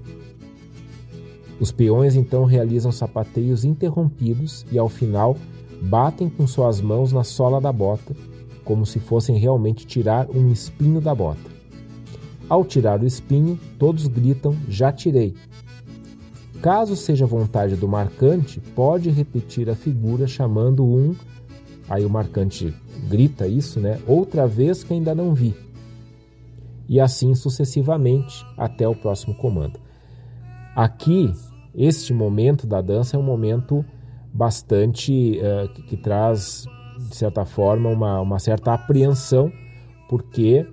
Os 1.61 1.71
peões 1.71 2.17
então 2.17 2.45
realizam 2.45 2.91
sapateios 2.91 3.65
interrompidos 3.65 4.65
e 4.73 4.79
ao 4.79 4.89
final 4.89 5.37
batem 5.83 6.29
com 6.29 6.47
suas 6.47 6.81
mãos 6.81 7.13
na 7.13 7.25
sola 7.25 7.61
da 7.61 7.73
bota, 7.73 8.15
como 8.65 8.85
se 8.85 8.99
fossem 8.99 9.37
realmente 9.37 9.87
tirar 9.87 10.29
um 10.31 10.51
espinho 10.51 11.01
da 11.01 11.15
bota. 11.15 11.51
Ao 12.49 12.65
tirar 12.65 13.01
o 13.01 13.07
espinho, 13.07 13.59
todos 13.79 14.07
gritam: 14.07 14.57
Já 14.69 14.91
tirei. 14.93 15.35
Caso 16.61 16.95
seja 16.95 17.25
vontade 17.25 17.77
do 17.77 17.89
marcante, 17.89 18.61
pode 18.75 19.09
repetir 19.09 19.71
a 19.71 19.75
figura 19.75 20.27
chamando 20.27 20.85
um. 20.85 21.15
Aí 21.91 22.05
o 22.05 22.09
marcante 22.09 22.73
grita 23.09 23.49
isso, 23.49 23.81
né? 23.81 24.01
Outra 24.07 24.47
vez 24.47 24.85
que 24.85 24.95
ainda 24.95 25.13
não 25.13 25.35
vi. 25.35 25.57
E 26.89 27.01
assim 27.01 27.35
sucessivamente 27.35 28.47
até 28.57 28.87
o 28.87 28.95
próximo 28.95 29.35
comando. 29.35 29.81
Aqui, 30.77 31.33
este 31.75 32.15
momento 32.15 32.65
da 32.65 32.81
dança 32.81 33.17
é 33.17 33.19
um 33.19 33.25
momento 33.25 33.85
bastante 34.33 35.41
uh, 35.41 35.69
que, 35.75 35.83
que, 35.83 35.97
traz, 35.97 36.65
de 36.97 37.17
certa 37.17 37.45
forma, 37.45 37.89
uma, 37.89 38.21
uma 38.21 38.39
certa 38.39 38.73
apreensão, 38.73 39.51
porque 40.09 40.65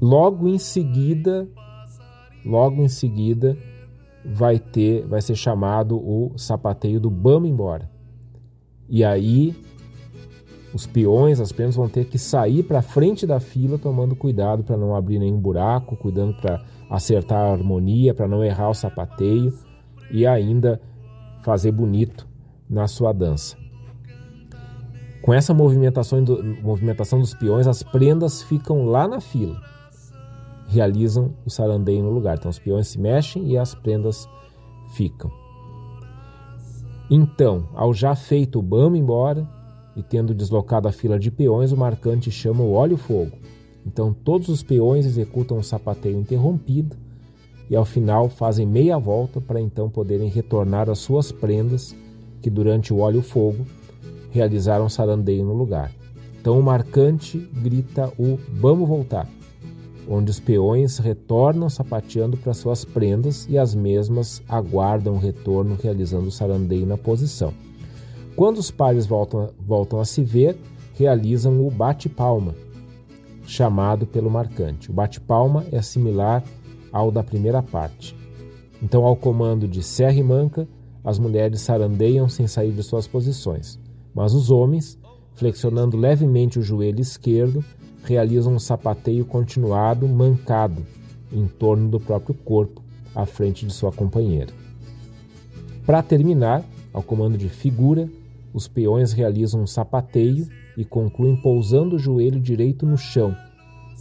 logo 0.00 0.48
em 0.48 0.58
seguida, 0.58 1.46
logo 2.46 2.82
em 2.82 2.88
seguida, 2.88 3.58
vai 4.24 4.58
ter, 4.58 5.06
vai 5.06 5.20
ser 5.20 5.36
chamado 5.36 5.96
o 5.96 6.32
sapateio 6.38 6.98
do 6.98 7.10
Bama 7.10 7.46
embora. 7.46 7.93
E 8.88 9.04
aí 9.04 9.54
os 10.74 10.86
peões, 10.86 11.38
as 11.38 11.52
prendas 11.52 11.76
vão 11.76 11.88
ter 11.88 12.04
que 12.06 12.18
sair 12.18 12.64
para 12.64 12.82
frente 12.82 13.26
da 13.26 13.38
fila, 13.38 13.78
tomando 13.78 14.16
cuidado 14.16 14.64
para 14.64 14.76
não 14.76 14.96
abrir 14.96 15.20
nenhum 15.20 15.38
buraco, 15.38 15.96
cuidando 15.96 16.34
para 16.34 16.64
acertar 16.90 17.38
a 17.38 17.52
harmonia, 17.52 18.12
para 18.12 18.26
não 18.26 18.44
errar 18.44 18.70
o 18.70 18.74
sapateio 18.74 19.56
e 20.10 20.26
ainda 20.26 20.80
fazer 21.42 21.70
bonito 21.70 22.26
na 22.68 22.88
sua 22.88 23.12
dança. 23.12 23.56
Com 25.22 25.32
essa 25.32 25.54
movimentação, 25.54 26.22
movimentação 26.60 27.20
dos 27.20 27.34
peões, 27.34 27.66
as 27.66 27.82
prendas 27.82 28.42
ficam 28.42 28.84
lá 28.84 29.06
na 29.06 29.20
fila, 29.20 29.60
realizam 30.66 31.34
o 31.46 31.50
sarandeio 31.50 32.02
no 32.02 32.10
lugar. 32.10 32.36
Então 32.36 32.50
os 32.50 32.58
peões 32.58 32.88
se 32.88 32.98
mexem 32.98 33.46
e 33.46 33.56
as 33.56 33.74
prendas 33.74 34.28
ficam. 34.92 35.43
Então, 37.10 37.68
ao 37.74 37.92
já 37.92 38.14
feito 38.14 38.58
o 38.58 38.62
bamo 38.62 38.96
embora 38.96 39.46
e 39.96 40.02
tendo 40.02 40.34
deslocado 40.34 40.88
a 40.88 40.92
fila 40.92 41.18
de 41.18 41.30
peões, 41.30 41.72
o 41.72 41.76
marcante 41.76 42.30
chama 42.30 42.62
o 42.62 42.72
óleo-fogo. 42.72 43.32
Então 43.86 44.12
todos 44.12 44.48
os 44.48 44.62
peões 44.62 45.04
executam 45.04 45.58
um 45.58 45.62
sapateio 45.62 46.18
interrompido 46.18 46.96
e 47.68 47.76
ao 47.76 47.84
final 47.84 48.28
fazem 48.28 48.66
meia 48.66 48.98
volta 48.98 49.40
para 49.40 49.60
então 49.60 49.90
poderem 49.90 50.28
retornar 50.28 50.88
às 50.88 50.98
suas 50.98 51.30
prendas 51.30 51.94
que 52.40 52.50
durante 52.50 52.92
o 52.92 52.98
óleo 52.98 53.22
fogo 53.22 53.66
realizaram 54.30 54.88
sarandeio 54.88 55.44
no 55.44 55.54
lugar. 55.54 55.92
Então 56.40 56.58
o 56.58 56.62
marcante 56.62 57.38
grita 57.38 58.12
o 58.18 58.38
vamos 58.52 58.88
voltar, 58.88 59.28
onde 60.08 60.30
os 60.30 60.40
peões 60.40 60.98
retornam 60.98 61.68
sapateando 61.68 62.36
para 62.36 62.54
suas 62.54 62.84
prendas 62.84 63.46
e 63.48 63.56
as 63.56 63.74
mesmas 63.74 64.42
aguardam 64.48 65.14
o 65.14 65.18
retorno 65.18 65.78
realizando 65.80 66.28
o 66.28 66.32
sarandeio 66.32 66.86
na 66.86 66.96
posição. 66.96 67.52
Quando 68.36 68.58
os 68.58 68.70
pares 68.70 69.06
voltam, 69.06 69.50
voltam 69.58 70.00
a 70.00 70.04
se 70.04 70.22
ver, 70.22 70.56
realizam 70.94 71.66
o 71.66 71.70
bate-palma, 71.70 72.54
chamado 73.46 74.06
pelo 74.06 74.30
marcante. 74.30 74.90
O 74.90 74.94
bate-palma 74.94 75.64
é 75.70 75.80
similar 75.80 76.42
ao 76.92 77.10
da 77.10 77.22
primeira 77.22 77.62
parte. 77.62 78.16
Então, 78.82 79.04
ao 79.04 79.16
comando 79.16 79.66
de 79.68 79.82
Serra 79.82 80.18
e 80.18 80.22
Manca, 80.22 80.68
as 81.04 81.18
mulheres 81.18 81.60
sarandeiam 81.60 82.28
sem 82.28 82.46
sair 82.46 82.72
de 82.72 82.82
suas 82.82 83.06
posições, 83.06 83.78
mas 84.14 84.32
os 84.32 84.50
homens, 84.50 84.98
flexionando 85.34 85.96
levemente 85.96 86.58
o 86.58 86.62
joelho 86.62 87.00
esquerdo, 87.00 87.64
realizam 88.04 88.54
um 88.54 88.58
sapateio 88.58 89.24
continuado 89.24 90.06
mancado 90.06 90.84
em 91.32 91.46
torno 91.46 91.88
do 91.88 91.98
próprio 91.98 92.34
corpo, 92.34 92.82
à 93.14 93.26
frente 93.26 93.66
de 93.66 93.72
sua 93.72 93.90
companheira. 93.90 94.52
Para 95.84 96.02
terminar, 96.02 96.64
ao 96.92 97.02
comando 97.02 97.36
de 97.36 97.48
figura, 97.48 98.08
os 98.52 98.68
peões 98.68 99.12
realizam 99.12 99.62
um 99.62 99.66
sapateio 99.66 100.46
e 100.76 100.84
concluem 100.84 101.36
pousando 101.36 101.96
o 101.96 101.98
joelho 101.98 102.40
direito 102.40 102.86
no 102.86 102.96
chão, 102.96 103.36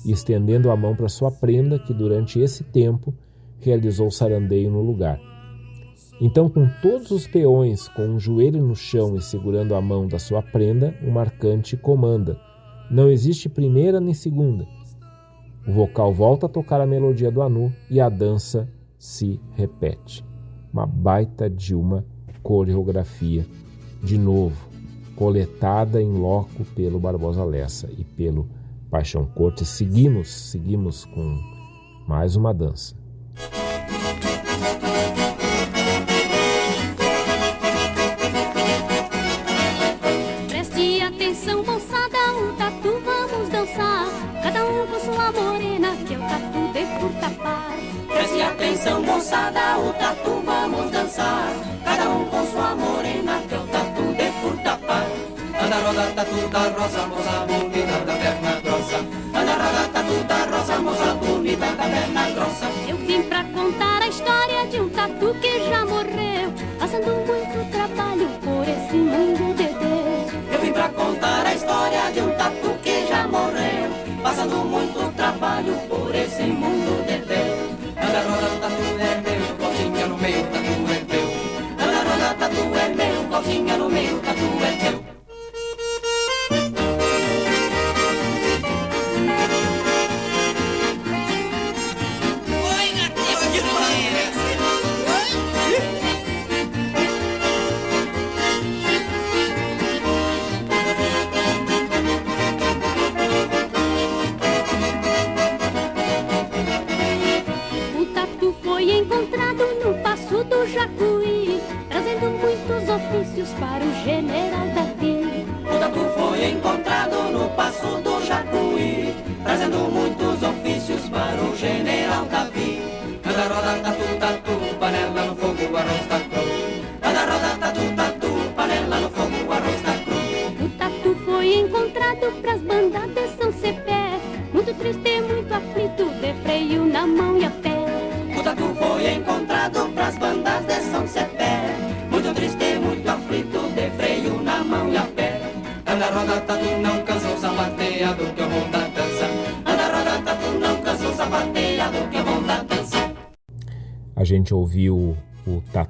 e 0.06 0.12
estendendo 0.12 0.70
a 0.70 0.76
mão 0.76 0.96
para 0.96 1.10
sua 1.10 1.32
prenda, 1.32 1.80
que 1.80 1.94
durante 1.94 2.40
esse 2.40 2.64
tempo 2.64 3.14
realizou 3.60 4.12
sarandeio 4.12 4.70
no 4.70 4.82
lugar. 4.82 5.20
Então, 6.22 6.50
com 6.50 6.68
todos 6.82 7.12
os 7.12 7.26
peões 7.26 7.88
com 7.90 8.06
um 8.06 8.20
joelho 8.20 8.62
no 8.62 8.76
chão 8.76 9.16
e 9.16 9.22
segurando 9.22 9.74
a 9.74 9.82
mão 9.82 10.08
da 10.08 10.20
sua 10.20 10.42
prenda, 10.42 10.94
o 11.02 11.12
marcante 11.12 11.76
comanda: 11.76 12.40
Não 12.90 13.10
existe 13.10 13.50
primeira 13.50 14.00
nem 14.00 14.14
segunda. 14.14 14.68
O 15.68 15.72
vocal 15.72 16.14
volta 16.14 16.46
a 16.46 16.50
tocar 16.50 16.82
a 16.82 16.86
melodia 16.86 17.32
do 17.32 17.42
Anu 17.42 17.74
e 17.90 18.00
a 18.00 18.10
dança 18.10 18.70
se 18.98 19.40
repete. 19.54 20.26
Uma 20.72 20.86
baita 20.86 21.50
de 21.50 21.74
uma 21.74 22.06
coreografia, 22.42 23.46
de 24.04 24.18
novo, 24.18 24.70
coletada 25.16 26.02
em 26.02 26.12
loco 26.12 26.66
pelo 26.76 27.00
Barbosa 27.00 27.44
Lessa 27.44 27.90
e 27.98 28.04
pelo 28.04 28.50
Paixão 28.90 29.26
Corte, 29.26 29.66
seguimos, 29.66 30.30
seguimos 30.30 31.06
com 31.06 31.40
mais 32.08 32.36
uma 32.36 32.54
dança. 32.54 33.03
Da 56.50 56.70
rosa, 56.70 57.08
moça 57.08 57.46
bonita 57.48 58.06
da 58.06 58.14
perna 58.14 58.54
rosa, 60.52 60.80
moça 60.82 61.14
bonita 61.16 61.66
da 61.66 61.84
perna 61.84 62.30
grossa. 62.32 62.66
Eu 62.88 62.98
vim 62.98 63.22
pra 63.24 63.44
contar 63.44 64.02
a 64.02 64.08
história 64.08 64.68
de 64.68 64.80
um 64.80 64.90
tatu 64.90 65.34
que 65.42 65.70
já 65.70 65.86
morreu, 65.86 66.54
passando 66.80 67.12
muito 67.26 67.72
trabalho 67.72 68.28
por 68.42 68.68
esse 68.68 68.96
mundo 68.96 69.56
de 69.56 69.68
Deus. 69.68 70.34
Eu 70.52 70.60
vim 70.62 70.72
pra 70.72 70.90
contar 70.90 71.46
a 71.46 71.54
história 71.54 72.12
de 72.12 72.22
um 72.22 72.32
tatu 72.36 72.74
que 72.82 73.08
já 73.08 73.28
morreu, 73.28 73.92
passando 74.22 74.56
muito 74.66 75.16
trabalho 75.16 75.76
por 75.88 76.03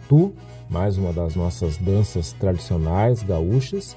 tatu, 0.03 0.33
mais 0.69 0.97
uma 0.97 1.13
das 1.13 1.35
nossas 1.35 1.77
danças 1.77 2.33
tradicionais 2.33 3.23
gaúchas, 3.23 3.95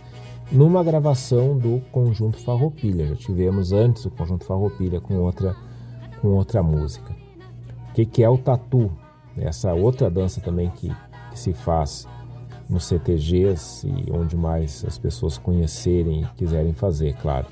numa 0.51 0.83
gravação 0.83 1.59
do 1.59 1.81
Conjunto 1.91 2.39
Farroupilha. 2.39 3.09
Já 3.09 3.17
tivemos 3.17 3.73
antes 3.73 4.05
o 4.05 4.11
Conjunto 4.11 4.45
Farroupilha 4.45 5.01
com 5.01 5.17
outra, 5.17 5.57
com 6.21 6.29
outra 6.29 6.63
música. 6.63 7.15
O 7.91 7.95
que, 7.95 8.07
que 8.07 8.23
é 8.23 8.29
o 8.29 8.39
tatu? 8.39 8.91
Essa 9.37 9.75
outra 9.75 10.09
dança 10.09 10.41
também 10.41 10.71
que, 10.71 10.89
que 11.31 11.39
se 11.39 11.53
faz 11.53 12.07
nos 12.69 12.85
CTGs 12.85 13.87
e 13.87 14.11
onde 14.13 14.37
mais 14.37 14.85
as 14.87 14.99
pessoas 14.99 15.37
conhecerem 15.37 16.23
e 16.23 16.27
quiserem 16.37 16.73
fazer, 16.73 17.17
claro. 17.17 17.47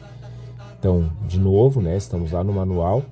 Então, 0.78 1.10
de 1.26 1.40
novo, 1.40 1.80
né, 1.80 1.96
estamos 1.96 2.32
lá 2.32 2.44
no 2.44 2.52
manual. 2.52 3.02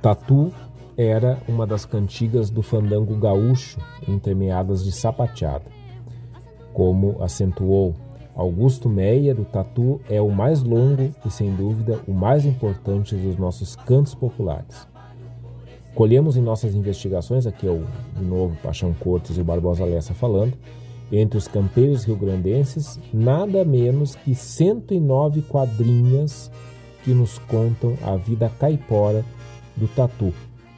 Tatu 0.00 0.52
era 0.96 1.38
uma 1.48 1.66
das 1.66 1.84
cantigas 1.84 2.50
do 2.50 2.62
fandango 2.62 3.16
gaúcho, 3.16 3.80
intermeadas 4.06 4.84
de 4.84 4.92
sapateada. 4.92 5.64
Como 6.72 7.22
acentuou 7.22 7.94
Augusto 8.34 8.88
Meyer, 8.88 9.38
o 9.38 9.44
tatu 9.44 10.00
é 10.08 10.20
o 10.20 10.30
mais 10.30 10.62
longo 10.62 11.14
e, 11.24 11.30
sem 11.30 11.54
dúvida, 11.54 12.00
o 12.06 12.12
mais 12.12 12.46
importante 12.46 13.14
dos 13.14 13.36
nossos 13.36 13.76
cantos 13.76 14.14
populares. 14.14 14.86
Colhemos 15.94 16.38
em 16.38 16.40
nossas 16.40 16.74
investigações, 16.74 17.46
aqui 17.46 17.66
é 17.66 17.70
o 17.70 17.84
de 18.16 18.24
novo 18.24 18.56
Paixão 18.62 18.94
Cortes 18.94 19.36
e 19.36 19.40
o 19.42 19.44
Barbosa 19.44 19.84
Lessa 19.84 20.14
falando, 20.14 20.54
entre 21.10 21.36
os 21.36 21.46
campeiros 21.46 22.04
rio-grandenses, 22.04 22.98
nada 23.12 23.62
menos 23.66 24.14
que 24.14 24.34
109 24.34 25.42
quadrinhas 25.42 26.50
que 27.04 27.12
nos 27.12 27.36
contam 27.36 27.94
a 28.02 28.16
vida 28.16 28.50
caipora 28.58 29.22
do 29.76 29.86
tatu, 29.88 30.32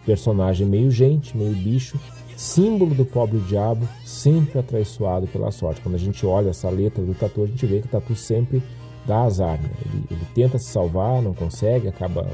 personagem 0.04 0.66
meio 0.66 0.90
gente, 0.90 1.36
meio 1.36 1.54
bicho, 1.54 1.98
símbolo 2.36 2.94
do 2.94 3.04
pobre 3.04 3.38
diabo, 3.40 3.86
sempre 4.04 4.58
atraiçoado 4.58 5.26
pela 5.26 5.50
sorte. 5.50 5.80
Quando 5.80 5.94
a 5.94 5.98
gente 5.98 6.24
olha 6.26 6.50
essa 6.50 6.68
letra 6.68 7.02
do 7.02 7.14
tatu, 7.14 7.42
a 7.42 7.46
gente 7.46 7.64
vê 7.66 7.80
que 7.80 7.86
o 7.86 7.90
tatu 7.90 8.14
sempre 8.14 8.62
dá 9.06 9.22
azar. 9.22 9.60
Né? 9.60 9.70
Ele, 9.84 10.04
ele, 10.10 10.26
tenta 10.34 10.58
se 10.58 10.66
salvar, 10.66 11.22
não 11.22 11.34
consegue, 11.34 11.88
acaba 11.88 12.26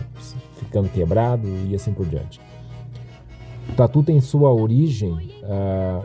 ficando 0.58 0.88
quebrado 0.88 1.46
e 1.68 1.74
assim 1.74 1.92
por 1.92 2.06
diante. 2.06 2.40
O 3.68 3.72
tatu 3.72 4.02
tem 4.02 4.20
sua 4.20 4.52
origem 4.52 5.32
ah, 5.44 6.04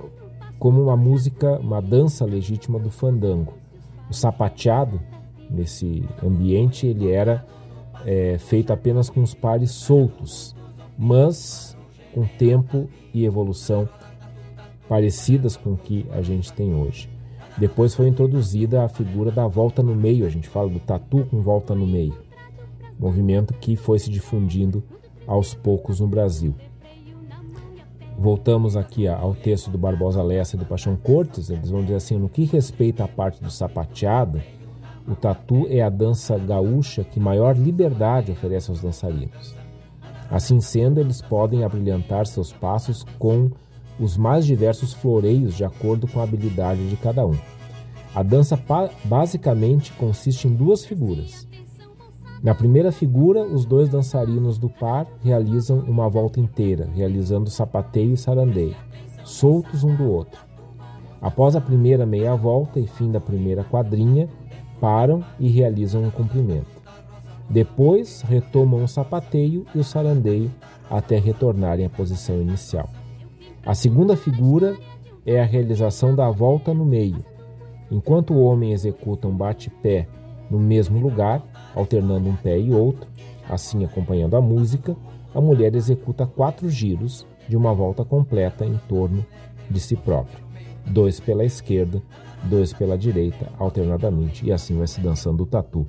como 0.59 0.81
uma 0.81 0.97
música, 0.97 1.59
uma 1.59 1.81
dança 1.81 2.25
legítima 2.25 2.79
do 2.79 2.89
fandango. 2.89 3.53
O 4.09 4.13
sapateado, 4.13 5.01
nesse 5.49 6.03
ambiente, 6.23 6.85
ele 6.87 7.11
era 7.11 7.45
é, 8.05 8.37
feito 8.37 8.71
apenas 8.71 9.09
com 9.09 9.21
os 9.21 9.33
pares 9.33 9.71
soltos, 9.71 10.55
mas 10.97 11.77
com 12.13 12.25
tempo 12.25 12.89
e 13.13 13.25
evolução 13.25 13.87
parecidas 14.87 15.57
com 15.57 15.73
o 15.73 15.77
que 15.77 16.05
a 16.11 16.21
gente 16.21 16.53
tem 16.53 16.73
hoje. 16.73 17.09
Depois 17.57 17.95
foi 17.95 18.07
introduzida 18.07 18.83
a 18.83 18.89
figura 18.89 19.31
da 19.31 19.47
volta 19.47 19.81
no 19.81 19.95
meio, 19.95 20.25
a 20.25 20.29
gente 20.29 20.47
fala 20.47 20.69
do 20.69 20.79
tatu 20.79 21.25
com 21.25 21.41
volta 21.41 21.73
no 21.73 21.87
meio, 21.87 22.17
movimento 22.99 23.53
que 23.53 23.75
foi 23.75 23.97
se 23.97 24.09
difundindo 24.09 24.83
aos 25.25 25.53
poucos 25.53 25.99
no 25.99 26.07
Brasil. 26.07 26.53
Voltamos 28.17 28.77
aqui 28.77 29.07
ao 29.07 29.33
texto 29.33 29.69
do 29.69 29.77
Barbosa 29.77 30.23
Lessa 30.23 30.55
e 30.55 30.59
do 30.59 30.65
Paixão 30.65 30.95
Cortes, 30.95 31.49
eles 31.49 31.69
vão 31.69 31.81
dizer 31.81 31.95
assim: 31.95 32.17
no 32.17 32.29
que 32.29 32.45
respeita 32.45 33.03
à 33.03 33.07
parte 33.07 33.43
do 33.43 33.51
sapateado, 33.51 34.41
o 35.07 35.15
tatu 35.15 35.67
é 35.69 35.81
a 35.81 35.89
dança 35.89 36.37
gaúcha 36.37 37.03
que 37.03 37.19
maior 37.19 37.57
liberdade 37.57 38.31
oferece 38.31 38.69
aos 38.69 38.81
dançarinos. 38.81 39.64
Assim 40.29 40.59
sendo, 40.59 40.99
eles 40.99 41.21
podem 41.21 41.63
abrilhantar 41.63 42.25
seus 42.25 42.51
passos 42.51 43.05
com 43.19 43.51
os 43.99 44.17
mais 44.17 44.45
diversos 44.45 44.93
floreios 44.93 45.55
de 45.55 45.63
acordo 45.63 46.07
com 46.07 46.19
a 46.19 46.23
habilidade 46.23 46.89
de 46.89 46.97
cada 46.97 47.25
um. 47.25 47.37
A 48.13 48.23
dança 48.23 48.59
basicamente 49.03 49.91
consiste 49.93 50.47
em 50.47 50.53
duas 50.53 50.85
figuras. 50.85 51.47
Na 52.41 52.53
primeira 52.53 52.91
figura, 52.91 53.43
os 53.43 53.65
dois 53.65 53.89
dançarinos 53.89 54.57
do 54.57 54.69
par 54.69 55.07
realizam 55.23 55.79
uma 55.79 56.07
volta 56.07 56.39
inteira, 56.39 56.87
realizando 56.93 57.49
sapateio 57.49 58.13
e 58.13 58.17
sarandeio, 58.17 58.75
soltos 59.23 59.83
um 59.83 59.95
do 59.95 60.09
outro. 60.09 60.39
Após 61.21 61.55
a 61.55 61.61
primeira 61.61 62.05
meia 62.05 62.35
volta 62.35 62.79
e 62.79 62.87
fim 62.87 63.11
da 63.11 63.19
primeira 63.19 63.63
quadrinha, 63.63 64.29
param 64.79 65.23
e 65.39 65.47
realizam 65.47 66.03
um 66.03 66.11
cumprimento. 66.11 66.74
Depois 67.49 68.21
retomam 68.21 68.83
o 68.83 68.87
sapateio 68.87 69.65
e 69.73 69.79
o 69.79 69.83
sarandeio 69.83 70.51
até 70.89 71.17
retornarem 71.17 71.85
à 71.85 71.89
posição 71.89 72.41
inicial. 72.41 72.89
A 73.65 73.75
segunda 73.75 74.17
figura 74.17 74.75
é 75.25 75.39
a 75.39 75.45
realização 75.45 76.15
da 76.15 76.29
volta 76.29 76.73
no 76.73 76.85
meio. 76.85 77.23
Enquanto 77.91 78.33
o 78.33 78.43
homem 78.43 78.71
executa 78.71 79.27
um 79.27 79.35
bate-pé 79.35 80.07
no 80.49 80.59
mesmo 80.59 80.99
lugar, 80.99 81.43
alternando 81.75 82.29
um 82.29 82.35
pé 82.35 82.59
e 82.59 82.71
outro, 82.71 83.07
assim 83.49 83.83
acompanhando 83.83 84.35
a 84.35 84.41
música, 84.41 84.95
a 85.33 85.41
mulher 85.41 85.75
executa 85.75 86.25
quatro 86.25 86.69
giros 86.69 87.27
de 87.47 87.55
uma 87.55 87.73
volta 87.73 88.03
completa 88.03 88.65
em 88.65 88.79
torno 88.87 89.25
de 89.69 89.79
si 89.79 89.95
própria. 89.95 90.43
Dois 90.85 91.19
pela 91.19 91.43
esquerda, 91.43 92.01
dois 92.43 92.73
pela 92.73 92.97
direita, 92.97 93.51
alternadamente, 93.57 94.45
e 94.45 94.51
assim 94.51 94.77
vai 94.77 94.87
se 94.87 94.99
dançando 94.99 95.43
o 95.43 95.47
tatu 95.47 95.85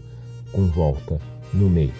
com 0.52 0.66
volta 0.66 1.18
no 1.56 1.68
meio. 1.70 1.94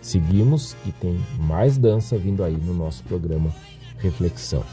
Seguimos 0.00 0.74
que 0.84 0.92
tem 0.92 1.20
mais 1.38 1.76
dança 1.76 2.16
vindo 2.16 2.42
aí 2.42 2.56
no 2.56 2.72
nosso 2.72 3.02
programa 3.04 3.54
Reflexão. 3.98 4.64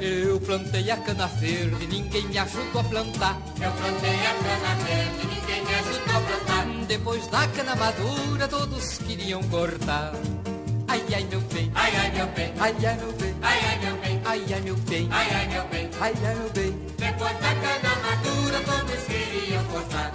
Eu 0.00 0.40
plantei 0.40 0.90
a 0.90 0.96
cana 0.96 1.26
verde, 1.26 1.86
ninguém 1.88 2.26
me 2.28 2.38
ajudou 2.38 2.80
a 2.80 2.84
plantar. 2.84 3.38
Eu 3.60 3.72
plantei 3.72 4.10
a 4.10 4.34
cana 4.34 4.74
verde, 4.84 5.26
ninguém 5.26 5.64
me 5.64 5.74
ajudou 5.74 6.16
a 6.16 6.20
plantar. 6.20 6.86
Depois 6.86 7.26
da 7.26 7.46
cana 7.48 7.76
madura, 7.76 8.48
todos 8.48 8.98
queriam 8.98 9.42
cortar. 9.44 10.14
Ai, 10.86 11.02
ai, 11.14 11.26
meu 11.28 11.40
bem. 11.40 11.70
Ai, 11.74 11.92
ai, 11.96 12.12
meu 12.12 12.26
bem. 12.28 12.54
Ai, 12.58 12.74
ai, 12.86 12.96
meu 12.96 13.12
bem. 13.12 13.34
Ai, 13.42 13.58
ai, 13.66 13.78
meu 13.80 13.92
bem. 13.92 13.97
Ai, 14.28 14.44
ai, 14.52 14.60
meu 14.60 14.76
bem. 14.76 15.08
Ai, 15.10 15.26
ai, 15.30 15.48
meu 15.48 15.66
bem. 15.68 15.88
Ai, 15.98 16.12
ai, 16.22 16.34
meu 16.34 16.50
bem. 16.50 16.78
Depois 16.98 17.32
da 17.32 17.54
cana 17.54 17.96
madura, 18.04 18.60
todos 18.60 19.04
queriam 19.04 19.64
cortar. 19.64 20.12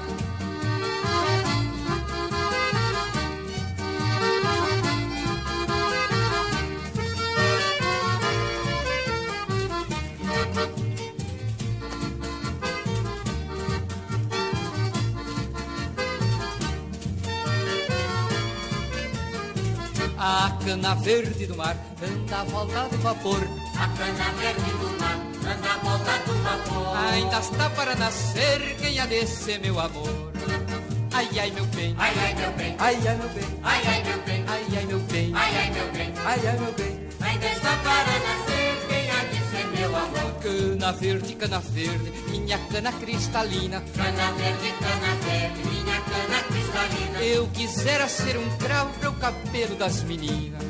A 20.26 20.58
cana 20.64 20.96
verde 20.96 21.46
do 21.48 21.58
mar 21.58 21.76
anda 22.02 22.38
à 22.38 22.44
volta 22.46 22.88
do 22.88 22.98
vapor. 23.00 23.42
A 23.76 23.88
cana 23.90 24.32
verde 24.40 24.72
do 24.80 24.90
mar 25.02 25.20
anda 25.54 25.74
à 25.74 25.78
volta 25.80 26.18
do 26.26 26.34
vapor. 26.44 26.98
Ainda 27.12 27.40
está 27.40 27.70
para 27.72 27.94
nascer 27.96 28.78
quem 28.80 29.02
há 29.02 29.06
de 29.06 29.28
ser 29.28 29.60
meu 29.60 29.78
amor. 29.78 30.32
Ai, 31.12 31.28
ai, 31.38 31.52
meu 31.52 31.66
bem. 31.66 31.94
Ai, 32.00 32.14
ai, 32.18 32.34
meu 32.36 32.52
bem. 32.54 32.76
Ai, 32.80 32.96
ai, 33.06 33.18
meu 33.18 33.30
bem. 33.32 33.60
Ai, 33.64 33.82
ai, 33.86 34.04
meu 34.06 34.20
bem. 34.20 34.46
Ai, 34.48 34.66
ai, 34.78 34.86
meu 34.86 35.00
bem. 35.00 35.32
Ai, 35.36 35.58
ai, 35.58 35.72
meu 35.72 35.92
bem. 35.92 36.14
Ai, 36.26 36.48
ai, 36.48 36.58
meu 36.58 36.72
bem. 36.72 37.10
Ainda 37.20 37.46
está 37.46 37.76
para 37.84 38.20
nascer 38.20 38.73
Cana 40.44 40.92
verde, 40.92 41.36
cana 41.36 41.60
verde, 41.60 42.12
minha 42.30 42.58
cana 42.58 42.92
cristalina. 42.92 43.82
Cana 43.96 44.32
verde, 44.34 44.74
cana 44.78 45.16
verde, 45.24 45.70
minha 45.70 46.02
cana 46.02 46.44
cristalina. 46.50 47.20
Eu 47.24 47.48
quisera 47.48 48.10
ser 48.10 48.38
um 48.38 48.58
cravo 48.58 48.92
para 49.00 49.10
o 49.10 49.14
cabelo 49.14 49.76
das 49.78 50.04
meninas. 50.04 50.62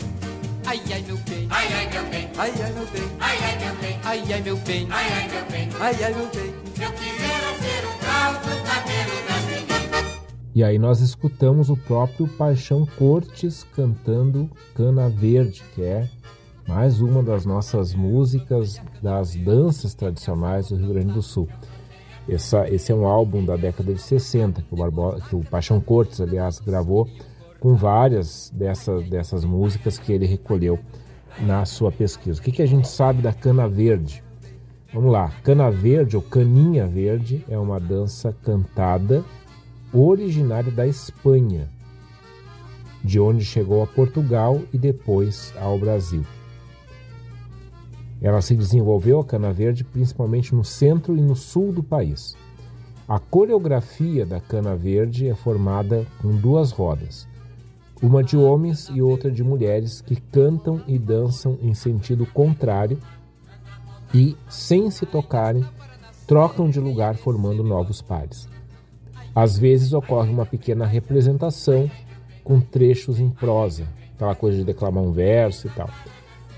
Ai, 0.64 0.80
ai, 0.92 1.02
meu 1.08 1.18
bem. 1.18 1.48
Ai, 1.50 1.68
ai, 1.74 1.90
meu 1.92 2.04
bem. 2.06 2.30
Ai, 2.38 2.54
ai, 2.62 2.72
meu 2.72 2.86
bem. 2.86 3.10
Ai, 3.20 3.38
ai, 3.42 3.58
meu 3.58 3.76
bem. 3.76 4.00
Ai, 4.04 4.24
ai, 4.32 4.42
meu 4.42 4.58
bem. 4.58 4.88
Ai, 4.92 5.08
ai, 5.12 5.28
meu 5.30 5.46
bem. 5.46 5.70
Ai, 5.80 6.04
ai, 6.04 6.14
meu 6.14 6.28
bem. 6.28 6.54
Eu 6.80 6.92
quisera 6.92 7.58
ser 7.58 7.88
um 7.88 7.98
cravo 7.98 8.40
pro 8.42 8.62
cabelo 8.62 9.28
das 9.28 9.44
meninas. 9.46 10.22
E 10.54 10.64
aí 10.64 10.78
nós 10.78 11.02
escutamos 11.02 11.72
o 11.72 11.76
próprio 11.76 12.28
Paixão 12.28 12.86
Cortes 12.86 13.66
cantando 13.76 14.52
Cana 14.76 15.10
Verde, 15.10 15.64
que 15.74 15.82
é 15.82 16.08
mais 16.68 17.02
uma 17.02 17.22
das 17.22 17.46
nossas 17.46 17.94
músicas 17.94 18.82
das 19.02 19.36
danças 19.36 19.94
tradicionais 19.94 20.70
do 20.70 20.76
Rio 20.76 20.90
Grande 20.90 21.14
do 21.14 21.22
Sul. 21.22 21.48
Essa, 22.28 22.68
esse 22.70 22.92
é 22.92 22.96
um 22.96 23.06
álbum 23.06 23.44
da 23.44 23.58
década 23.58 23.94
de 23.94 24.02
60 24.02 24.62
que 24.62 24.74
o, 24.74 24.78
Barbo, 24.78 25.22
que 25.28 25.36
o 25.36 25.42
Paixão 25.42 25.80
Cortes, 25.82 26.22
aliás, 26.22 26.60
gravou 26.60 27.08
com 27.60 27.76
várias 27.76 28.50
dessas, 28.54 29.10
dessas 29.10 29.44
músicas 29.44 29.98
que 29.98 30.14
ele 30.14 30.26
recolheu 30.26 30.80
na 31.42 31.66
sua 31.66 31.92
pesquisa. 31.92 32.40
O 32.40 32.44
que, 32.44 32.52
que 32.52 32.62
a 32.62 32.68
gente 32.68 32.88
sabe 32.88 33.22
da 33.22 33.34
cana 33.34 33.68
verde? 33.68 34.24
Vamos 34.94 35.12
lá, 35.12 35.32
cana 35.44 35.70
verde 35.70 36.16
ou 36.16 36.22
caninha 36.22 36.88
verde 36.88 37.44
é 37.50 37.58
uma 37.58 37.80
dança 37.80 38.34
cantada 38.44 39.24
originária 39.92 40.72
da 40.72 40.88
Espanha, 40.88 41.68
de 43.04 43.20
onde 43.20 43.44
chegou 43.44 43.84
a 43.84 43.88
Portugal 43.88 44.62
e 44.72 44.78
depois 44.78 45.54
ao 45.60 45.78
Brasil. 45.78 46.24
Ela 48.24 48.42
se 48.42 48.56
desenvolveu 48.56 49.20
a 49.20 49.26
cana 49.26 49.52
verde 49.52 49.84
principalmente 49.84 50.56
no 50.56 50.64
centro 50.64 51.18
e 51.18 51.22
no 51.22 51.36
sul 51.36 51.74
do 51.74 51.84
país. 51.84 52.38
A 53.06 53.20
coreografia 53.20 54.26
da 54.26 54.40
cana 54.40 54.78
verde 54.78 55.28
é 55.28 55.36
formada 55.36 56.08
com 56.22 56.30
duas 56.30 56.72
rodas, 56.72 57.28
uma 58.02 58.24
de 58.24 58.38
homens 58.38 58.90
e 58.94 59.02
outra 59.02 59.30
de 59.30 59.44
mulheres 59.44 60.00
que 60.00 60.16
cantam 60.16 60.82
e 60.88 60.98
dançam 60.98 61.60
em 61.62 61.74
sentido 61.74 62.26
contrário 62.26 62.98
e, 64.14 64.38
sem 64.48 64.90
se 64.90 65.06
tocarem, 65.06 65.66
trocam 66.26 66.70
de 66.70 66.80
lugar 66.80 67.18
formando 67.18 67.62
novos 67.62 68.02
pares. 68.02 68.48
Às 69.36 69.58
vezes 69.58 69.92
ocorre 69.92 70.30
uma 70.30 70.46
pequena 70.46 70.86
representação 70.86 71.92
com 72.42 72.62
trechos 72.62 73.20
em 73.20 73.30
prosa, 73.30 73.86
aquela 74.16 74.36
coisa 74.36 74.60
de 74.60 74.64
declamar 74.64 75.04
um 75.04 75.12
verso 75.12 75.68
e 75.68 75.70
tal. 75.72 75.90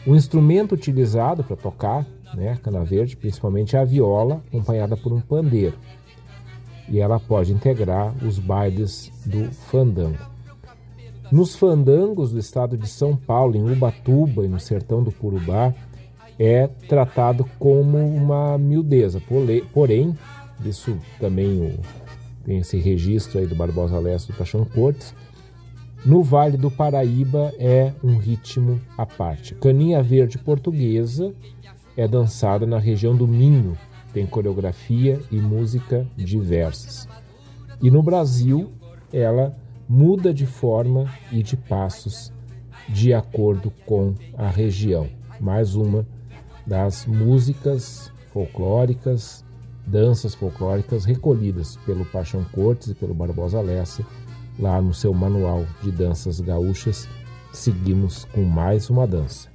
O 0.05 0.15
instrumento 0.15 0.75
utilizado 0.75 1.43
para 1.43 1.55
tocar, 1.55 2.05
né, 2.35 2.57
cana 2.61 2.83
verde, 2.83 3.17
principalmente 3.17 3.75
é 3.75 3.79
a 3.79 3.85
viola, 3.85 4.41
acompanhada 4.47 4.95
por 4.95 5.11
um 5.11 5.19
pandeiro. 5.19 5.77
E 6.87 6.99
ela 6.99 7.19
pode 7.19 7.51
integrar 7.51 8.13
os 8.23 8.37
bailes 8.37 9.11
do 9.25 9.51
fandango. 9.51 10.19
Nos 11.31 11.55
fandangos 11.55 12.31
do 12.31 12.37
estado 12.37 12.77
de 12.77 12.87
São 12.87 13.15
Paulo, 13.15 13.55
em 13.55 13.71
Ubatuba 13.71 14.45
e 14.45 14.47
no 14.47 14.59
sertão 14.59 15.01
do 15.01 15.11
Purubá, 15.11 15.73
é 16.37 16.67
tratado 16.67 17.45
como 17.57 17.97
uma 17.97 18.57
miudeza. 18.59 19.19
Porém, 19.73 20.15
isso 20.63 20.95
também 21.19 21.79
tem 22.43 22.59
esse 22.59 22.77
registro 22.77 23.39
aí 23.39 23.47
do 23.47 23.55
Barbosa 23.55 23.97
Leste 23.97 24.31
do 24.31 24.37
Paixão 24.37 24.63
Cortes, 24.65 25.15
no 26.05 26.21
Vale 26.21 26.55
do 26.55 26.69
Paraíba 26.69 27.51
é 27.57 27.91
um 28.03 28.17
ritmo 28.17 28.79
à 28.95 29.07
parte. 29.07 29.55
Caninha 29.55 30.03
verde 30.03 30.37
portuguesa 30.37 31.33
é 31.97 32.07
dançada 32.07 32.65
na 32.67 32.77
região 32.77 33.15
do 33.15 33.27
Minho, 33.27 33.75
tem 34.13 34.27
coreografia 34.27 35.19
e 35.31 35.37
música 35.37 36.07
diversas. 36.15 37.07
E 37.81 37.89
no 37.89 38.03
Brasil, 38.03 38.71
ela 39.11 39.57
muda 39.89 40.31
de 40.31 40.45
forma 40.45 41.11
e 41.31 41.41
de 41.41 41.57
passos 41.57 42.31
de 42.87 43.11
acordo 43.11 43.71
com 43.85 44.13
a 44.37 44.47
região. 44.47 45.09
Mais 45.39 45.75
uma 45.75 46.05
das 46.67 47.07
músicas 47.07 48.11
folclóricas, 48.31 49.43
danças 49.87 50.35
folclóricas 50.35 51.03
recolhidas 51.03 51.77
pelo 51.77 52.05
Paixão 52.05 52.43
Cortes 52.43 52.89
e 52.89 52.93
pelo 52.93 53.13
Barbosa 53.13 53.59
Lessa 53.59 54.05
lá 54.59 54.81
no 54.81 54.93
seu 54.93 55.13
manual 55.13 55.65
de 55.81 55.91
danças 55.91 56.39
gaúchas, 56.39 57.07
seguimos 57.51 58.25
com 58.25 58.43
mais 58.43 58.89
uma 58.89 59.05
dança. 59.05 59.49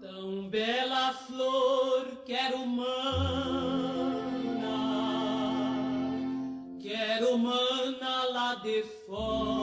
Tão 0.00 0.48
bela 0.48 1.12
flor, 1.12 2.22
quero 2.24 2.66
mana, 2.66 2.90
quero 6.80 7.38
mana 7.38 8.24
lá 8.32 8.54
de 8.56 8.82
fora. 9.06 9.59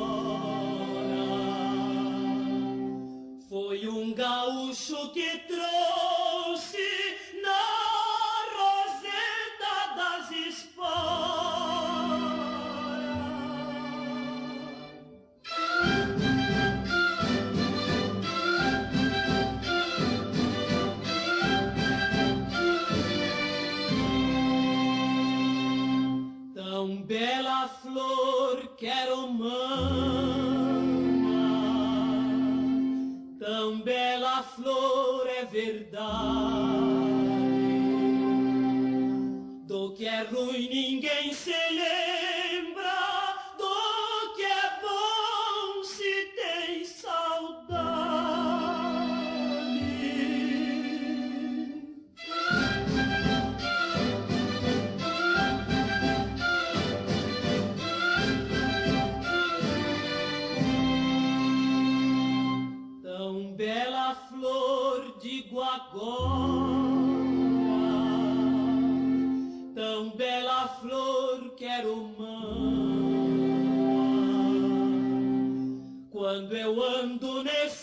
Quero 28.77 29.27
mana, 29.33 29.57
tão 33.39 33.81
bela 33.81 34.43
flor 34.43 35.27
é 35.27 35.45
verdade. 35.45 35.97
Do 39.65 39.93
que 39.95 40.05
é 40.05 40.21
ruim 40.21 40.69
ninguém 40.69 41.33
se 41.33 41.49
lembra. 41.49 42.26
Flor 70.67 71.55
quero 71.55 71.95
mana 72.17 73.07
quando 76.09 76.55
eu 76.55 76.83
ando 76.83 77.43
nesse 77.43 77.76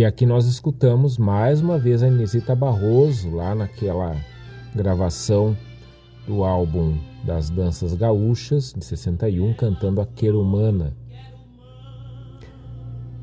E 0.00 0.04
aqui 0.06 0.24
nós 0.24 0.46
escutamos 0.46 1.18
mais 1.18 1.60
uma 1.60 1.78
vez 1.78 2.02
a 2.02 2.08
Inesita 2.08 2.56
Barroso, 2.56 3.28
lá 3.28 3.54
naquela 3.54 4.16
gravação 4.74 5.54
do 6.26 6.42
álbum 6.42 6.96
das 7.22 7.50
Danças 7.50 7.92
Gaúchas, 7.92 8.72
de 8.72 8.82
61, 8.82 9.52
cantando 9.52 10.00
a 10.00 10.06
Querumana. 10.06 10.96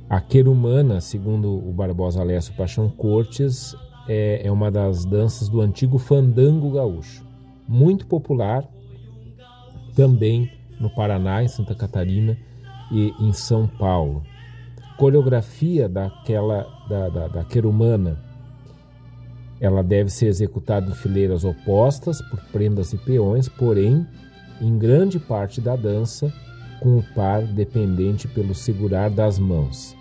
A 0.07 0.21
Querumana, 0.21 1.01
segundo 1.01 1.51
o 1.67 1.73
Barbosa 1.73 2.21
Alessio 2.21 2.53
Paixão 2.55 2.91
Cortes, 2.91 3.75
é, 4.07 4.45
é 4.45 4.51
uma 4.51 4.69
das 4.69 5.03
danças 5.03 5.49
do 5.49 5.61
antigo 5.61 5.97
fandango 5.97 6.69
gaúcho, 6.69 7.25
muito 7.67 8.05
popular 8.05 8.63
também 9.95 10.51
no 10.79 10.91
Paraná, 10.91 11.41
em 11.41 11.47
Santa 11.47 11.73
Catarina 11.73 12.37
e 12.91 13.15
em 13.19 13.33
São 13.33 13.65
Paulo. 13.65 14.21
Coreografia 14.97 15.87
daquela 15.87 16.67
da, 16.89 17.09
da, 17.09 17.27
da 17.27 17.43
querumana. 17.43 18.19
Ela 19.59 19.83
deve 19.83 20.09
ser 20.09 20.27
executada 20.27 20.89
em 20.89 20.93
fileiras 20.93 21.43
opostas 21.43 22.21
por 22.29 22.39
prendas 22.51 22.93
e 22.93 22.97
peões, 22.97 23.47
porém, 23.47 24.05
em 24.61 24.77
grande 24.77 25.19
parte 25.19 25.61
da 25.61 25.75
dança, 25.75 26.31
com 26.79 26.97
o 26.97 27.03
par 27.15 27.43
dependente 27.43 28.27
pelo 28.27 28.53
segurar 28.53 29.09
das 29.09 29.39
mãos. 29.39 29.95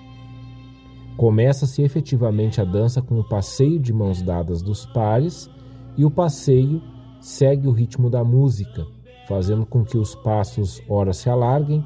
Começa-se 1.16 1.82
efetivamente 1.82 2.60
a 2.60 2.64
dança 2.64 3.00
com 3.00 3.18
o 3.18 3.24
passeio 3.24 3.78
de 3.78 3.92
mãos 3.92 4.20
dadas 4.20 4.60
dos 4.60 4.84
pares 4.86 5.48
e 5.96 6.04
o 6.04 6.10
passeio 6.10 6.82
segue 7.20 7.66
o 7.66 7.72
ritmo 7.72 8.10
da 8.10 8.22
música, 8.22 8.86
fazendo 9.26 9.64
com 9.64 9.82
que 9.82 9.96
os 9.96 10.14
passos 10.14 10.82
ora 10.88 11.14
se 11.14 11.30
alarguem, 11.30 11.84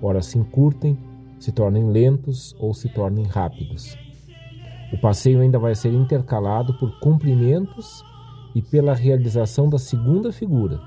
ora 0.00 0.22
se 0.22 0.38
encurtem, 0.38 0.96
se 1.38 1.52
tornem 1.52 1.90
lentos 1.90 2.54
ou 2.58 2.74
se 2.74 2.88
tornem 2.88 3.24
rápidos. 3.24 3.96
O 4.92 4.98
passeio 4.98 5.40
ainda 5.40 5.58
vai 5.58 5.74
ser 5.74 5.92
intercalado 5.92 6.74
por 6.78 6.98
cumprimentos 7.00 8.02
e 8.54 8.62
pela 8.62 8.94
realização 8.94 9.68
da 9.68 9.78
segunda 9.78 10.32
figura, 10.32 10.80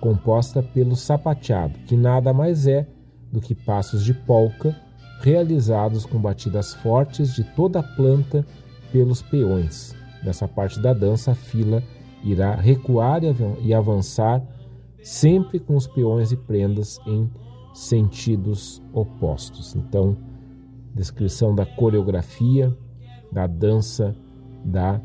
composta 0.00 0.62
pelo 0.62 0.96
sapateado, 0.96 1.78
que 1.86 1.96
nada 1.96 2.32
mais 2.32 2.66
é 2.66 2.86
do 3.32 3.40
que 3.40 3.54
passos 3.54 4.04
de 4.04 4.12
polca 4.12 4.74
realizados 5.20 6.04
com 6.04 6.18
batidas 6.18 6.74
fortes 6.74 7.34
de 7.34 7.44
toda 7.54 7.80
a 7.80 7.82
planta 7.82 8.44
pelos 8.92 9.22
peões. 9.22 9.94
Nessa 10.22 10.46
parte 10.46 10.80
da 10.80 10.92
dança, 10.92 11.32
a 11.32 11.34
fila 11.34 11.82
irá 12.22 12.54
recuar 12.54 13.22
e 13.62 13.72
avançar 13.72 14.42
sempre 15.02 15.60
com 15.60 15.76
os 15.76 15.86
peões 15.86 16.32
e 16.32 16.36
prendas 16.36 16.98
em 17.06 17.30
sentidos 17.76 18.82
opostos. 18.90 19.76
Então, 19.76 20.16
descrição 20.94 21.54
da 21.54 21.66
coreografia 21.66 22.74
da 23.30 23.46
dança 23.46 24.16
da 24.64 25.00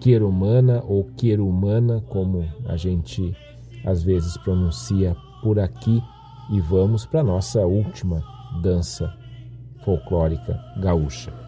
querumana 0.00 0.82
ou 0.86 1.04
querumana, 1.16 2.00
como 2.08 2.48
a 2.64 2.76
gente 2.78 3.36
às 3.84 4.02
vezes 4.02 4.38
pronuncia 4.38 5.14
por 5.42 5.58
aqui, 5.58 6.02
e 6.50 6.60
vamos 6.60 7.04
para 7.04 7.22
nossa 7.22 7.66
última 7.66 8.22
dança 8.62 9.12
folclórica 9.84 10.58
gaúcha. 10.80 11.43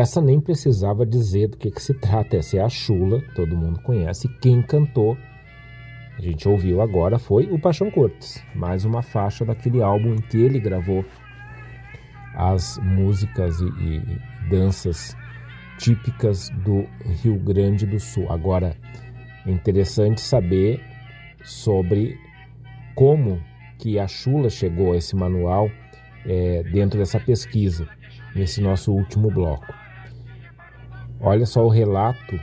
Essa 0.00 0.18
nem 0.18 0.40
precisava 0.40 1.04
dizer 1.04 1.48
do 1.48 1.58
que, 1.58 1.70
que 1.70 1.82
se 1.82 1.92
trata. 1.92 2.38
Essa 2.38 2.56
é 2.56 2.60
a 2.62 2.70
Chula, 2.70 3.20
todo 3.34 3.54
mundo 3.54 3.82
conhece. 3.82 4.30
Quem 4.40 4.62
cantou, 4.62 5.14
a 6.16 6.22
gente 6.22 6.48
ouviu 6.48 6.80
agora, 6.80 7.18
foi 7.18 7.44
o 7.52 7.58
Paixão 7.58 7.90
Cortes. 7.90 8.42
Mais 8.54 8.86
uma 8.86 9.02
faixa 9.02 9.44
daquele 9.44 9.82
álbum 9.82 10.14
em 10.14 10.22
que 10.22 10.38
ele 10.38 10.58
gravou 10.58 11.04
as 12.34 12.78
músicas 12.78 13.60
e, 13.60 13.66
e 13.66 14.48
danças 14.48 15.14
típicas 15.76 16.48
do 16.64 16.86
Rio 17.22 17.38
Grande 17.38 17.84
do 17.84 18.00
Sul. 18.00 18.24
Agora, 18.32 18.74
é 19.44 19.50
interessante 19.50 20.22
saber 20.22 20.82
sobre 21.44 22.18
como 22.94 23.38
que 23.76 23.98
a 23.98 24.08
Chula 24.08 24.48
chegou 24.48 24.94
a 24.94 24.96
esse 24.96 25.14
manual 25.14 25.70
é, 26.24 26.62
dentro 26.62 26.98
dessa 26.98 27.20
pesquisa, 27.20 27.86
nesse 28.34 28.62
nosso 28.62 28.94
último 28.94 29.30
bloco. 29.30 29.79
Olha 31.22 31.44
só 31.44 31.66
o 31.66 31.68
relato 31.68 32.40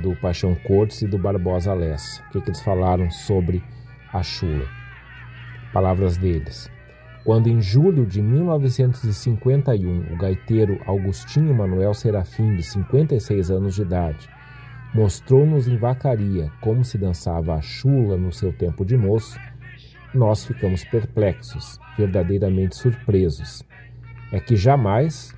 do 0.00 0.16
Paixão 0.16 0.54
Cortes 0.54 1.02
e 1.02 1.06
do 1.06 1.18
Barbosa 1.18 1.74
Lessa. 1.74 2.22
O 2.22 2.30
que, 2.30 2.40
que 2.40 2.48
eles 2.48 2.62
falaram 2.62 3.10
sobre 3.10 3.62
a 4.10 4.22
chula? 4.22 4.66
Palavras 5.70 6.16
deles. 6.16 6.70
quando 7.24 7.48
em 7.48 7.60
julho 7.60 8.06
de 8.06 8.22
1951 8.22 10.14
o 10.14 10.16
gaiteiro 10.16 10.80
Augustinho 10.86 11.52
Manuel 11.52 11.92
Serafim, 11.92 12.54
de 12.54 12.62
56 12.62 13.50
anos 13.50 13.74
de 13.74 13.82
idade, 13.82 14.28
mostrou-nos 14.94 15.68
em 15.68 15.76
Vacaria 15.76 16.50
como 16.60 16.84
se 16.84 16.96
dançava 16.96 17.54
a 17.54 17.60
chula 17.60 18.16
no 18.16 18.32
seu 18.32 18.52
tempo 18.52 18.84
de 18.84 18.96
moço, 18.96 19.38
nós 20.14 20.46
ficamos 20.46 20.84
perplexos, 20.84 21.78
verdadeiramente 21.98 22.76
surpresos. 22.76 23.62
É 24.32 24.40
que 24.40 24.56
jamais, 24.56 25.35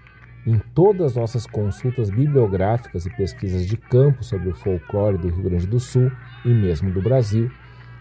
em 0.49 0.59
todas 0.75 1.09
as 1.09 1.17
nossas 1.17 1.47
consultas 1.47 2.09
bibliográficas 2.09 3.05
e 3.05 3.11
pesquisas 3.11 3.67
de 3.67 3.77
campo 3.77 4.25
sobre 4.25 4.49
o 4.49 4.55
folclore 4.55 5.19
do 5.19 5.29
Rio 5.29 5.45
Grande 5.45 5.67
do 5.67 5.79
Sul 5.79 6.11
e 6.43 6.49
mesmo 6.49 6.91
do 6.91 7.03
Brasil, 7.03 7.51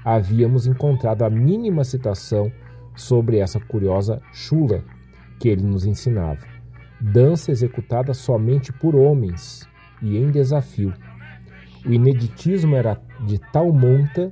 havíamos 0.05 0.65
encontrado 0.65 1.23
a 1.23 1.29
mínima 1.29 1.83
citação 1.83 2.49
sobre 2.95 3.39
essa 3.39 3.59
curiosa 3.59 4.21
chula 4.31 4.81
que 5.37 5.49
ele 5.49 5.61
nos 5.61 5.85
ensinava. 5.85 6.39
Dança 7.01 7.51
executada 7.51 8.13
somente 8.13 8.71
por 8.71 8.95
homens 8.95 9.67
e 10.01 10.17
em 10.17 10.31
desafio. 10.31 10.93
O 11.85 11.91
ineditismo 11.91 12.77
era 12.77 12.97
de 13.25 13.39
tal 13.51 13.73
monta 13.73 14.31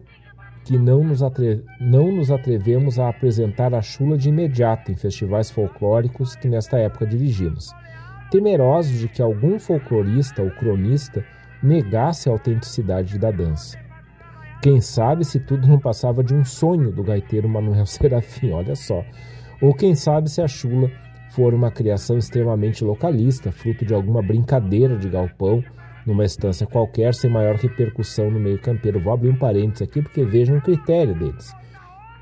que 0.63 0.77
não 0.77 1.03
nos, 1.03 1.21
atre... 1.21 1.65
não 1.81 2.13
nos 2.13 2.31
atrevemos 2.31 2.97
a 2.97 3.09
apresentar 3.09 3.73
a 3.75 3.81
chula 3.81 4.17
de 4.17 4.29
imediato 4.29 4.89
em 4.89 4.95
festivais 4.95 5.51
folclóricos 5.51 6.33
que 6.33 6.47
nesta 6.47 6.77
época 6.77 7.05
dirigimos, 7.05 7.71
temerosos 8.29 8.97
de 8.97 9.07
que 9.07 9.21
algum 9.21 9.59
folclorista 9.59 10.41
ou 10.41 10.51
cronista 10.51 11.23
negasse 11.61 12.29
a 12.29 12.31
autenticidade 12.31 13.17
da 13.17 13.31
dança. 13.31 13.77
Quem 14.61 14.81
sabe 14.81 15.23
se 15.23 15.39
tudo 15.39 15.67
não 15.67 15.79
passava 15.79 16.23
de 16.23 16.33
um 16.33 16.43
sonho 16.43 16.91
do 16.91 17.03
gaiteiro 17.03 17.47
Manuel 17.47 17.85
Serafim, 17.87 18.51
olha 18.51 18.75
só. 18.75 19.03
Ou 19.61 19.73
quem 19.73 19.95
sabe 19.95 20.29
se 20.29 20.41
a 20.41 20.47
chula 20.47 20.89
for 21.29 21.53
uma 21.53 21.69
criação 21.69 22.17
extremamente 22.17 22.83
localista, 22.83 23.51
fruto 23.51 23.85
de 23.85 23.93
alguma 23.93 24.21
brincadeira 24.21 24.97
de 24.97 25.09
galpão 25.09 25.63
numa 26.05 26.23
estância 26.23 26.67
qualquer 26.67 27.13
sem 27.13 27.29
maior 27.29 27.55
repercussão 27.55 28.29
no 28.29 28.39
meio 28.39 28.59
campeiro. 28.59 28.99
Vou 28.99 29.13
abrir 29.13 29.29
um 29.29 29.37
parênteses 29.37 29.87
aqui 29.87 30.01
porque 30.01 30.23
vejam 30.23 30.57
o 30.57 30.61
critério 30.61 31.15
deles. 31.15 31.53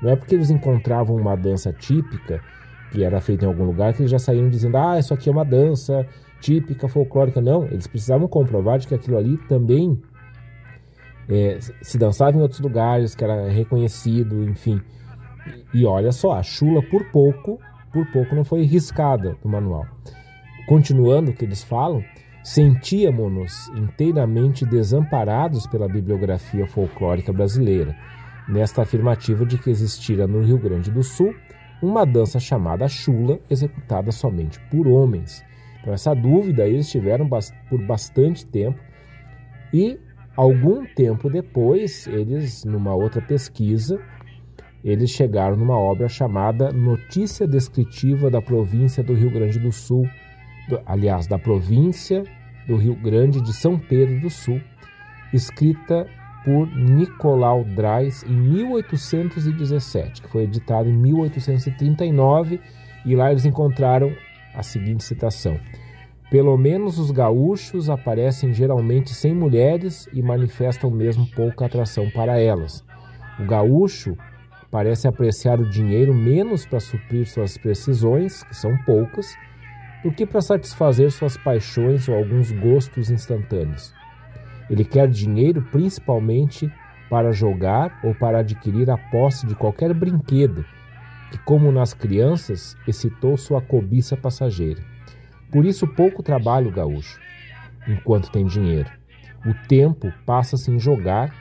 Não 0.02 0.10
é 0.10 0.16
porque 0.16 0.34
eles 0.34 0.50
encontravam 0.50 1.16
uma 1.16 1.36
dança 1.36 1.72
típica 1.72 2.40
era 3.02 3.20
feita 3.20 3.44
em 3.44 3.48
algum 3.48 3.64
lugar 3.64 3.92
que 3.92 4.02
eles 4.02 4.10
já 4.10 4.18
saíam 4.18 4.48
dizendo: 4.48 4.76
ah, 4.76 4.98
isso 4.98 5.12
aqui 5.12 5.28
é 5.28 5.32
uma 5.32 5.44
dança 5.44 6.06
típica 6.40 6.88
folclórica. 6.88 7.40
Não, 7.40 7.64
eles 7.64 7.86
precisavam 7.86 8.28
comprovar 8.28 8.78
de 8.78 8.86
que 8.86 8.94
aquilo 8.94 9.16
ali 9.16 9.36
também 9.48 10.00
é, 11.28 11.58
se 11.82 11.98
dançava 11.98 12.36
em 12.36 12.40
outros 12.40 12.60
lugares, 12.60 13.14
que 13.14 13.24
era 13.24 13.48
reconhecido, 13.48 14.44
enfim. 14.44 14.80
E 15.72 15.84
olha 15.86 16.12
só, 16.12 16.32
a 16.32 16.42
chula 16.42 16.82
por 16.82 17.04
pouco, 17.10 17.58
por 17.92 18.06
pouco 18.12 18.34
não 18.34 18.44
foi 18.44 18.62
riscada 18.62 19.36
do 19.42 19.48
manual. 19.48 19.86
Continuando 20.66 21.30
o 21.30 21.34
que 21.34 21.44
eles 21.44 21.62
falam, 21.62 22.02
sentíamos-nos 22.42 23.68
inteiramente 23.68 24.64
desamparados 24.66 25.66
pela 25.66 25.88
bibliografia 25.88 26.66
folclórica 26.66 27.32
brasileira, 27.32 27.96
nesta 28.48 28.82
afirmativa 28.82 29.44
de 29.46 29.58
que 29.58 29.70
existira 29.70 30.26
no 30.26 30.42
Rio 30.42 30.58
Grande 30.58 30.90
do 30.90 31.02
Sul 31.02 31.34
uma 31.82 32.04
dança 32.04 32.40
chamada 32.40 32.88
chula, 32.88 33.38
executada 33.50 34.10
somente 34.12 34.58
por 34.70 34.86
homens. 34.86 35.44
Então, 35.80 35.92
essa 35.92 36.14
dúvida 36.14 36.66
eles 36.66 36.90
tiveram 36.90 37.28
por 37.68 37.84
bastante 37.84 38.46
tempo 38.46 38.78
e 39.72 39.98
Algum 40.36 40.84
tempo 40.84 41.30
depois, 41.30 42.08
eles, 42.08 42.64
numa 42.64 42.92
outra 42.92 43.22
pesquisa, 43.22 44.00
eles 44.82 45.10
chegaram 45.10 45.56
numa 45.56 45.78
obra 45.78 46.08
chamada 46.08 46.72
Notícia 46.72 47.46
Descritiva 47.46 48.28
da 48.28 48.42
Província 48.42 49.02
do 49.02 49.14
Rio 49.14 49.30
Grande 49.30 49.60
do 49.60 49.70
Sul, 49.70 50.04
do, 50.68 50.80
aliás, 50.86 51.28
da 51.28 51.38
província 51.38 52.24
do 52.66 52.76
Rio 52.76 52.96
Grande 52.96 53.40
de 53.40 53.52
São 53.52 53.78
Pedro 53.78 54.20
do 54.20 54.28
Sul, 54.28 54.60
escrita 55.32 56.04
por 56.44 56.68
Nicolau 56.76 57.64
Drais 57.64 58.22
em 58.24 58.34
1817, 58.34 60.22
que 60.22 60.28
foi 60.28 60.42
editado 60.42 60.88
em 60.88 60.92
1839, 60.92 62.60
e 63.06 63.16
lá 63.16 63.30
eles 63.30 63.44
encontraram 63.44 64.12
a 64.54 64.62
seguinte 64.62 65.02
citação: 65.02 65.58
pelo 66.30 66.56
menos 66.56 66.98
os 66.98 67.10
gaúchos 67.10 67.88
aparecem 67.88 68.52
geralmente 68.52 69.14
sem 69.14 69.34
mulheres 69.34 70.08
e 70.12 70.22
manifestam 70.22 70.90
mesmo 70.90 71.26
pouca 71.34 71.66
atração 71.66 72.10
para 72.10 72.40
elas. 72.40 72.84
O 73.38 73.44
gaúcho 73.46 74.16
parece 74.70 75.06
apreciar 75.06 75.60
o 75.60 75.68
dinheiro 75.68 76.12
menos 76.12 76.66
para 76.66 76.80
suprir 76.80 77.26
suas 77.26 77.56
precisões, 77.56 78.42
que 78.42 78.56
são 78.56 78.76
poucas, 78.84 79.36
do 80.02 80.10
que 80.10 80.26
para 80.26 80.40
satisfazer 80.40 81.10
suas 81.10 81.36
paixões 81.36 82.08
ou 82.08 82.16
alguns 82.16 82.52
gostos 82.52 83.10
instantâneos. 83.10 83.94
Ele 84.68 84.84
quer 84.84 85.08
dinheiro 85.08 85.62
principalmente 85.70 86.72
para 87.10 87.32
jogar 87.32 88.00
ou 88.02 88.14
para 88.14 88.38
adquirir 88.38 88.90
a 88.90 88.96
posse 88.96 89.46
de 89.46 89.54
qualquer 89.54 89.92
brinquedo 89.92 90.64
que, 91.30 91.38
como 91.38 91.70
nas 91.70 91.92
crianças, 91.92 92.76
excitou 92.86 93.36
sua 93.36 93.60
cobiça 93.60 94.16
passageira. 94.16 94.82
Por 95.50 95.64
isso, 95.64 95.86
pouco 95.86 96.22
trabalho 96.22 96.70
gaúcho, 96.70 97.20
enquanto 97.86 98.30
tem 98.30 98.46
dinheiro. 98.46 98.90
O 99.46 99.52
tempo 99.68 100.12
passa-se 100.24 100.70
em 100.70 100.78
jogar, 100.78 101.34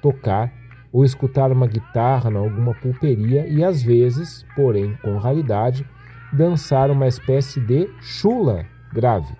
tocar 0.00 0.52
ou 0.92 1.04
escutar 1.04 1.52
uma 1.52 1.66
guitarra 1.66 2.30
em 2.30 2.36
alguma 2.36 2.74
pulperia 2.74 3.46
e, 3.46 3.62
às 3.62 3.82
vezes, 3.82 4.44
porém 4.56 4.96
com 5.02 5.16
raridade, 5.18 5.86
dançar 6.32 6.90
uma 6.90 7.06
espécie 7.06 7.60
de 7.60 7.88
chula 8.00 8.64
grave, 8.92 9.34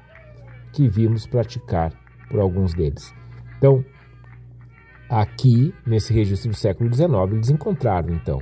que 0.73 0.89
vimos 0.89 1.27
praticar 1.27 1.93
por 2.29 2.41
alguns 2.41 2.75
deles. 2.75 3.20
Então, 3.61 3.85
aqui, 5.07 5.75
nesse 5.87 6.15
registro 6.15 6.49
do 6.49 6.57
século 6.57 6.91
XIX, 6.91 7.11
eles 7.33 7.51
encontraram, 7.51 8.09
então, 8.15 8.41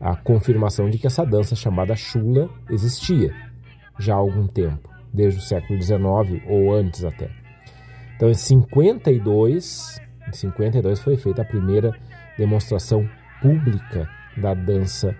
a 0.00 0.14
confirmação 0.14 0.88
de 0.88 0.96
que 0.96 1.08
essa 1.08 1.26
dança 1.26 1.56
chamada 1.56 1.96
chula 1.96 2.48
existia 2.70 3.34
já 3.98 4.14
há 4.14 4.18
algum 4.18 4.46
tempo, 4.46 4.88
desde 5.12 5.40
o 5.40 5.42
século 5.42 5.82
XIX 5.82 6.40
ou 6.46 6.72
antes 6.72 7.04
até. 7.04 7.28
Então, 8.14 8.30
em 8.30 8.34
52, 8.34 10.00
em 10.28 10.32
52 10.32 11.00
foi 11.00 11.16
feita 11.16 11.42
a 11.42 11.44
primeira 11.44 11.90
demonstração 12.38 13.10
pública 13.42 14.08
da 14.36 14.54
dança 14.54 15.16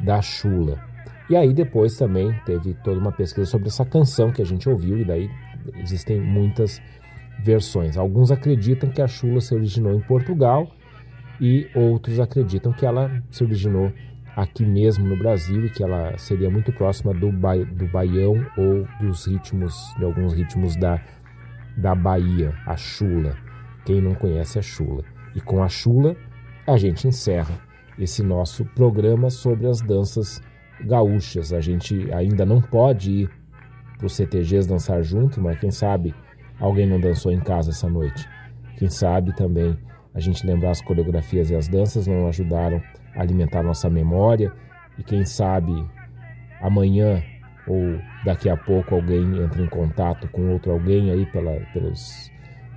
da 0.00 0.20
chula. 0.20 0.78
E 1.30 1.36
aí 1.36 1.54
depois 1.54 1.96
também 1.96 2.38
teve 2.44 2.74
toda 2.84 3.00
uma 3.00 3.12
pesquisa 3.12 3.46
sobre 3.46 3.68
essa 3.68 3.86
canção 3.86 4.30
que 4.30 4.42
a 4.42 4.44
gente 4.44 4.68
ouviu 4.68 4.98
e 4.98 5.06
daí 5.06 5.30
existem 5.78 6.20
muitas 6.20 6.82
versões. 7.38 7.96
Alguns 7.96 8.30
acreditam 8.30 8.90
que 8.90 9.02
a 9.02 9.06
chula 9.06 9.40
se 9.40 9.54
originou 9.54 9.94
em 9.94 10.00
Portugal 10.00 10.70
e 11.40 11.68
outros 11.74 12.18
acreditam 12.18 12.72
que 12.72 12.86
ela 12.86 13.22
se 13.30 13.44
originou 13.44 13.92
aqui 14.34 14.64
mesmo 14.64 15.06
no 15.06 15.16
Brasil 15.16 15.64
e 15.66 15.70
que 15.70 15.82
ela 15.82 16.16
seria 16.18 16.50
muito 16.50 16.72
próxima 16.72 17.14
do, 17.14 17.32
ba 17.32 17.56
do 17.56 17.86
baião 17.86 18.46
ou 18.56 18.86
dos 19.00 19.26
ritmos, 19.26 19.94
de 19.98 20.04
alguns 20.04 20.34
ritmos 20.34 20.76
da, 20.76 21.00
da 21.76 21.94
Bahia, 21.94 22.54
a 22.66 22.76
chula. 22.76 23.36
Quem 23.84 24.00
não 24.00 24.14
conhece 24.14 24.58
a 24.58 24.62
chula. 24.62 25.04
E 25.34 25.40
com 25.40 25.62
a 25.62 25.68
chula 25.68 26.16
a 26.66 26.76
gente 26.76 27.06
encerra 27.06 27.54
esse 27.98 28.22
nosso 28.22 28.64
programa 28.64 29.30
sobre 29.30 29.66
as 29.66 29.80
danças 29.80 30.42
gaúchas. 30.80 31.52
A 31.52 31.60
gente 31.60 32.12
ainda 32.12 32.44
não 32.44 32.60
pode 32.60 33.10
ir 33.10 33.30
para 33.96 34.06
os 34.06 34.14
CTGs 34.14 34.68
dançar 34.68 35.02
junto, 35.02 35.40
mas 35.40 35.58
quem 35.58 35.70
sabe 35.70 36.14
alguém 36.60 36.86
não 36.86 37.00
dançou 37.00 37.32
em 37.32 37.40
casa 37.40 37.70
essa 37.70 37.88
noite. 37.88 38.28
Quem 38.76 38.88
sabe 38.88 39.34
também 39.34 39.76
a 40.14 40.20
gente 40.20 40.46
lembrar 40.46 40.70
as 40.70 40.80
coreografias 40.80 41.50
e 41.50 41.54
as 41.54 41.68
danças 41.68 42.06
não 42.06 42.26
ajudaram 42.26 42.82
alimentar 43.14 43.62
nossa 43.62 43.88
memória 43.88 44.52
e 44.98 45.02
quem 45.02 45.24
sabe 45.24 45.72
amanhã 46.60 47.22
ou 47.66 47.98
daqui 48.24 48.48
a 48.48 48.56
pouco 48.56 48.94
alguém 48.94 49.42
entra 49.42 49.62
em 49.62 49.66
contato 49.66 50.28
com 50.28 50.52
outro 50.52 50.72
alguém 50.72 51.10
aí 51.10 51.26
pela, 51.26 51.52
pelos, 51.72 52.30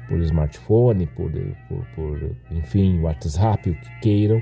por 0.07 0.19
smartphone, 0.19 1.07
por, 1.07 1.31
por, 1.67 1.85
por 1.95 2.35
enfim, 2.51 2.99
WhatsApp, 3.01 3.69
o 3.69 3.75
que 3.75 3.99
queiram, 4.01 4.41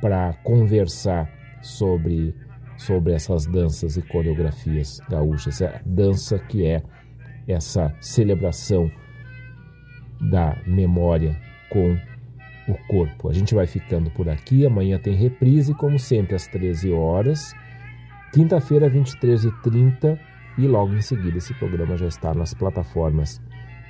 para 0.00 0.32
conversar 0.44 1.28
sobre, 1.60 2.34
sobre 2.76 3.12
essas 3.12 3.46
danças 3.46 3.96
e 3.96 4.02
coreografias 4.02 5.00
gaúchas. 5.10 5.60
A 5.60 5.80
dança 5.84 6.38
que 6.38 6.64
é 6.64 6.82
essa 7.50 7.94
celebração 8.00 8.90
da 10.20 10.56
memória 10.66 11.36
com 11.70 11.96
o 12.68 12.74
corpo. 12.86 13.28
A 13.28 13.32
gente 13.32 13.54
vai 13.54 13.66
ficando 13.66 14.10
por 14.10 14.28
aqui. 14.28 14.66
Amanhã 14.66 14.98
tem 14.98 15.14
reprise, 15.14 15.74
como 15.74 15.98
sempre, 15.98 16.34
às 16.34 16.46
13 16.46 16.92
horas. 16.92 17.54
Quinta-feira, 18.32 18.90
23h30. 18.90 20.18
E 20.58 20.66
logo 20.66 20.94
em 20.94 21.00
seguida, 21.00 21.38
esse 21.38 21.54
programa 21.54 21.96
já 21.96 22.06
está 22.06 22.34
nas 22.34 22.52
plataformas 22.52 23.40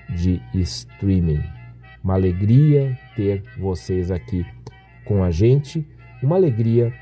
de 0.09 0.41
streaming. 0.55 1.43
Uma 2.03 2.15
alegria 2.15 2.99
ter 3.16 3.43
vocês 3.59 4.11
aqui 4.11 4.45
com 5.05 5.23
a 5.23 5.31
gente. 5.31 5.87
Uma 6.23 6.37
alegria 6.37 6.93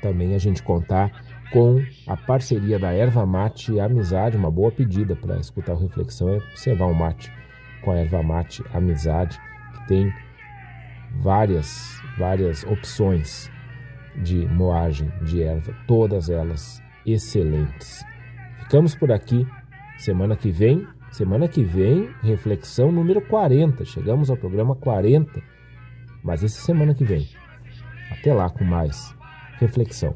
também 0.00 0.34
a 0.34 0.38
gente 0.38 0.62
contar 0.62 1.10
com 1.52 1.82
a 2.06 2.16
parceria 2.16 2.78
da 2.78 2.92
erva 2.92 3.26
mate 3.26 3.78
amizade, 3.80 4.36
uma 4.36 4.50
boa 4.50 4.70
pedida 4.70 5.16
para 5.16 5.38
escutar 5.38 5.74
o 5.74 5.78
reflexão 5.78 6.28
é 6.28 6.36
observar 6.36 6.86
um 6.86 6.94
mate 6.94 7.32
com 7.82 7.90
a 7.90 7.96
erva 7.96 8.22
mate 8.22 8.62
amizade, 8.72 9.40
que 9.74 9.88
tem 9.88 10.12
várias 11.20 12.00
várias 12.18 12.64
opções 12.64 13.50
de 14.16 14.46
moagem 14.46 15.10
de 15.22 15.42
erva, 15.42 15.74
todas 15.86 16.28
elas 16.28 16.82
excelentes. 17.06 18.04
Ficamos 18.60 18.94
por 18.94 19.10
aqui. 19.10 19.46
Semana 19.98 20.36
que 20.36 20.50
vem, 20.50 20.86
semana 21.10 21.48
que 21.48 21.62
vem, 21.62 22.08
reflexão 22.22 22.90
número 22.90 23.20
40. 23.20 23.84
Chegamos 23.84 24.30
ao 24.30 24.36
programa 24.36 24.74
40. 24.74 25.42
Mas 26.22 26.44
essa 26.44 26.60
semana 26.60 26.94
que 26.94 27.04
vem. 27.04 27.28
Até 28.10 28.32
lá 28.32 28.48
com 28.50 28.64
mais 28.64 29.14
reflexão. 29.58 30.14